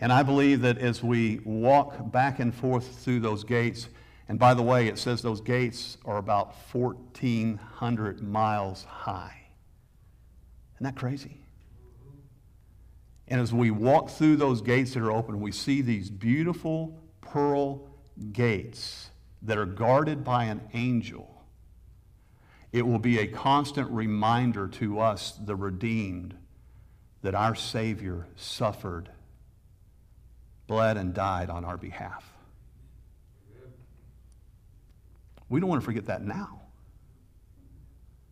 And 0.00 0.12
I 0.12 0.22
believe 0.22 0.60
that 0.62 0.78
as 0.78 1.02
we 1.02 1.40
walk 1.44 2.12
back 2.12 2.38
and 2.38 2.54
forth 2.54 3.02
through 3.02 3.20
those 3.20 3.44
gates, 3.44 3.88
and 4.28 4.38
by 4.38 4.54
the 4.54 4.62
way, 4.62 4.88
it 4.88 4.98
says 4.98 5.22
those 5.22 5.40
gates 5.40 5.98
are 6.04 6.18
about 6.18 6.54
1,400 6.72 8.22
miles 8.22 8.84
high. 8.84 9.46
Isn't 10.76 10.84
that 10.84 10.96
crazy? 10.96 11.40
And 13.28 13.40
as 13.40 13.52
we 13.52 13.70
walk 13.70 14.10
through 14.10 14.36
those 14.36 14.60
gates 14.60 14.94
that 14.94 15.02
are 15.02 15.12
open, 15.12 15.40
we 15.40 15.52
see 15.52 15.80
these 15.80 16.10
beautiful 16.10 17.02
pearl 17.20 17.88
gates 18.32 19.10
that 19.42 19.56
are 19.56 19.66
guarded 19.66 20.24
by 20.24 20.44
an 20.44 20.60
angel. 20.74 21.33
It 22.74 22.84
will 22.84 22.98
be 22.98 23.20
a 23.20 23.28
constant 23.28 23.88
reminder 23.92 24.66
to 24.66 24.98
us, 24.98 25.38
the 25.40 25.54
redeemed, 25.54 26.34
that 27.22 27.32
our 27.32 27.54
Savior 27.54 28.26
suffered, 28.34 29.10
bled, 30.66 30.96
and 30.96 31.14
died 31.14 31.50
on 31.50 31.64
our 31.64 31.76
behalf. 31.76 32.28
We 35.48 35.60
don't 35.60 35.68
want 35.68 35.82
to 35.82 35.84
forget 35.84 36.06
that 36.06 36.24
now. 36.24 36.62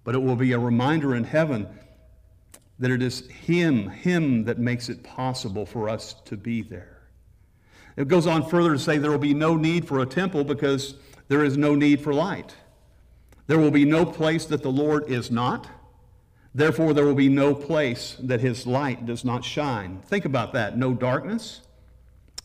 But 0.02 0.16
it 0.16 0.18
will 0.18 0.34
be 0.34 0.50
a 0.50 0.58
reminder 0.58 1.14
in 1.14 1.22
heaven 1.22 1.68
that 2.80 2.90
it 2.90 3.00
is 3.00 3.28
Him, 3.28 3.90
Him 3.90 4.42
that 4.46 4.58
makes 4.58 4.88
it 4.88 5.04
possible 5.04 5.64
for 5.64 5.88
us 5.88 6.16
to 6.24 6.36
be 6.36 6.62
there. 6.62 7.02
It 7.96 8.08
goes 8.08 8.26
on 8.26 8.48
further 8.48 8.72
to 8.72 8.78
say 8.80 8.98
there 8.98 9.12
will 9.12 9.18
be 9.18 9.34
no 9.34 9.54
need 9.54 9.86
for 9.86 10.00
a 10.00 10.06
temple 10.06 10.42
because 10.42 10.96
there 11.28 11.44
is 11.44 11.56
no 11.56 11.76
need 11.76 12.00
for 12.00 12.12
light. 12.12 12.56
There 13.52 13.60
will 13.60 13.70
be 13.70 13.84
no 13.84 14.06
place 14.06 14.46
that 14.46 14.62
the 14.62 14.72
Lord 14.72 15.10
is 15.10 15.30
not. 15.30 15.68
Therefore, 16.54 16.94
there 16.94 17.04
will 17.04 17.14
be 17.14 17.28
no 17.28 17.54
place 17.54 18.16
that 18.20 18.40
his 18.40 18.66
light 18.66 19.04
does 19.04 19.26
not 19.26 19.44
shine. 19.44 20.00
Think 20.06 20.24
about 20.24 20.54
that. 20.54 20.78
No 20.78 20.94
darkness, 20.94 21.60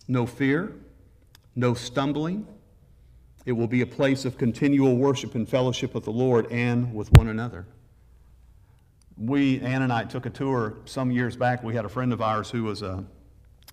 no 0.10 0.26
fear, 0.26 0.76
no 1.56 1.74
stumbling. 1.74 2.46
It 3.46 3.54
will 3.54 3.70
be 3.70 3.80
a 3.80 3.88
place 3.88 4.26
of 4.26 4.38
continual 4.38 4.98
worship 4.98 5.34
and 5.34 5.48
fellowship 5.48 5.94
with 5.94 6.04
the 6.04 6.12
Lord 6.12 6.52
and 6.52 6.94
with 6.94 7.10
one 7.14 7.30
another 7.30 7.66
we, 9.18 9.62
Ann 9.62 9.84
and 9.84 9.94
I, 9.94 10.04
took 10.04 10.26
a 10.26 10.30
tour 10.30 10.74
some 10.84 11.10
years 11.10 11.38
back. 11.38 11.64
We 11.64 11.74
had 11.74 11.86
a 11.86 11.90
friend 11.90 12.12
of 12.12 12.22
ours 12.22 12.50
who 12.50 12.64
was 12.64 12.82
a, 12.82 13.02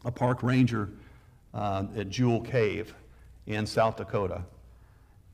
a 0.05 0.13
park 0.13 0.45
ranger 0.45 0.89
uh, 1.53 1.87
at 1.97 2.11
Jewel 2.11 2.43
Cave 2.43 2.95
in 3.49 3.67
South 3.67 3.97
Dakota. 3.97 4.45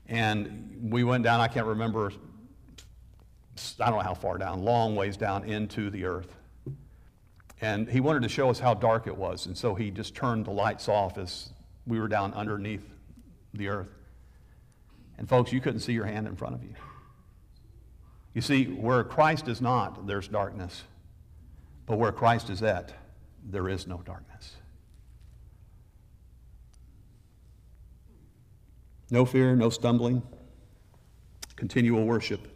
And 0.07 0.91
we 0.91 1.03
went 1.03 1.23
down, 1.23 1.39
I 1.39 1.47
can't 1.47 1.65
remember, 1.65 2.11
I 3.79 3.89
don't 3.89 3.97
know 3.97 4.03
how 4.03 4.13
far 4.13 4.37
down, 4.37 4.63
long 4.63 4.95
ways 4.95 5.17
down 5.17 5.45
into 5.45 5.89
the 5.89 6.05
earth. 6.05 6.35
And 7.61 7.87
he 7.87 7.99
wanted 7.99 8.23
to 8.23 8.29
show 8.29 8.49
us 8.49 8.59
how 8.59 8.73
dark 8.73 9.07
it 9.07 9.15
was. 9.15 9.45
And 9.45 9.57
so 9.57 9.75
he 9.75 9.91
just 9.91 10.15
turned 10.15 10.45
the 10.45 10.51
lights 10.51 10.89
off 10.89 11.17
as 11.17 11.53
we 11.85 11.99
were 11.99 12.07
down 12.07 12.33
underneath 12.33 12.83
the 13.53 13.67
earth. 13.67 13.89
And 15.17 15.29
folks, 15.29 15.51
you 15.51 15.61
couldn't 15.61 15.81
see 15.81 15.93
your 15.93 16.05
hand 16.05 16.27
in 16.27 16.35
front 16.35 16.55
of 16.55 16.63
you. 16.63 16.73
You 18.33 18.41
see, 18.41 18.65
where 18.65 19.03
Christ 19.03 19.47
is 19.47 19.61
not, 19.61 20.07
there's 20.07 20.27
darkness. 20.27 20.83
But 21.85 21.97
where 21.97 22.11
Christ 22.11 22.49
is 22.49 22.63
at, 22.63 22.93
there 23.43 23.67
is 23.67 23.85
no 23.85 24.01
darkness. 24.05 24.55
No 29.11 29.25
fear, 29.25 29.55
no 29.55 29.69
stumbling, 29.69 30.23
continual 31.55 32.05
worship. 32.05 32.47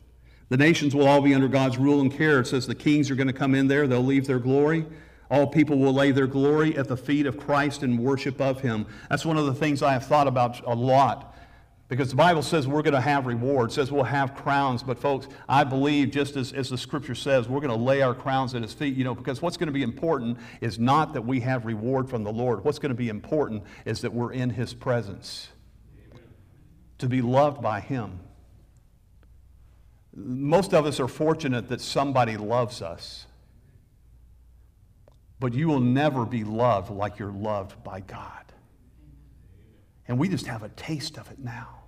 The 0.50 0.58
nations 0.58 0.96
will 0.96 1.08
all 1.08 1.22
be 1.22 1.36
under 1.36 1.48
God's 1.48 1.78
rule 1.78 2.02
and 2.02 2.12
care. 2.12 2.40
It 2.40 2.48
says 2.48 2.66
the 2.66 2.74
kings 2.74 3.12
are 3.12 3.16
going 3.16 3.28
to 3.28 3.34
come 3.34 3.54
in 3.54 3.68
there, 3.68 3.88
they'll 3.88 4.02
leave 4.02 4.26
their 4.26 4.40
glory. 4.40 4.88
All 5.30 5.48
people 5.48 5.78
will 5.78 5.94
lay 5.94 6.12
their 6.12 6.28
glory 6.28 6.78
at 6.78 6.88
the 6.88 6.96
feet 6.96 7.26
of 7.26 7.38
Christ 7.38 7.84
and 7.84 8.00
worship 8.00 8.40
of 8.40 8.62
him. 8.62 8.86
That's 9.10 9.26
one 9.26 9.38
of 9.38 9.46
the 9.48 9.56
things 9.56 9.82
I 9.82 9.94
have 9.94 10.06
thought 10.06 10.28
about 10.28 10.66
a 10.66 10.74
lot 10.76 11.36
because 11.88 12.10
the 12.10 12.16
Bible 12.16 12.42
says 12.42 12.68
we're 12.68 12.82
going 12.82 12.96
to 12.96 13.02
have 13.02 13.28
rewards, 13.28 13.76
says 13.76 13.92
we'll 13.92 14.04
have 14.04 14.34
crowns. 14.34 14.82
But 14.82 14.98
folks, 14.98 15.28
I 15.48 15.64
believe 15.64 16.10
just 16.10 16.36
as, 16.36 16.52
as 16.52 16.70
the 16.70 16.78
scripture 16.78 17.14
says, 17.14 17.48
we're 17.48 17.60
going 17.60 17.78
to 17.78 17.84
lay 17.84 18.02
our 18.02 18.16
crowns 18.16 18.56
at 18.56 18.64
his 18.64 18.74
feet, 18.74 18.96
you 18.96 19.04
know, 19.04 19.14
because 19.14 19.42
what's 19.42 19.58
going 19.58 19.68
to 19.68 19.74
be 19.74 19.84
important 19.84 20.38
is 20.62 20.80
not 20.80 21.14
that 21.14 21.22
we 21.22 21.40
have 21.42 21.66
reward 21.66 22.10
from 22.10 22.24
the 22.24 22.32
Lord. 22.32 22.64
What's 22.64 22.80
going 22.80 22.90
to 22.90 22.96
be 22.96 23.10
important 23.10 23.64
is 23.86 24.02
that 24.02 24.14
we're 24.14 24.34
in 24.34 24.50
his 24.50 24.74
presence. 24.74 25.50
To 27.00 27.08
be 27.08 27.22
loved 27.22 27.62
by 27.62 27.80
him. 27.80 28.20
Most 30.16 30.74
of 30.74 30.86
us 30.86 31.00
are 31.00 31.08
fortunate 31.08 31.68
that 31.68 31.82
somebody 31.82 32.38
loves 32.38 32.82
us. 32.82 33.26
But 35.40 35.54
you 35.54 35.68
will 35.68 35.82
never 35.82 36.26
be 36.26 36.44
loved 36.44 36.90
like 36.90 37.20
you're 37.20 37.32
loved 37.32 37.84
by 37.84 38.00
God. 38.00 38.46
And 40.08 40.18
we 40.18 40.30
just 40.30 40.48
have 40.48 40.64
a 40.64 40.70
taste 40.70 41.18
of 41.18 41.30
it 41.32 41.40
now. 41.40 41.85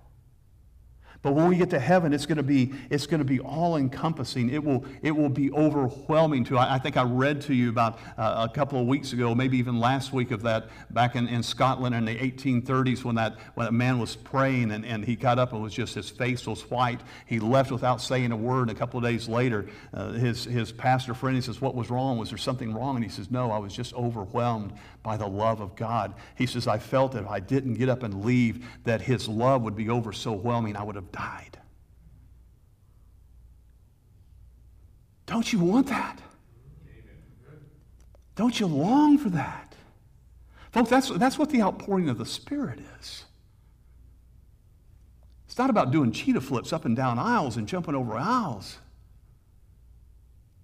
But 1.20 1.34
when 1.34 1.48
we 1.48 1.56
get 1.56 1.70
to 1.70 1.80
heaven, 1.80 2.12
it's 2.12 2.26
going 2.26 2.36
to 2.36 2.44
be, 2.44 2.72
it's 2.90 3.06
going 3.06 3.18
to 3.18 3.24
be 3.24 3.40
all 3.40 3.76
encompassing. 3.76 4.50
It 4.50 4.62
will, 4.62 4.84
it 5.02 5.10
will 5.10 5.28
be 5.28 5.50
overwhelming 5.50 6.44
to. 6.44 6.58
I, 6.58 6.76
I 6.76 6.78
think 6.78 6.96
I 6.96 7.02
read 7.02 7.40
to 7.42 7.54
you 7.54 7.70
about 7.70 7.98
uh, 8.16 8.46
a 8.48 8.54
couple 8.54 8.80
of 8.80 8.86
weeks 8.86 9.12
ago, 9.12 9.34
maybe 9.34 9.58
even 9.58 9.80
last 9.80 10.12
week 10.12 10.30
of 10.30 10.42
that 10.42 10.68
back 10.90 11.16
in, 11.16 11.26
in 11.26 11.42
Scotland 11.42 11.94
in 11.96 12.04
the 12.04 12.16
1830s 12.16 13.02
when 13.02 13.16
that, 13.16 13.36
when 13.54 13.64
that 13.64 13.72
man 13.72 13.98
was 13.98 14.14
praying 14.14 14.70
and, 14.70 14.86
and 14.86 15.04
he 15.04 15.16
got 15.16 15.40
up 15.40 15.52
and 15.52 15.60
was 15.60 15.72
just, 15.72 15.94
his 15.94 16.08
face 16.08 16.46
was 16.46 16.62
white. 16.70 17.00
He 17.26 17.40
left 17.40 17.72
without 17.72 18.00
saying 18.00 18.30
a 18.30 18.36
word. 18.36 18.68
And 18.68 18.70
a 18.70 18.74
couple 18.74 18.98
of 18.98 19.04
days 19.04 19.28
later, 19.28 19.66
uh, 19.92 20.12
his, 20.12 20.44
his 20.44 20.70
pastor 20.70 21.14
friend, 21.14 21.34
he 21.34 21.42
says, 21.42 21.60
what 21.60 21.74
was 21.74 21.90
wrong? 21.90 22.16
Was 22.18 22.28
there 22.28 22.38
something 22.38 22.72
wrong? 22.72 22.94
And 22.94 23.04
he 23.04 23.10
says, 23.10 23.28
no, 23.28 23.50
I 23.50 23.58
was 23.58 23.74
just 23.74 23.92
overwhelmed 23.94 24.72
by 25.02 25.16
the 25.16 25.26
love 25.26 25.60
of 25.60 25.74
God. 25.74 26.14
He 26.36 26.46
says, 26.46 26.68
I 26.68 26.78
felt 26.78 27.12
that 27.12 27.24
if 27.24 27.28
I 27.28 27.40
didn't 27.40 27.74
get 27.74 27.88
up 27.88 28.02
and 28.02 28.24
leave, 28.24 28.66
that 28.84 29.00
his 29.00 29.28
love 29.28 29.62
would 29.62 29.74
be 29.74 29.88
over 29.88 30.12
so 30.12 30.32
whelming, 30.32 30.76
I 30.76 30.82
would 30.82 30.96
have 30.96 31.07
died. 31.12 31.58
Don't 35.26 35.52
you 35.52 35.58
want 35.58 35.88
that? 35.88 36.20
Don't 38.34 38.58
you 38.58 38.66
long 38.66 39.18
for 39.18 39.30
that? 39.30 39.74
Folks, 40.72 40.90
that's, 40.90 41.08
that's 41.10 41.38
what 41.38 41.50
the 41.50 41.60
outpouring 41.60 42.08
of 42.08 42.18
the 42.18 42.26
Spirit 42.26 42.78
is. 43.00 43.24
It's 45.46 45.58
not 45.58 45.70
about 45.70 45.90
doing 45.90 46.12
cheetah 46.12 46.40
flips 46.40 46.72
up 46.72 46.84
and 46.84 46.94
down 46.94 47.18
aisles 47.18 47.56
and 47.56 47.66
jumping 47.66 47.94
over 47.94 48.16
aisles. 48.16 48.78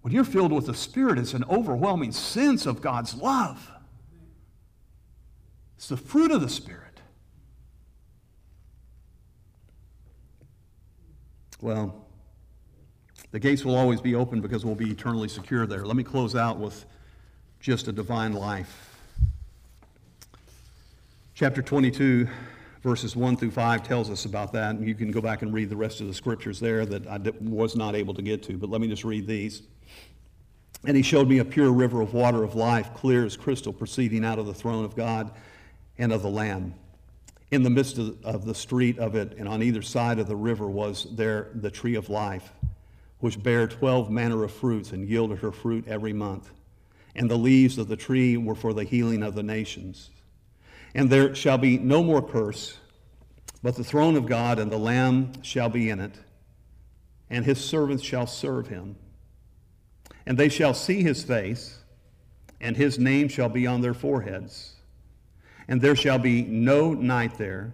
When 0.03 0.12
you're 0.12 0.24
filled 0.24 0.53
with 0.53 0.66
the 0.66 0.74
Spirit, 0.74 1.18
it's 1.18 1.34
an 1.34 1.45
overwhelming 1.51 2.12
sense 2.12 2.66
of 2.66 2.80
God's 2.80 3.14
love. 3.14 3.70
It's 5.76 5.88
the 5.88 5.97
fruit 5.97 6.30
of 6.30 6.40
the 6.40 6.49
Spirit. 6.49 6.84
Well, 11.65 11.95
the 13.31 13.41
gates 13.41 13.65
will 13.65 13.75
always 13.75 13.99
be 13.99 14.15
open 14.15 14.43
because 14.43 14.67
we'll 14.67 14.75
be 14.75 14.91
eternally 14.91 15.29
secure 15.29 15.67
there. 15.67 15.87
Let 15.87 15.97
me 15.97 16.03
close 16.03 16.37
out 16.37 16.59
with 16.59 16.85
just 17.59 17.89
a 17.89 17.93
divine 17.93 18.35
life. 18.35 18.99
Chapter 21.33 21.62
22, 21.62 22.29
verses 22.83 23.17
1 23.17 23.39
through 23.39 23.53
5 23.53 23.83
tells 23.83 24.11
us 24.11 24.27
about 24.27 24.53
that, 24.53 24.75
and 24.75 24.87
you 24.87 24.95
can 24.95 25.11
go 25.11 25.23
back 25.23 25.41
and 25.41 25.55
read 25.55 25.71
the 25.71 25.77
rest 25.77 26.03
of 26.03 26.07
the 26.07 26.12
scriptures 26.12 26.61
there 26.61 26.85
that 26.85 27.07
I 27.07 27.19
was 27.41 27.75
not 27.77 27.95
able 27.95 28.12
to 28.12 28.21
get 28.21 28.43
to, 28.43 28.59
but 28.59 28.69
let 28.69 28.83
me 28.83 28.87
just 28.87 29.03
read 29.03 29.27
these. 29.27 29.62
And 30.87 30.95
he 30.95 31.03
showed 31.03 31.31
me 31.31 31.39
a 31.39 31.47
pure 31.47 31.73
river 31.73 32.03
of 32.03 32.12
water 32.12 32.45
of 32.45 32.55
life, 32.55 32.93
clear 32.93 33.25
as 33.25 33.39
crystal, 33.39 33.73
proceeding 33.73 34.23
out 34.23 34.39
of 34.39 34.45
the 34.45 34.53
throne 34.53 34.85
of 34.85 34.95
God 34.95 35.31
and 35.97 36.12
of 36.12 36.21
the 36.21 36.29
Lamb. 36.29 36.75
In 37.51 37.62
the 37.62 37.70
midst 37.70 37.99
of, 37.99 38.24
of 38.24 38.45
the 38.45 38.55
street 38.55 38.99
of 38.99 39.14
it, 39.14 39.36
and 39.38 39.49
on 39.49 39.62
either 39.62 39.82
side 39.82 40.18
of 40.18 40.26
the 40.26 40.36
river, 40.36 40.68
was 40.68 41.07
there 41.12 41.51
the 41.55 41.70
tree 41.70 41.95
of 41.95 42.09
life, 42.09 42.51
which 43.20 43.42
bare 43.42 43.68
twelve 43.68 44.11
manner 44.11 44.42
of 44.45 44.53
fruits, 44.53 44.92
and 44.92 45.09
yielded 45.09 45.38
her 45.38 45.53
fruit 45.53 45.86
every 45.86 46.12
month. 46.12 46.51
And 47.14 47.30
the 47.30 47.38
leaves 47.38 47.78
of 47.78 47.86
the 47.86 47.97
tree 47.97 48.36
were 48.36 48.57
for 48.57 48.72
the 48.72 48.84
healing 48.84 49.22
of 49.22 49.34
the 49.34 49.42
nations. 49.42 50.11
And 50.95 51.09
there 51.09 51.34
shall 51.34 51.59
be 51.59 51.78
no 51.78 52.03
more 52.03 52.22
curse, 52.22 52.76
but 53.62 53.76
the 53.76 53.84
throne 53.84 54.16
of 54.16 54.26
God 54.26 54.59
and 54.59 54.70
the 54.70 54.78
Lamb 54.78 55.32
shall 55.42 55.68
be 55.68 55.90
in 55.90 56.01
it, 56.01 56.14
and 57.30 57.45
his 57.45 57.62
servants 57.62 58.03
shall 58.03 58.26
serve 58.26 58.68
him. 58.68 58.97
And 60.26 60.36
they 60.36 60.49
shall 60.49 60.74
see 60.74 61.03
his 61.03 61.22
face, 61.22 61.78
and 62.61 62.76
his 62.76 62.99
name 62.99 63.28
shall 63.28 63.49
be 63.49 63.66
on 63.66 63.80
their 63.80 63.95
foreheads. 63.95 64.74
And 65.69 65.81
there 65.81 65.97
shall 65.97 66.19
be 66.19 66.43
no 66.43 66.93
night 66.93 67.39
there, 67.39 67.73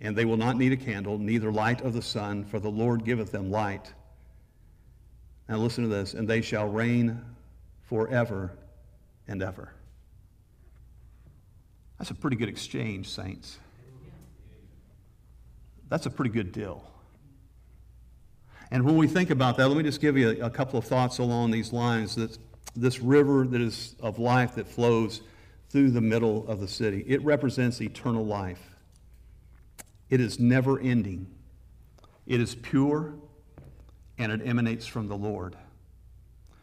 and 0.00 0.14
they 0.14 0.24
will 0.24 0.36
not 0.36 0.56
need 0.56 0.72
a 0.72 0.76
candle, 0.76 1.18
neither 1.18 1.50
light 1.50 1.80
of 1.80 1.92
the 1.92 2.02
sun, 2.02 2.44
for 2.44 2.60
the 2.60 2.70
Lord 2.70 3.04
giveth 3.04 3.32
them 3.32 3.50
light. 3.50 3.92
Now 5.48 5.56
listen 5.56 5.84
to 5.84 5.88
this, 5.88 6.14
and 6.14 6.28
they 6.28 6.42
shall 6.42 6.68
reign 6.68 7.20
forever 7.82 8.52
and 9.26 9.42
ever. 9.42 9.72
That's 11.98 12.10
a 12.10 12.14
pretty 12.14 12.36
good 12.36 12.48
exchange, 12.48 13.08
saints. 13.08 13.58
That's 15.88 16.06
a 16.06 16.10
pretty 16.10 16.30
good 16.30 16.52
deal. 16.52 16.84
And 18.70 18.84
when 18.84 18.96
we 18.96 19.06
think 19.06 19.30
about 19.30 19.56
that, 19.56 19.68
let 19.68 19.76
me 19.76 19.82
just 19.82 20.00
give 20.00 20.18
you 20.18 20.30
a, 20.42 20.46
a 20.46 20.50
couple 20.50 20.78
of 20.78 20.84
thoughts 20.84 21.18
along 21.18 21.50
these 21.50 21.72
lines. 21.72 22.14
That 22.14 22.36
this 22.76 23.00
river 23.00 23.46
that 23.46 23.60
is 23.60 23.96
of 24.00 24.18
life 24.18 24.54
that 24.56 24.68
flows 24.68 25.22
through 25.68 25.90
the 25.90 26.00
middle 26.00 26.48
of 26.48 26.60
the 26.60 26.68
city, 26.68 27.04
it 27.06 27.22
represents 27.22 27.80
eternal 27.80 28.24
life. 28.24 28.76
It 30.08 30.20
is 30.20 30.38
never 30.38 30.80
ending. 30.80 31.26
It 32.26 32.40
is 32.40 32.54
pure 32.54 33.14
and 34.18 34.32
it 34.32 34.40
emanates 34.44 34.86
from 34.86 35.08
the 35.08 35.16
Lord. 35.16 35.56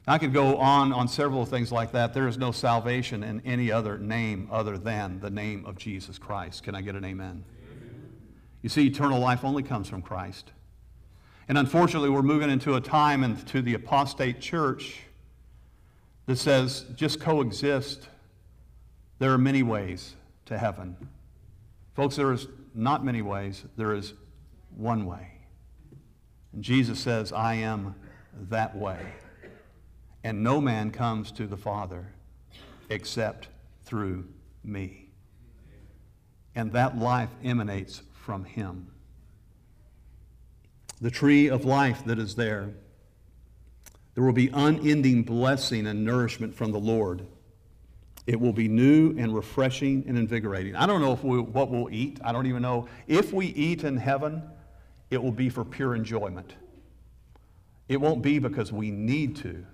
I 0.08 0.20
could 0.20 0.34
go 0.34 0.58
on 0.58 0.94
on 0.94 1.08
several 1.08 1.46
things 1.46 1.72
like 1.72 1.92
that. 1.94 2.14
There 2.14 2.28
is 2.28 2.38
no 2.38 2.52
salvation 2.52 3.24
in 3.24 3.42
any 3.42 3.72
other 3.72 3.98
name 3.98 4.48
other 4.52 4.78
than 4.78 5.20
the 5.20 5.32
name 5.32 5.66
of 5.66 5.78
Jesus 5.78 6.20
Christ. 6.20 6.64
Can 6.64 6.76
I 6.76 6.82
get 6.82 6.96
an 6.96 7.04
amen? 7.04 7.44
amen? 7.72 8.14
You 8.62 8.70
see, 8.70 8.86
eternal 8.86 9.20
life 9.20 9.44
only 9.44 9.64
comes 9.64 9.90
from 9.90 10.04
Christ. 10.04 10.52
And 11.48 11.58
unfortunately, 11.58 12.10
we're 12.10 12.22
moving 12.22 12.52
into 12.52 12.76
a 12.76 12.82
time 12.82 13.24
into 13.24 13.64
the 13.64 13.74
apostate 13.74 14.40
church 14.40 15.00
that 16.28 16.38
says 16.38 16.86
just 16.96 17.20
coexist. 17.20 18.10
There 19.20 19.32
are 19.32 19.38
many 19.38 19.64
ways 19.64 20.16
to 20.46 20.58
heaven. 20.58 20.96
Folks, 21.94 22.16
there 22.18 22.32
is 22.34 22.48
not 22.74 23.06
many 23.06 23.22
ways, 23.22 23.64
there 23.78 23.94
is 23.94 24.14
one 24.76 25.06
way. 25.06 25.32
And 26.54 26.64
Jesus 26.64 27.00
says, 27.00 27.32
I 27.32 27.56
am 27.56 27.96
that 28.50 28.76
way. 28.76 29.00
And 30.24 30.44
no 30.44 30.60
man 30.60 30.92
comes 30.92 31.32
to 31.34 31.48
the 31.48 31.58
Father 31.58 32.14
except 32.90 33.48
through 33.84 34.28
me. 34.64 35.10
And 36.56 36.72
that 36.74 36.98
life 36.98 37.30
emanates 37.44 38.02
from 38.14 38.44
him. 38.44 38.88
The 41.02 41.12
tree 41.12 41.48
of 41.48 41.66
life 41.66 42.04
that 42.06 42.18
is 42.18 42.36
there, 42.36 42.74
there 44.14 44.24
will 44.24 44.34
be 44.34 44.50
unending 44.54 45.24
blessing 45.24 45.86
and 45.88 46.04
nourishment 46.04 46.56
from 46.56 46.72
the 46.72 46.80
Lord. 46.80 47.28
It 48.28 48.40
will 48.40 48.54
be 48.54 48.68
new 48.68 49.16
and 49.18 49.36
refreshing 49.36 50.04
and 50.08 50.18
invigorating. 50.18 50.76
I 50.76 50.88
don't 50.88 51.02
know 51.02 51.14
if 51.14 51.24
we, 51.24 51.40
what 51.40 51.70
we'll 51.70 51.94
eat. 51.94 52.20
I 52.24 52.32
don't 52.32 52.48
even 52.48 52.62
know. 52.62 52.88
If 53.08 53.32
we 53.32 53.48
eat 53.48 53.84
in 53.84 53.98
heaven, 53.98 54.42
it 55.12 55.22
will 55.22 55.32
be 55.32 55.50
for 55.50 55.64
pure 55.64 55.96
enjoyment. 55.96 56.54
It 57.88 57.98
won't 58.02 58.24
be 58.24 58.40
because 58.40 58.72
we 58.72 58.90
need 58.90 59.36
to. 59.38 59.66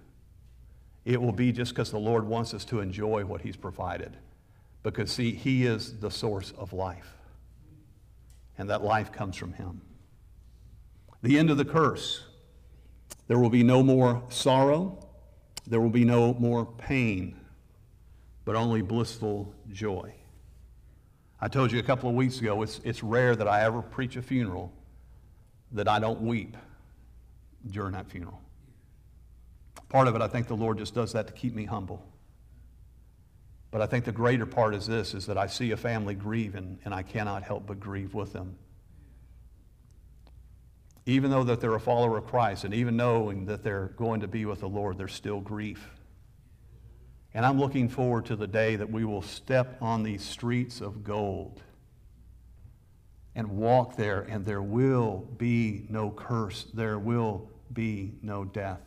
It 1.06 1.22
will 1.22 1.32
be 1.32 1.52
just 1.52 1.72
because 1.72 1.92
the 1.92 1.98
Lord 1.98 2.26
wants 2.26 2.54
us 2.54 2.66
to 2.66 2.82
enjoy 2.82 3.24
what 3.24 3.42
He's 3.42 3.56
provided. 3.56 4.18
Because, 4.84 5.12
see, 5.12 5.34
He 5.34 5.66
is 5.66 6.00
the 6.00 6.12
source 6.12 6.52
of 6.58 6.74
life. 6.74 7.16
And 8.58 8.70
that 8.70 8.84
life 8.84 9.12
comes 9.12 9.38
from 9.38 9.54
Him. 9.54 9.82
The 11.24 11.40
end 11.40 11.50
of 11.50 11.58
the 11.58 11.66
curse. 11.66 12.26
There 13.28 13.40
will 13.40 13.50
be 13.50 13.64
no 13.64 13.82
more 13.82 14.24
sorrow. 14.30 15.08
There 15.66 15.80
will 15.80 15.90
be 15.90 16.04
no 16.04 16.34
more 16.34 16.66
pain, 16.66 17.40
but 18.46 18.56
only 18.56 18.82
blissful 18.82 19.54
joy. 19.72 20.14
I 21.40 21.48
told 21.48 21.72
you 21.72 21.80
a 21.80 21.84
couple 21.84 22.10
of 22.10 22.16
weeks 22.16 22.40
ago, 22.40 22.62
it's, 22.62 22.80
it's 22.84 23.02
rare 23.02 23.36
that 23.36 23.48
I 23.48 23.64
ever 23.64 23.82
preach 23.82 24.16
a 24.16 24.22
funeral 24.22 24.72
that 25.72 25.88
I 25.88 26.00
don't 26.00 26.22
weep 26.22 26.56
during 27.70 27.94
that 27.94 28.10
funeral. 28.10 28.40
Part 29.90 30.08
of 30.08 30.16
it, 30.16 30.22
I 30.22 30.28
think 30.28 30.48
the 30.48 30.56
Lord 30.56 30.78
just 30.78 30.94
does 30.94 31.14
that 31.14 31.28
to 31.28 31.34
keep 31.34 31.56
me 31.56 31.66
humble. 31.66 32.06
But 33.72 33.82
I 33.82 33.88
think 33.88 34.06
the 34.06 34.12
greater 34.12 34.46
part 34.46 34.76
is 34.76 34.86
this, 34.86 35.14
is 35.14 35.26
that 35.28 35.38
I 35.38 35.48
see 35.48 35.72
a 35.72 35.78
family 35.78 36.14
grieving, 36.14 36.80
and 36.84 36.94
I 36.94 37.04
cannot 37.04 37.44
help 37.44 37.66
but 37.68 37.80
grieve 37.80 38.14
with 38.14 38.34
them. 38.34 38.58
Even 41.06 41.32
though 41.32 41.44
that 41.46 41.62
they're 41.62 41.74
a 41.74 41.80
follower 41.80 42.18
of 42.18 42.28
Christ, 42.28 42.66
and 42.66 42.74
even 42.74 42.96
knowing 42.96 43.46
that 43.46 43.64
they're 43.64 43.94
going 43.96 44.20
to 44.20 44.28
be 44.28 44.46
with 44.46 44.60
the 44.60 44.70
Lord, 44.70 44.98
there's 44.98 45.14
still 45.14 45.40
grief. 45.40 45.90
And 47.34 47.46
I'm 47.46 47.60
looking 47.60 47.88
forward 47.88 48.26
to 48.26 48.36
the 48.36 48.48
day 48.48 48.76
that 48.76 48.90
we 48.90 49.06
will 49.06 49.22
step 49.22 49.78
on 49.82 50.04
these 50.04 50.24
streets 50.24 50.82
of 50.82 51.04
gold 51.04 51.62
and 53.36 53.50
walk 53.50 53.96
there, 53.96 54.22
and 54.22 54.46
there 54.46 54.62
will 54.62 55.26
be 55.38 55.86
no 55.90 56.12
curse. 56.12 56.68
There 56.74 57.00
will 57.00 57.50
be 57.72 58.14
no 58.22 58.44
death. 58.44 58.82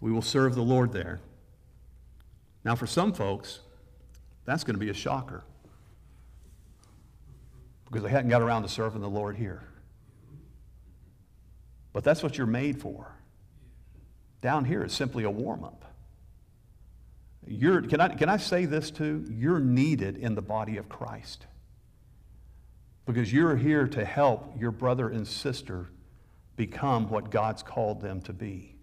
We 0.00 0.10
will 0.10 0.22
serve 0.22 0.54
the 0.54 0.62
Lord 0.62 0.92
there. 0.92 1.20
Now, 2.64 2.74
for 2.74 2.86
some 2.86 3.12
folks, 3.12 3.60
that's 4.44 4.64
going 4.64 4.74
to 4.74 4.80
be 4.80 4.90
a 4.90 4.94
shocker 4.94 5.44
because 7.84 8.02
they 8.02 8.10
hadn't 8.10 8.30
got 8.30 8.42
around 8.42 8.62
to 8.62 8.68
serving 8.68 9.00
the 9.00 9.08
Lord 9.08 9.36
here. 9.36 9.62
But 11.92 12.04
that's 12.04 12.22
what 12.22 12.36
you're 12.36 12.46
made 12.46 12.80
for. 12.80 13.17
Down 14.40 14.64
here 14.64 14.84
is 14.84 14.92
simply 14.92 15.24
a 15.24 15.30
warm 15.30 15.64
up. 15.64 15.84
You're, 17.46 17.82
can, 17.82 18.00
I, 18.00 18.08
can 18.08 18.28
I 18.28 18.36
say 18.36 18.66
this 18.66 18.90
too? 18.90 19.24
You're 19.30 19.60
needed 19.60 20.18
in 20.18 20.34
the 20.34 20.42
body 20.42 20.76
of 20.76 20.88
Christ 20.88 21.46
because 23.06 23.32
you're 23.32 23.56
here 23.56 23.88
to 23.88 24.04
help 24.04 24.60
your 24.60 24.70
brother 24.70 25.08
and 25.08 25.26
sister 25.26 25.88
become 26.56 27.08
what 27.08 27.30
God's 27.30 27.62
called 27.62 28.02
them 28.02 28.20
to 28.22 28.34
be. 28.34 28.74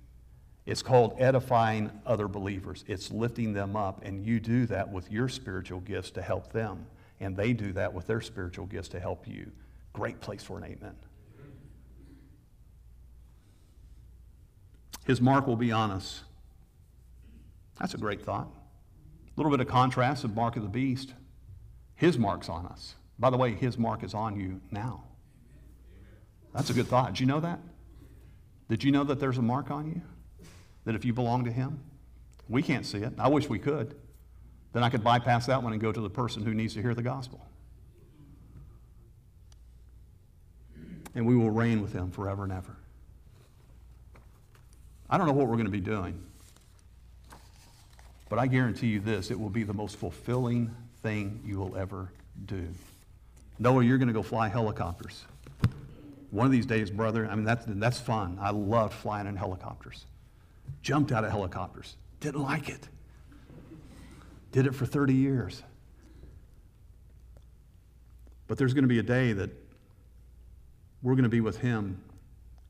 It's 0.65 0.81
called 0.81 1.15
edifying 1.19 1.91
other 2.07 2.27
believers. 2.27 2.83
It's 2.87 3.11
lifting 3.11 3.53
them 3.53 3.75
up, 3.75 4.03
and 4.03 4.25
you 4.25 4.39
do 4.39 4.65
that 4.65 4.91
with 4.91 5.11
your 5.11 5.29
spiritual 5.29 5.79
gifts 5.81 6.09
to 6.11 6.23
help 6.23 6.51
them, 6.51 6.87
and 7.19 7.37
they 7.37 7.53
do 7.53 7.71
that 7.73 7.93
with 7.93 8.07
their 8.07 8.21
spiritual 8.21 8.65
gifts 8.65 8.87
to 8.89 8.99
help 8.99 9.27
you. 9.27 9.51
Great 9.93 10.19
place 10.21 10.41
for 10.41 10.57
an 10.57 10.63
amen. 10.63 10.95
His 15.05 15.21
mark 15.21 15.47
will 15.47 15.55
be 15.55 15.71
on 15.71 15.91
us. 15.91 16.23
That's 17.79 17.93
a 17.93 17.97
great 17.97 18.23
thought. 18.23 18.47
A 18.47 19.33
little 19.37 19.51
bit 19.51 19.59
of 19.59 19.67
contrast 19.67 20.23
of 20.23 20.35
mark 20.35 20.55
of 20.55 20.63
the 20.63 20.69
beast. 20.69 21.13
His 21.95 22.17
mark's 22.17 22.49
on 22.49 22.65
us. 22.65 22.95
By 23.17 23.29
the 23.29 23.37
way, 23.37 23.53
his 23.53 23.77
mark 23.77 24.03
is 24.03 24.13
on 24.13 24.39
you 24.39 24.59
now. 24.71 25.03
That's 26.53 26.69
a 26.69 26.73
good 26.73 26.87
thought. 26.87 27.13
Did 27.13 27.19
you 27.21 27.25
know 27.25 27.39
that? 27.39 27.59
Did 28.69 28.83
you 28.83 28.91
know 28.91 29.03
that 29.03 29.19
there's 29.19 29.37
a 29.37 29.41
mark 29.41 29.71
on 29.71 29.87
you? 29.87 30.01
that 30.85 30.95
if 30.95 31.03
you 31.03 31.13
belong 31.13 31.43
to 31.45 31.51
Him, 31.51 31.79
we 32.47 32.61
can't 32.61 32.85
see 32.85 32.99
it. 32.99 33.13
I 33.17 33.27
wish 33.27 33.49
we 33.49 33.59
could. 33.59 33.95
Then 34.71 34.83
I 34.83 34.89
could 34.89 35.03
bypass 35.03 35.47
that 35.47 35.61
one 35.61 35.73
and 35.73 35.81
go 35.81 35.91
to 35.91 36.01
the 36.01 36.09
person 36.09 36.45
who 36.45 36.53
needs 36.53 36.73
to 36.75 36.81
hear 36.81 36.93
the 36.93 37.01
gospel. 37.01 37.45
And 41.13 41.25
we 41.25 41.35
will 41.35 41.49
reign 41.49 41.81
with 41.81 41.93
Him 41.93 42.11
forever 42.11 42.43
and 42.43 42.51
ever. 42.51 42.77
I 45.09 45.17
don't 45.17 45.27
know 45.27 45.33
what 45.33 45.47
we're 45.47 45.53
going 45.53 45.65
to 45.65 45.71
be 45.71 45.79
doing, 45.79 46.21
but 48.29 48.39
I 48.39 48.47
guarantee 48.47 48.87
you 48.87 48.99
this 48.99 49.31
it 49.31 49.39
will 49.39 49.49
be 49.49 49.63
the 49.63 49.73
most 49.73 49.97
fulfilling 49.97 50.75
thing 51.01 51.41
you 51.45 51.57
will 51.57 51.75
ever 51.77 52.11
do. 52.45 52.67
Noah, 53.59 53.83
you're 53.83 53.97
going 53.97 54.07
to 54.07 54.13
go 54.13 54.23
fly 54.23 54.49
helicopters. 54.49 55.23
One 56.31 56.45
of 56.45 56.51
these 56.51 56.65
days, 56.65 56.89
brother, 56.89 57.27
I 57.27 57.35
mean, 57.35 57.45
that's, 57.45 57.65
that's 57.67 57.99
fun. 57.99 58.37
I 58.41 58.49
love 58.49 58.93
flying 58.93 59.27
in 59.27 59.35
helicopters 59.35 60.05
jumped 60.85 61.11
out 61.11 61.23
of 61.23 61.31
helicopters. 61.31 61.95
Didn't 62.19 62.41
like 62.41 62.69
it. 62.69 62.87
Did 64.51 64.67
it 64.67 64.75
for 64.75 64.85
30 64.85 65.15
years. 65.15 65.63
But 68.47 68.59
there's 68.59 68.73
going 68.73 68.83
to 68.83 68.89
be 68.89 68.99
a 68.99 69.03
day 69.03 69.33
that 69.33 69.49
we're 71.01 71.15
going 71.15 71.23
to 71.23 71.29
be 71.29 71.41
with 71.41 71.57
Him, 71.57 72.01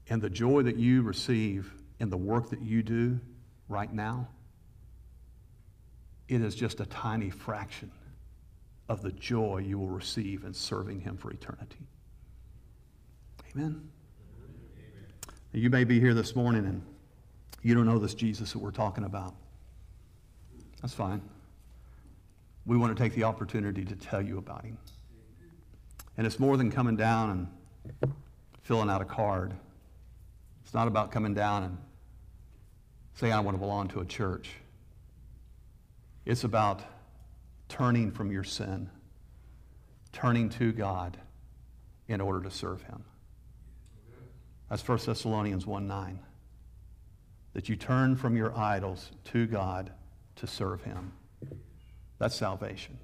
and 0.10 0.22
the 0.22 0.30
joy 0.30 0.64
that 0.64 0.78
you 0.78 1.02
receive 1.02 1.72
in 2.00 2.10
the 2.10 2.18
work 2.18 2.50
that 2.50 2.62
you 2.62 2.84
do 2.84 3.20
right 3.70 3.92
now, 3.92 4.28
it 6.28 6.42
is 6.42 6.56
just 6.56 6.80
a 6.80 6.86
tiny 6.86 7.30
fraction 7.30 7.92
of 8.90 9.02
the 9.02 9.12
joy 9.12 9.64
you 9.66 9.80
will 9.80 9.90
receive 9.90 10.44
in 10.44 10.54
serving 10.54 11.00
Him 11.02 11.18
for 11.18 11.32
eternity. 11.32 11.88
Amen. 13.54 13.90
You 15.54 15.70
may 15.70 15.86
be 15.86 16.00
here 16.00 16.14
this 16.14 16.36
morning 16.36 16.66
and 16.66 16.82
you 17.62 17.74
don't 17.74 17.86
know 17.86 17.98
this 17.98 18.14
Jesus 18.14 18.52
that 18.52 18.60
we're 18.60 18.72
talking 18.72 19.06
about. 19.06 19.34
That's 20.82 20.94
fine. 20.94 21.22
We 22.66 22.78
want 22.78 22.96
to 22.96 23.02
take 23.02 23.14
the 23.16 23.24
opportunity 23.24 23.86
to 23.86 23.96
tell 23.96 24.22
you 24.22 24.38
about 24.38 24.66
him. 24.66 24.78
And 26.18 26.28
it's 26.28 26.40
more 26.40 26.58
than 26.58 26.72
coming 26.72 26.96
down 26.96 27.48
and 28.02 28.14
filling 28.64 28.90
out 28.90 29.02
a 29.02 29.06
card. 29.06 29.54
Not 30.76 30.90
about 30.90 31.10
coming 31.10 31.34
down 31.34 31.64
and 31.64 31.78
saying, 33.14 33.32
I 33.32 33.40
want 33.40 33.56
to 33.56 33.60
belong 33.60 33.88
to 33.88 34.02
a 34.02 34.06
church. 34.06 34.50
It's 36.26 36.44
about 36.44 36.82
turning 37.70 38.12
from 38.12 38.30
your 38.30 38.44
sin, 38.44 38.90
turning 40.12 40.50
to 40.50 40.74
God 40.74 41.16
in 42.10 42.20
order 42.20 42.42
to 42.42 42.52
serve 42.52 42.82
him. 42.82 43.06
That's 44.70 44.86
1 44.86 45.00
Thessalonians 45.06 45.66
1 45.66 45.88
9. 45.88 46.20
That 47.54 47.70
you 47.70 47.78
turn 47.78 48.18
from 48.18 48.36
your 48.36 48.54
idols 48.58 49.12
to 49.32 49.48
God 49.48 49.94
to 50.36 50.46
serve 50.46 50.84
him. 50.84 51.14
That's 52.20 52.36
salvation. 52.36 52.98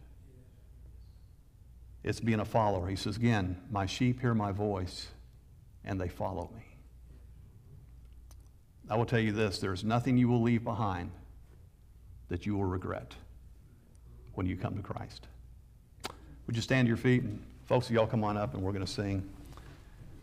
It's 2.03 2.19
being 2.19 2.41
a 2.41 2.45
follower. 2.45 2.89
He 2.89 2.97
says, 2.97 3.15
again, 3.15 3.61
my 3.71 3.85
sheep 3.85 4.19
hear 4.19 4.33
my 4.33 4.51
voice 4.51 5.07
and 5.85 6.01
they 6.01 6.09
follow 6.09 6.51
me. 6.53 6.70
I 8.91 8.95
will 8.95 9.05
tell 9.05 9.21
you 9.21 9.31
this 9.31 9.59
there's 9.59 9.85
nothing 9.85 10.17
you 10.17 10.27
will 10.27 10.41
leave 10.41 10.65
behind 10.65 11.11
that 12.27 12.45
you 12.45 12.57
will 12.57 12.65
regret 12.65 13.13
when 14.33 14.45
you 14.45 14.57
come 14.57 14.75
to 14.75 14.81
Christ. 14.81 15.27
Would 16.45 16.57
you 16.57 16.61
stand 16.61 16.87
to 16.87 16.89
your 16.89 16.97
feet? 16.97 17.23
And 17.23 17.41
folks, 17.67 17.89
y'all 17.89 18.05
come 18.05 18.25
on 18.25 18.35
up 18.35 18.53
and 18.53 18.61
we're 18.61 18.73
going 18.73 18.85
to 18.85 18.91
sing. 18.91 19.23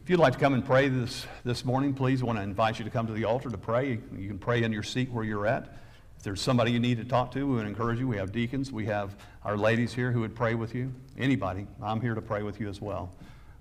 If 0.03 0.11
you'd 0.11 0.21
like 0.21 0.35
to 0.35 0.39
come 0.39 0.53
and 0.53 0.63
pray 0.63 0.89
this, 0.89 1.27
this 1.45 1.65
morning, 1.65 1.95
please, 1.95 2.21
I 2.21 2.27
want 2.27 2.39
to 2.39 2.43
invite 2.43 2.79
you 2.79 2.85
to 2.85 2.91
come 2.91 3.07
to 3.07 3.15
the 3.15 3.25
altar 3.25 3.49
to 3.49 3.57
pray. 3.57 4.01
You 4.15 4.29
can 4.29 4.39
pray 4.39 4.63
in 4.63 4.71
your 4.71 4.83
seat 4.83 5.11
where 5.11 5.25
you're 5.25 5.47
at. 5.47 5.79
If 6.19 6.25
there's 6.25 6.43
somebody 6.43 6.71
you 6.71 6.79
need 6.79 6.99
to 6.99 7.05
talk 7.05 7.33
to, 7.33 7.47
we 7.47 7.57
would 7.57 7.67
encourage 7.67 7.99
you. 7.99 8.07
We 8.07 8.19
have 8.19 8.33
deacons. 8.33 8.71
We 8.71 8.85
have 8.85 9.17
our 9.45 9.57
ladies 9.57 9.95
here 9.95 10.13
who 10.13 10.21
would 10.21 10.35
pray 10.35 10.55
with 10.55 10.75
you. 10.75 10.93
Anybody. 11.17 11.67
I'm 11.83 12.03
here 12.03 12.15
to 12.15 12.23
pray 12.23 12.43
with 12.43 12.61
you 12.61 12.69
as 12.69 12.83
well. 12.83 13.15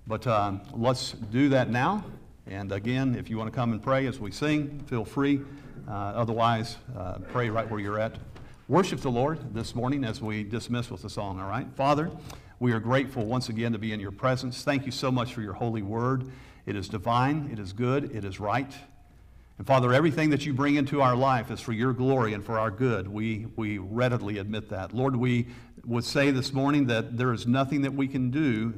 But 0.06 0.26
um, 0.26 0.60
let's 0.74 1.12
do 1.12 1.48
that 1.48 1.70
now. 1.70 2.04
And 2.50 2.72
again, 2.72 3.14
if 3.14 3.28
you 3.28 3.36
want 3.36 3.52
to 3.52 3.54
come 3.54 3.72
and 3.72 3.82
pray 3.82 4.06
as 4.06 4.18
we 4.18 4.30
sing, 4.30 4.80
feel 4.86 5.04
free. 5.04 5.42
Uh, 5.86 5.92
otherwise, 5.92 6.76
uh, 6.96 7.18
pray 7.30 7.50
right 7.50 7.70
where 7.70 7.78
you're 7.78 7.98
at. 7.98 8.16
Worship 8.68 9.00
the 9.00 9.10
Lord 9.10 9.54
this 9.54 9.74
morning 9.74 10.02
as 10.02 10.22
we 10.22 10.44
dismiss 10.44 10.90
with 10.90 11.02
the 11.02 11.10
song, 11.10 11.40
all 11.40 11.48
right? 11.48 11.66
Father, 11.76 12.10
we 12.58 12.72
are 12.72 12.80
grateful 12.80 13.26
once 13.26 13.50
again 13.50 13.72
to 13.72 13.78
be 13.78 13.92
in 13.92 14.00
your 14.00 14.12
presence. 14.12 14.64
Thank 14.64 14.86
you 14.86 14.92
so 14.92 15.10
much 15.10 15.34
for 15.34 15.42
your 15.42 15.52
holy 15.52 15.82
word. 15.82 16.30
It 16.64 16.74
is 16.74 16.88
divine, 16.88 17.50
it 17.52 17.58
is 17.58 17.74
good, 17.74 18.16
it 18.16 18.24
is 18.24 18.40
right. 18.40 18.72
And 19.58 19.66
Father, 19.66 19.92
everything 19.92 20.30
that 20.30 20.46
you 20.46 20.54
bring 20.54 20.76
into 20.76 21.02
our 21.02 21.16
life 21.16 21.50
is 21.50 21.60
for 21.60 21.72
your 21.72 21.92
glory 21.92 22.32
and 22.32 22.42
for 22.42 22.58
our 22.58 22.70
good. 22.70 23.08
We, 23.08 23.46
we 23.56 23.76
readily 23.76 24.38
admit 24.38 24.70
that. 24.70 24.94
Lord, 24.94 25.16
we 25.16 25.48
would 25.84 26.04
say 26.04 26.30
this 26.30 26.54
morning 26.54 26.86
that 26.86 27.18
there 27.18 27.32
is 27.32 27.46
nothing 27.46 27.82
that 27.82 27.92
we 27.92 28.08
can 28.08 28.30
do 28.30 28.72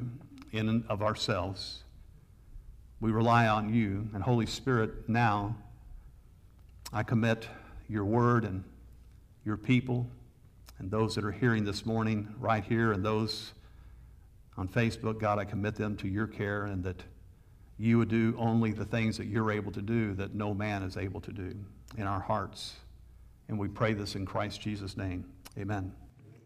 in 0.51 0.83
of 0.89 1.01
ourselves. 1.01 1.83
We 3.01 3.11
rely 3.11 3.47
on 3.47 3.73
you. 3.73 4.07
And 4.13 4.23
Holy 4.23 4.45
Spirit, 4.45 5.09
now 5.09 5.55
I 6.93 7.03
commit 7.03 7.49
your 7.89 8.05
word 8.05 8.45
and 8.45 8.63
your 9.43 9.57
people 9.57 10.07
and 10.77 10.89
those 10.89 11.15
that 11.15 11.25
are 11.25 11.31
hearing 11.31 11.65
this 11.65 11.85
morning 11.85 12.33
right 12.39 12.63
here 12.63 12.93
and 12.93 13.03
those 13.03 13.53
on 14.57 14.67
Facebook, 14.67 15.19
God, 15.19 15.39
I 15.39 15.45
commit 15.45 15.75
them 15.75 15.95
to 15.97 16.07
your 16.07 16.27
care 16.27 16.65
and 16.65 16.83
that 16.83 17.03
you 17.77 17.97
would 17.97 18.09
do 18.09 18.35
only 18.37 18.71
the 18.71 18.85
things 18.85 19.17
that 19.17 19.25
you're 19.25 19.51
able 19.51 19.71
to 19.71 19.81
do 19.81 20.13
that 20.13 20.35
no 20.35 20.53
man 20.53 20.83
is 20.83 20.97
able 20.97 21.21
to 21.21 21.31
do 21.31 21.55
in 21.97 22.03
our 22.03 22.19
hearts. 22.19 22.75
And 23.47 23.57
we 23.57 23.67
pray 23.67 23.93
this 23.93 24.15
in 24.15 24.25
Christ 24.25 24.61
Jesus' 24.61 24.97
name. 24.97 25.25
Amen. 25.57 25.91